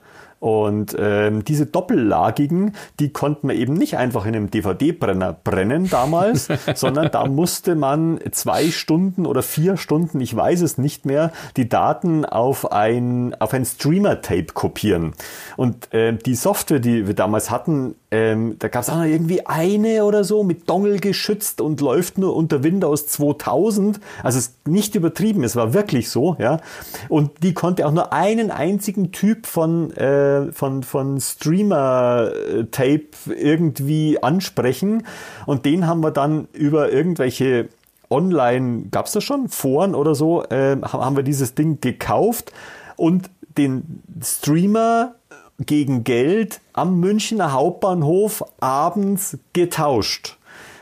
[0.42, 6.48] und ähm, diese doppellagigen, die konnten wir eben nicht einfach in einem DVD-Brenner brennen damals,
[6.74, 11.68] sondern da musste man zwei Stunden oder vier Stunden, ich weiß es nicht mehr, die
[11.68, 15.12] Daten auf ein, auf ein Streamer-Tape kopieren.
[15.56, 19.46] Und äh, die Software, die wir damals hatten, ähm, da gab es auch noch irgendwie
[19.46, 24.00] eine oder so mit Dongle geschützt und läuft nur unter Windows 2000.
[24.22, 26.60] Also es ist nicht übertrieben, es war wirklich so, ja.
[27.08, 35.06] Und die konnte auch nur einen einzigen Typ von äh, von, von Streamer-Tape irgendwie ansprechen.
[35.46, 37.70] Und den haben wir dann über irgendwelche
[38.10, 42.52] online, gab es das schon, Foren oder so, äh, haben wir dieses Ding gekauft
[42.96, 45.14] und den Streamer
[45.58, 50.38] gegen Geld am Münchner Hauptbahnhof abends getauscht.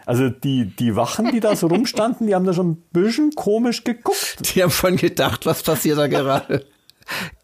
[0.06, 3.84] Also die, die Wachen, die da so rumstanden, die haben da schon ein bisschen komisch
[3.84, 4.54] geguckt.
[4.54, 6.64] Die haben schon gedacht, was passiert da gerade?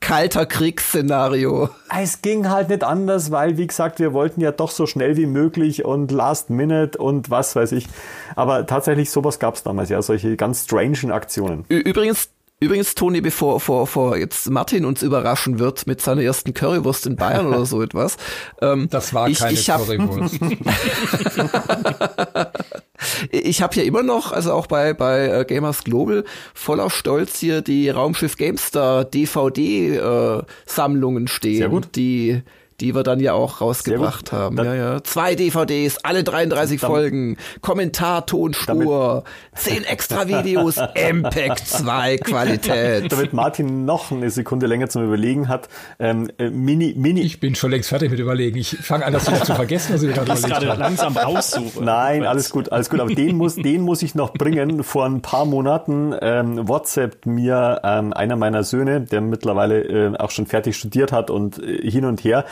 [0.01, 1.69] kalter Kriegsszenario.
[1.97, 5.27] Es ging halt nicht anders, weil, wie gesagt, wir wollten ja doch so schnell wie
[5.27, 7.89] möglich und Last Minute und was weiß ich.
[8.37, 11.65] Aber tatsächlich sowas gab es damals, ja, solche ganz strangen Aktionen.
[11.69, 12.29] Übrigens,
[12.59, 17.17] Übrigens, Toni, bevor vor, vor jetzt Martin uns überraschen wird mit seiner ersten Currywurst in
[17.17, 18.17] Bayern oder so etwas.
[18.63, 20.41] Ähm, das war ich, keine ich hab, Currywurst.
[23.31, 27.61] ich habe ja immer noch, also auch bei, bei äh, Gamers Global, voller Stolz hier
[27.61, 31.59] die Raumschiff GameStar DVD-Sammlungen äh, stehen.
[31.59, 31.89] Sehr gut.
[31.95, 32.41] Die
[32.81, 34.57] die wir dann ja auch rausgebracht haben.
[34.59, 35.05] Ja, ja.
[35.05, 39.25] Zwei DVDs, alle 33 damit, Folgen, Kommentar, Tonspur,
[39.55, 43.11] zehn extra Videos, MPEG 2 Qualität.
[43.11, 45.69] Damit Martin noch eine Sekunde länger zum Überlegen hat,
[45.99, 47.23] ähm, äh, Mini, Mini.
[47.23, 48.59] Ich bin schon längst fertig mit Überlegen.
[48.59, 51.83] Ich fange an, das wieder zu vergessen, was ich gerade überlegt gerade langsam raussuche.
[51.83, 53.01] Nein, alles gut, alles gut.
[53.01, 54.83] Aber den muss, den muss ich noch bringen.
[54.83, 60.31] Vor ein paar Monaten ähm, WhatsApp mir ähm, einer meiner Söhne, der mittlerweile äh, auch
[60.31, 62.45] schon fertig studiert hat und äh, hin und her,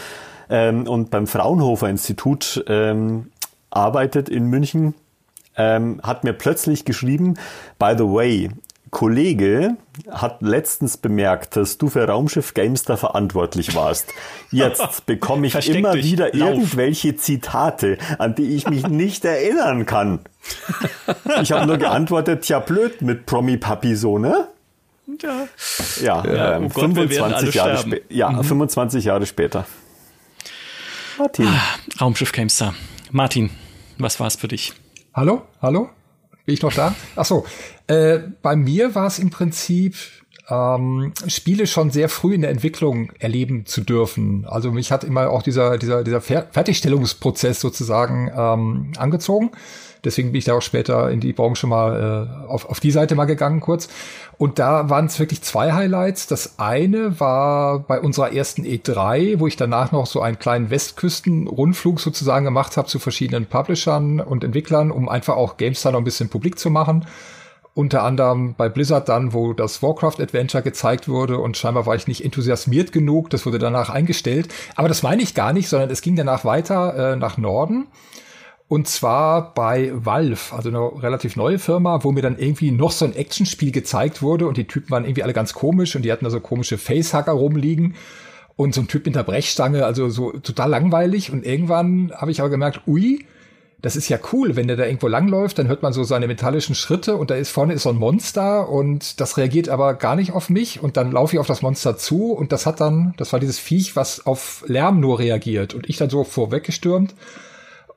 [0.48, 3.30] ähm, und beim Fraunhofer Institut ähm,
[3.70, 4.94] arbeitet in München,
[5.56, 7.34] ähm, hat mir plötzlich geschrieben,
[7.78, 8.50] by the way,
[8.94, 9.76] Kollege
[10.08, 14.06] hat letztens bemerkt, dass du für Raumschiff Gamester verantwortlich warst.
[14.52, 16.50] Jetzt bekomme ich Versteck immer wieder Lauf.
[16.50, 20.20] irgendwelche Zitate, an die ich mich nicht erinnern kann.
[21.42, 24.46] Ich habe nur geantwortet, tja blöd mit Promi Papi so, ne?
[25.20, 25.48] Ja,
[26.02, 28.44] ja, ja ähm, oh Gott, 25 Jahre ja mhm.
[28.44, 29.66] 25 Jahre später.
[31.18, 31.46] Martin.
[31.46, 31.60] Ah,
[32.00, 32.74] Raumschiff Gamestar.
[33.10, 33.50] Martin,
[33.98, 34.72] was war es für dich?
[35.12, 35.42] Hallo?
[35.62, 35.90] Hallo?
[36.44, 36.94] Bin ich noch da?
[37.16, 37.46] Ach so.
[37.86, 39.96] Äh, bei mir war es im Prinzip
[40.48, 44.44] ähm, Spiele schon sehr früh in der Entwicklung erleben zu dürfen.
[44.46, 49.52] Also mich hat immer auch dieser, dieser, dieser Fertigstellungsprozess sozusagen ähm, angezogen.
[50.04, 53.14] Deswegen bin ich da auch später in die Branche mal äh, auf, auf die Seite
[53.14, 53.88] mal gegangen kurz.
[54.36, 56.26] Und da waren es wirklich zwei Highlights.
[56.26, 62.00] Das eine war bei unserer ersten E3, wo ich danach noch so einen kleinen Westküsten-Rundflug
[62.00, 66.28] sozusagen gemacht habe zu verschiedenen Publishern und Entwicklern, um einfach auch GameStar noch ein bisschen
[66.28, 67.06] publik zu machen
[67.74, 72.06] unter anderem bei Blizzard dann, wo das Warcraft Adventure gezeigt wurde und scheinbar war ich
[72.06, 74.48] nicht enthusiasmiert genug, das wurde danach eingestellt.
[74.76, 77.88] Aber das meine ich gar nicht, sondern es ging danach weiter äh, nach Norden.
[78.66, 83.04] Und zwar bei Valve, also eine relativ neue Firma, wo mir dann irgendwie noch so
[83.04, 86.24] ein Actionspiel gezeigt wurde und die Typen waren irgendwie alle ganz komisch und die hatten
[86.24, 87.94] da so komische Facehacker rumliegen
[88.56, 91.30] und so ein Typ mit der Brechstange, also so total langweilig.
[91.30, 93.26] Und irgendwann habe ich aber gemerkt, ui,
[93.84, 96.74] das ist ja cool, wenn der da irgendwo langläuft, dann hört man so seine metallischen
[96.74, 100.32] Schritte und da ist vorne ist so ein Monster und das reagiert aber gar nicht
[100.32, 103.34] auf mich und dann laufe ich auf das Monster zu und das hat dann, das
[103.34, 107.14] war dieses Viech, was auf Lärm nur reagiert und ich dann so vorweggestürmt,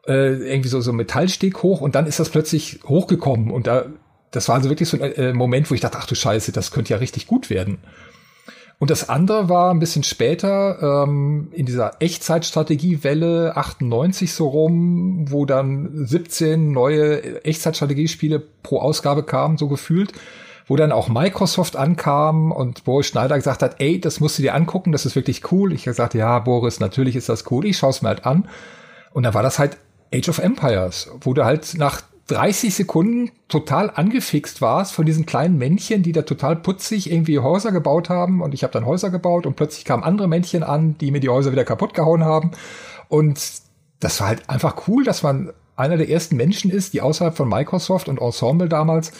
[0.08, 3.86] äh, irgendwie so so Metallsteg hoch und dann ist das plötzlich hochgekommen und da,
[4.32, 6.72] das war also wirklich so ein äh, Moment, wo ich dachte, ach du Scheiße, das
[6.72, 7.80] könnte ja richtig gut werden.
[8.80, 15.46] Und das andere war ein bisschen später ähm, in dieser Echtzeitstrategiewelle 98 so rum, wo
[15.46, 20.14] dann 17 neue Echtzeitstrategiespiele pro Ausgabe kamen, so gefühlt,
[20.68, 24.54] wo dann auch Microsoft ankam und Boris Schneider gesagt hat, ey, das musst du dir
[24.54, 25.74] angucken, das ist wirklich cool.
[25.74, 28.48] Ich gesagt, ja, Boris, natürlich ist das cool, ich schaue es mir halt an.
[29.12, 29.78] Und dann war das halt
[30.14, 35.58] Age of Empires, wo du halt nach 30 Sekunden total angefixt warst von diesen kleinen
[35.58, 38.42] Männchen, die da total putzig irgendwie Häuser gebaut haben.
[38.42, 41.30] Und ich habe dann Häuser gebaut und plötzlich kamen andere Männchen an, die mir die
[41.30, 42.52] Häuser wieder kaputt gehauen haben.
[43.08, 43.40] Und
[44.00, 47.48] das war halt einfach cool, dass man einer der ersten Menschen ist, die außerhalb von
[47.48, 49.14] Microsoft und Ensemble damals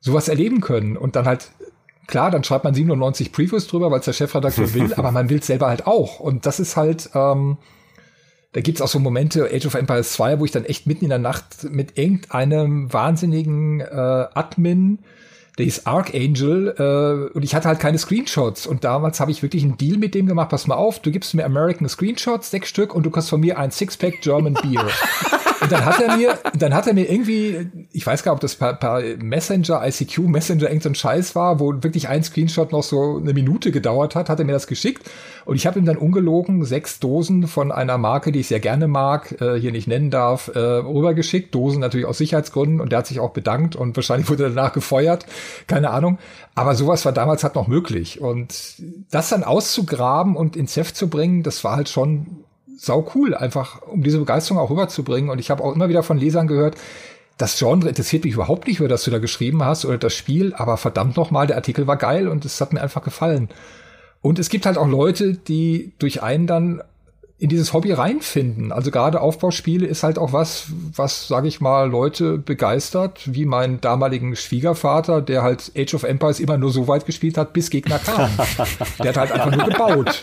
[0.00, 0.96] sowas erleben können.
[0.96, 1.50] Und dann halt
[2.06, 5.38] klar, dann schreibt man 97 Previews drüber, weil es der Chefredakteur will, aber man will
[5.38, 6.20] es selber halt auch.
[6.20, 7.56] Und das ist halt ähm,
[8.52, 11.10] da gibt's auch so Momente, Age of Empires 2, wo ich dann echt mitten in
[11.10, 15.00] der Nacht mit irgendeinem wahnsinnigen äh, Admin,
[15.58, 18.66] der hieß Archangel, äh, und ich hatte halt keine Screenshots.
[18.66, 21.34] Und damals habe ich wirklich einen Deal mit dem gemacht, pass mal auf, du gibst
[21.34, 24.86] mir American Screenshots, sechs Stück, und du kriegst von mir ein Sixpack German Beer.
[25.60, 28.40] Und dann hat er mir, dann hat er mir irgendwie, ich weiß gar nicht, ob
[28.40, 32.82] das per, per Messenger, ICQ Messenger irgendein so Scheiß war, wo wirklich ein Screenshot noch
[32.82, 35.08] so eine Minute gedauert hat, hat er mir das geschickt.
[35.44, 38.88] Und ich habe ihm dann ungelogen sechs Dosen von einer Marke, die ich sehr gerne
[38.88, 41.54] mag, äh, hier nicht nennen darf, äh, rübergeschickt.
[41.54, 45.26] Dosen natürlich aus Sicherheitsgründen und der hat sich auch bedankt und wahrscheinlich wurde danach gefeuert.
[45.66, 46.18] Keine Ahnung.
[46.54, 48.20] Aber sowas war damals halt noch möglich.
[48.20, 52.44] Und das dann auszugraben und ins Heft zu bringen, das war halt schon
[52.76, 55.30] sau cool, einfach um diese Begeisterung auch rüberzubringen.
[55.30, 56.76] Und ich habe auch immer wieder von Lesern gehört,
[57.38, 60.54] das Genre interessiert mich überhaupt nicht, über das du da geschrieben hast oder das Spiel,
[60.54, 63.50] aber verdammt nochmal, der Artikel war geil und es hat mir einfach gefallen.
[64.22, 66.82] Und es gibt halt auch Leute, die durch einen dann
[67.38, 68.72] in dieses Hobby reinfinden.
[68.72, 73.82] Also gerade Aufbauspiele ist halt auch was, was, sage ich mal, Leute begeistert, wie meinen
[73.82, 77.98] damaligen Schwiegervater, der halt Age of Empires immer nur so weit gespielt hat, bis Gegner
[77.98, 78.30] kamen.
[78.98, 80.22] der hat halt einfach nur gebaut.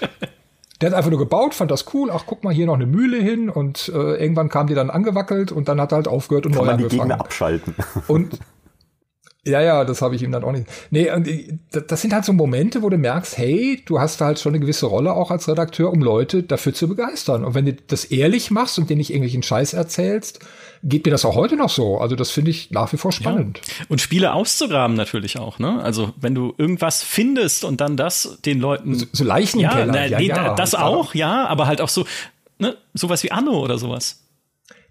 [0.84, 2.10] Der hat einfach nur gebaut, fand das cool.
[2.12, 3.50] Ach, guck mal, hier noch eine Mühle hin.
[3.50, 6.66] Und äh, irgendwann kam die dann angewackelt und dann hat er halt aufgehört und Kann
[6.66, 7.10] neu man die angefangen.
[7.10, 7.76] Gegner abschalten.
[8.10, 8.38] Und
[9.46, 10.68] ja, ja, das habe ich ihm dann auch nicht.
[10.90, 11.26] Nee, und
[11.72, 14.60] das sind halt so Momente, wo du merkst, hey, du hast da halt schon eine
[14.62, 17.46] gewisse Rolle auch als Redakteur, um Leute dafür zu begeistern.
[17.46, 20.40] Und wenn du das ehrlich machst und dir nicht irgendwelchen Scheiß erzählst,
[20.84, 21.98] geht mir das auch heute noch so.
[21.98, 23.62] Also das finde ich nach wie vor spannend.
[23.66, 23.86] Ja.
[23.90, 25.82] Und Spiele auszugraben natürlich auch, ne?
[25.82, 28.96] Also wenn du irgendwas findest und dann das den Leuten.
[28.96, 32.06] So, so Leichen ja, na, ja, nee, ja, das auch, ja, aber halt auch so,
[32.60, 34.23] ne, sowas wie Anno oder sowas.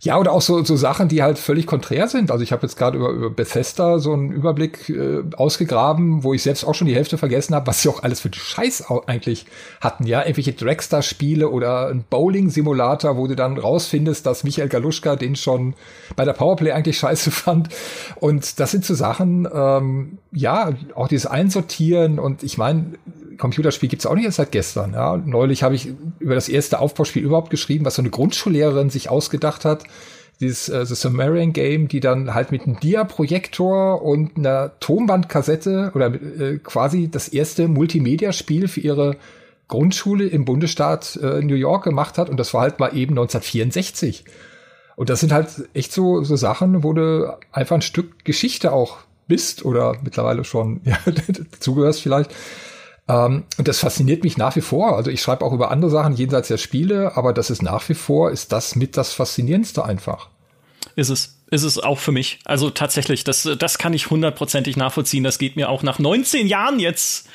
[0.04, 2.32] Ja, oder auch so, so Sachen, die halt völlig konträr sind.
[2.32, 6.42] Also ich habe jetzt gerade über, über Bethesda so einen Überblick äh, ausgegraben, wo ich
[6.42, 9.46] selbst auch schon die Hälfte vergessen habe, was sie auch alles für Scheiß eigentlich
[9.80, 10.04] hatten.
[10.04, 15.74] Ja, irgendwelche Dragster-Spiele oder ein Bowling-Simulator, wo du dann rausfindest, dass Michael Galuschka den schon
[16.16, 17.68] bei der Powerplay eigentlich scheiße fand.
[18.16, 22.94] Und das sind so Sachen, ähm, ja, auch dieses Einsortieren und ich meine,
[23.36, 24.92] Computerspiel gibt's auch nicht erst seit gestern.
[24.92, 25.16] Ja.
[25.16, 25.88] Neulich habe ich
[26.18, 29.84] über das erste Aufbauspiel überhaupt geschrieben, was so eine Grundschullehrerin sich ausgedacht hat.
[30.40, 36.06] Dieses äh, The Sumerian Game, die dann halt mit einem Dia-Projektor und einer Tonbandkassette oder
[36.14, 39.16] äh, quasi das erste Multimedia-Spiel für ihre
[39.68, 42.28] Grundschule im Bundesstaat äh, New York gemacht hat.
[42.28, 44.24] Und das war halt mal eben 1964.
[44.96, 48.98] Und das sind halt echt so, so Sachen, wo du einfach ein Stück Geschichte auch
[49.26, 50.98] bist oder mittlerweile schon ja,
[51.52, 52.30] dazugehörst vielleicht.
[53.08, 54.96] Ähm, und das fasziniert mich nach wie vor.
[54.96, 57.94] Also ich schreibe auch über andere Sachen jenseits der Spiele, aber das ist nach wie
[57.94, 60.28] vor, ist das mit das Faszinierendste einfach.
[60.94, 61.38] Ist es.
[61.50, 62.38] ist es auch für mich.
[62.44, 65.24] Also tatsächlich, das, das kann ich hundertprozentig nachvollziehen.
[65.24, 67.28] Das geht mir auch nach 19 Jahren jetzt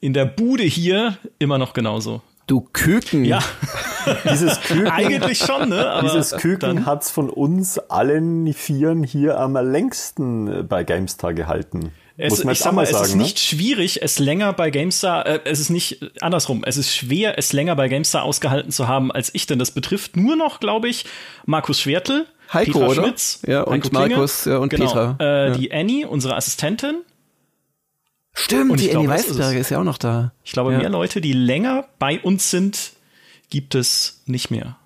[0.00, 2.22] in der Bude hier immer noch genauso.
[2.46, 3.24] Du Küken.
[3.24, 3.42] Ja.
[4.30, 4.88] dieses Küken.
[4.88, 5.90] Eigentlich schon, ne?
[5.90, 11.92] Aber dieses Küken hat's von uns allen Vieren hier am längsten bei GameStar gehalten.
[12.18, 13.22] Es, ich sag mal, sagen, es ist ne?
[13.22, 17.52] nicht schwierig, es länger bei GameStar, äh, es ist nicht andersrum, es ist schwer, es
[17.52, 21.04] länger bei GameStar ausgehalten zu haben als ich, denn das betrifft nur noch, glaube ich,
[21.44, 23.02] Markus Schwertl, Heiko, Petra oder?
[23.02, 25.16] Schmitz, ja, und Heiko Markus ja, und genau, Petra.
[25.20, 25.56] Äh, ja.
[25.56, 27.02] Die Annie, unsere Assistentin.
[28.32, 30.32] Stimmt, Und die Annie das ist ist ja auch noch da.
[30.44, 30.78] Ich glaube, Ja.
[30.78, 32.92] mehr Leute, die länger bei uns sind,
[33.50, 34.76] gibt es nicht mehr.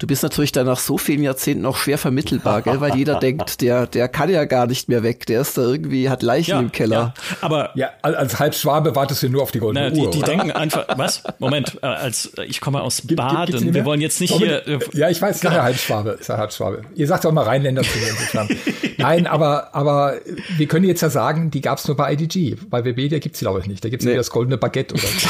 [0.00, 2.80] Du bist natürlich dann nach so vielen Jahrzehnten auch schwer vermittelbar, gell?
[2.80, 6.08] weil jeder denkt, der, der kann ja gar nicht mehr weg, der ist da irgendwie,
[6.08, 7.12] hat Leichen im Keller.
[7.16, 7.36] Ja.
[7.42, 10.10] Aber Ja, al- als Halbschwabe wartest du nur auf die goldene na, die, Uhr.
[10.10, 10.26] die oder?
[10.26, 11.22] denken einfach, was?
[11.38, 13.74] Moment, äh, als äh, ich komme aus Gibt- gibt- Baden.
[13.74, 14.66] Wir wollen jetzt nicht Sollen hier.
[14.66, 16.82] Äh, Ja, ich weiß, ist ja Halbschwabe, ist ja Halbschwabe.
[16.94, 18.48] Ihr sagt auch mal Rheinländer zu mir.
[18.96, 20.14] Nein, aber, aber
[20.56, 22.56] wir können jetzt ja sagen, die gab's nur bei IDG.
[22.70, 23.84] Bei Webedia gibt's die, glaube ich, nicht.
[23.84, 24.12] Da gibt's Nee.
[24.12, 24.16] nee.
[24.16, 25.28] das goldene Baguette oder so.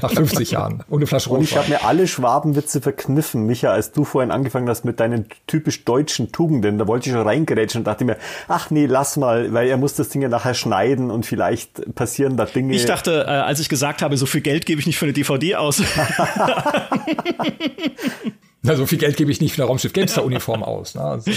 [0.00, 0.84] Nach 50 Jahren.
[0.88, 1.64] Und eine Flasche Und ich Rotwein.
[1.64, 6.32] habe mir alle Schwabenwitze verkniffen, Micha, als du vorhin angefangen hast mit deinen typisch deutschen
[6.32, 6.78] Tugenden.
[6.78, 8.16] Da wollte ich schon reingerätschen und dachte mir,
[8.48, 12.36] ach nee, lass mal, weil er muss das Ding ja nachher schneiden und vielleicht passieren
[12.36, 12.74] da Dinge.
[12.74, 15.12] ich dachte, äh, als ich gesagt habe, so viel Geld gebe ich nicht für eine
[15.12, 15.82] DVD aus.
[18.64, 20.94] Na, so viel Geld gebe ich nicht für eine Raumschiff Gamestar Uniform aus.
[20.94, 21.02] Ne?
[21.02, 21.32] Also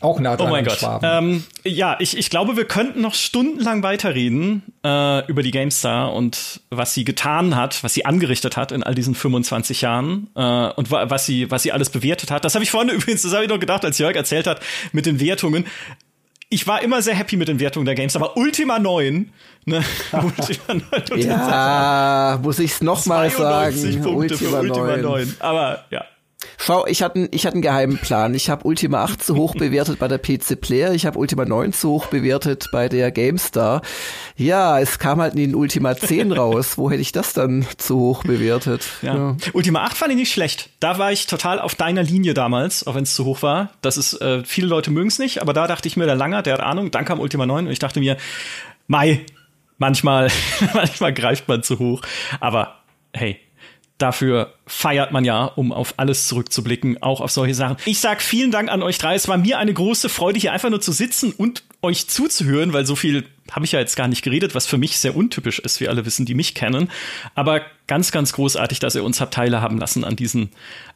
[0.00, 0.78] auch nah dran Oh mein Gott.
[0.78, 1.08] Schwaben.
[1.08, 6.60] Ähm, ja, ich, ich glaube, wir könnten noch stundenlang weiterreden äh, über die GameStar und
[6.70, 10.40] was sie getan hat, was sie angerichtet hat in all diesen 25 Jahren äh,
[10.70, 12.44] und wa was sie, was sie alles bewertet hat.
[12.44, 14.60] Das habe ich vorhin übrigens, das habe ich noch gedacht, als Jörg erzählt hat
[14.90, 15.66] mit den Wertungen.
[16.48, 19.32] Ich war immer sehr happy mit den Wertungen der GameStar, aber Ultima 9,
[19.64, 19.82] ne?
[20.12, 24.02] Ultima 9 Ja, muss ich's noch mal 92 sagen.
[24.02, 25.02] Punkte Ultima, für Ultima 9.
[25.02, 25.36] 9.
[25.38, 26.04] Aber ja.
[26.58, 28.34] Schau, ich hatte, ich hatte einen geheimen Plan.
[28.34, 30.92] Ich habe Ultima 8 zu hoch bewertet bei der PC Player.
[30.92, 33.82] Ich habe Ultima 9 zu hoch bewertet bei der GameStar.
[34.36, 36.78] Ja, es kam halt nie ein Ultima 10 raus.
[36.78, 38.84] Wo hätte ich das dann zu hoch bewertet?
[39.02, 39.36] Ja.
[39.52, 40.70] Ultima 8 fand ich nicht schlecht.
[40.80, 43.70] Da war ich total auf deiner Linie damals, auch wenn es zu hoch war.
[43.80, 46.42] Das ist, äh, viele Leute mögen es nicht, aber da dachte ich mir, der Langer,
[46.42, 48.16] der hat Ahnung, dann kam Ultima 9 und ich dachte mir,
[48.86, 49.24] Mai,
[49.78, 50.30] manchmal,
[50.74, 52.02] manchmal greift man zu hoch.
[52.40, 52.76] Aber
[53.12, 53.38] hey,
[54.02, 57.76] dafür feiert man ja, um auf alles zurückzublicken, auch auf solche Sachen.
[57.84, 59.14] Ich sag vielen Dank an euch drei.
[59.14, 62.84] Es war mir eine große Freude, hier einfach nur zu sitzen und euch zuzuhören, weil
[62.84, 65.80] so viel habe ich ja jetzt gar nicht geredet, was für mich sehr untypisch ist,
[65.80, 66.90] wie alle wissen, die mich kennen.
[67.34, 70.50] Aber ganz, ganz großartig, dass ihr uns habt teilhaben lassen an diesen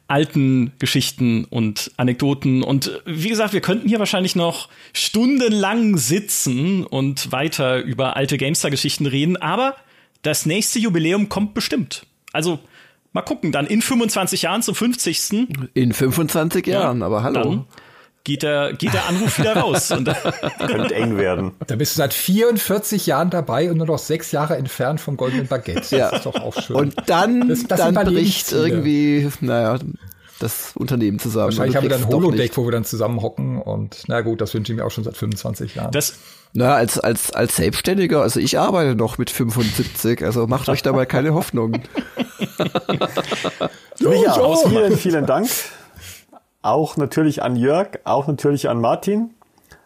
[0.07, 2.63] alten Geschichten und Anekdoten.
[2.63, 9.05] Und wie gesagt, wir könnten hier wahrscheinlich noch stundenlang sitzen und weiter über alte GameStar-Geschichten
[9.05, 9.37] reden.
[9.37, 9.75] Aber
[10.23, 12.05] das nächste Jubiläum kommt bestimmt.
[12.33, 12.59] Also
[13.17, 15.47] mal gucken, dann in 25 Jahren zum 50.
[15.73, 17.41] In 25 Jahren, aber hallo.
[17.43, 17.65] Dann
[18.23, 19.89] geht der, geht der Anruf wieder raus.
[19.97, 20.09] Und
[20.59, 21.51] Könnte eng werden.
[21.65, 25.47] Da bist du seit 44 Jahren dabei und nur noch sechs Jahre entfernt vom goldenen
[25.47, 25.95] Baguette.
[25.97, 26.09] Ja.
[26.09, 26.75] Das ist doch auch schön.
[26.75, 29.79] Und dann, Das- das dann bricht irgendwie, naja,
[30.39, 31.45] das Unternehmen zusammen.
[31.57, 34.53] Wahrscheinlich Und haben wir dann Holodeck, wo wir dann zusammen hocken und na gut, das
[34.53, 35.91] wünsche ich mir auch schon seit 25 Jahren.
[35.91, 36.19] das,
[36.53, 40.91] Na, als, als, als Selbstständiger, also ich arbeite noch mit 75, also macht euch da
[40.91, 41.81] mal keine Hoffnung.
[43.99, 44.69] Ich auch.
[44.69, 45.49] vielen, vielen Dank.
[46.61, 49.33] Auch natürlich an Jörg, auch natürlich an Martin.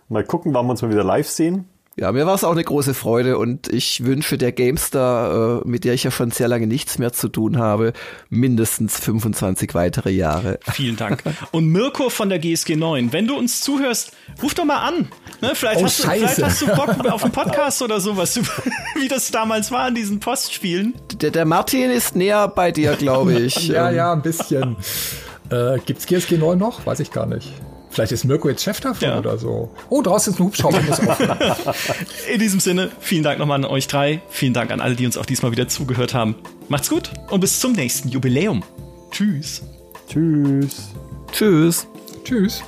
[0.10, 1.70] Mal gucken, wann wir uns mal wieder live sehen.
[2.02, 5.84] Ja, mir war es auch eine große Freude und ich wünsche der GameStar, äh, mit
[5.84, 7.94] der ich ja schon sehr lange nichts mehr zu tun habe,
[8.32, 10.58] mindestens 25 weitere Jahre.
[10.74, 11.22] Vielen Dank.
[11.52, 15.10] Und Mirko von der GSG 9, wenn du uns zuhörst, ruf doch mal an.
[15.42, 18.40] Ne, vielleicht, Oh, hast du, vielleicht hast du Bock auf einen Podcast oder sowas,
[19.00, 20.96] wie das damals war in diesen Postspielen.
[21.22, 23.68] Der, der Martin ist näher bei dir, glaube ich.
[23.68, 24.76] ja, Ähm, ja, ein bisschen.
[25.52, 26.84] äh, gibt's GSG 9 noch?
[26.84, 27.54] Weiß ich gar nicht.
[27.92, 29.20] Vielleicht ist Mirko jetzt Chef davon Ja.
[29.20, 29.70] oder so.
[29.90, 30.80] Oh, draußen ist ein Hubschrauber.
[32.34, 34.22] In diesem Sinne, vielen Dank nochmal an euch drei.
[34.30, 36.36] Vielen Dank an alle, die uns auch diesmal wieder zugehört haben.
[36.70, 38.64] Macht's gut und bis zum nächsten Jubiläum.
[39.12, 39.62] Tschüss.
[40.10, 40.90] Tschüss.
[41.32, 41.88] Tschüss.
[42.24, 42.64] Tschüss.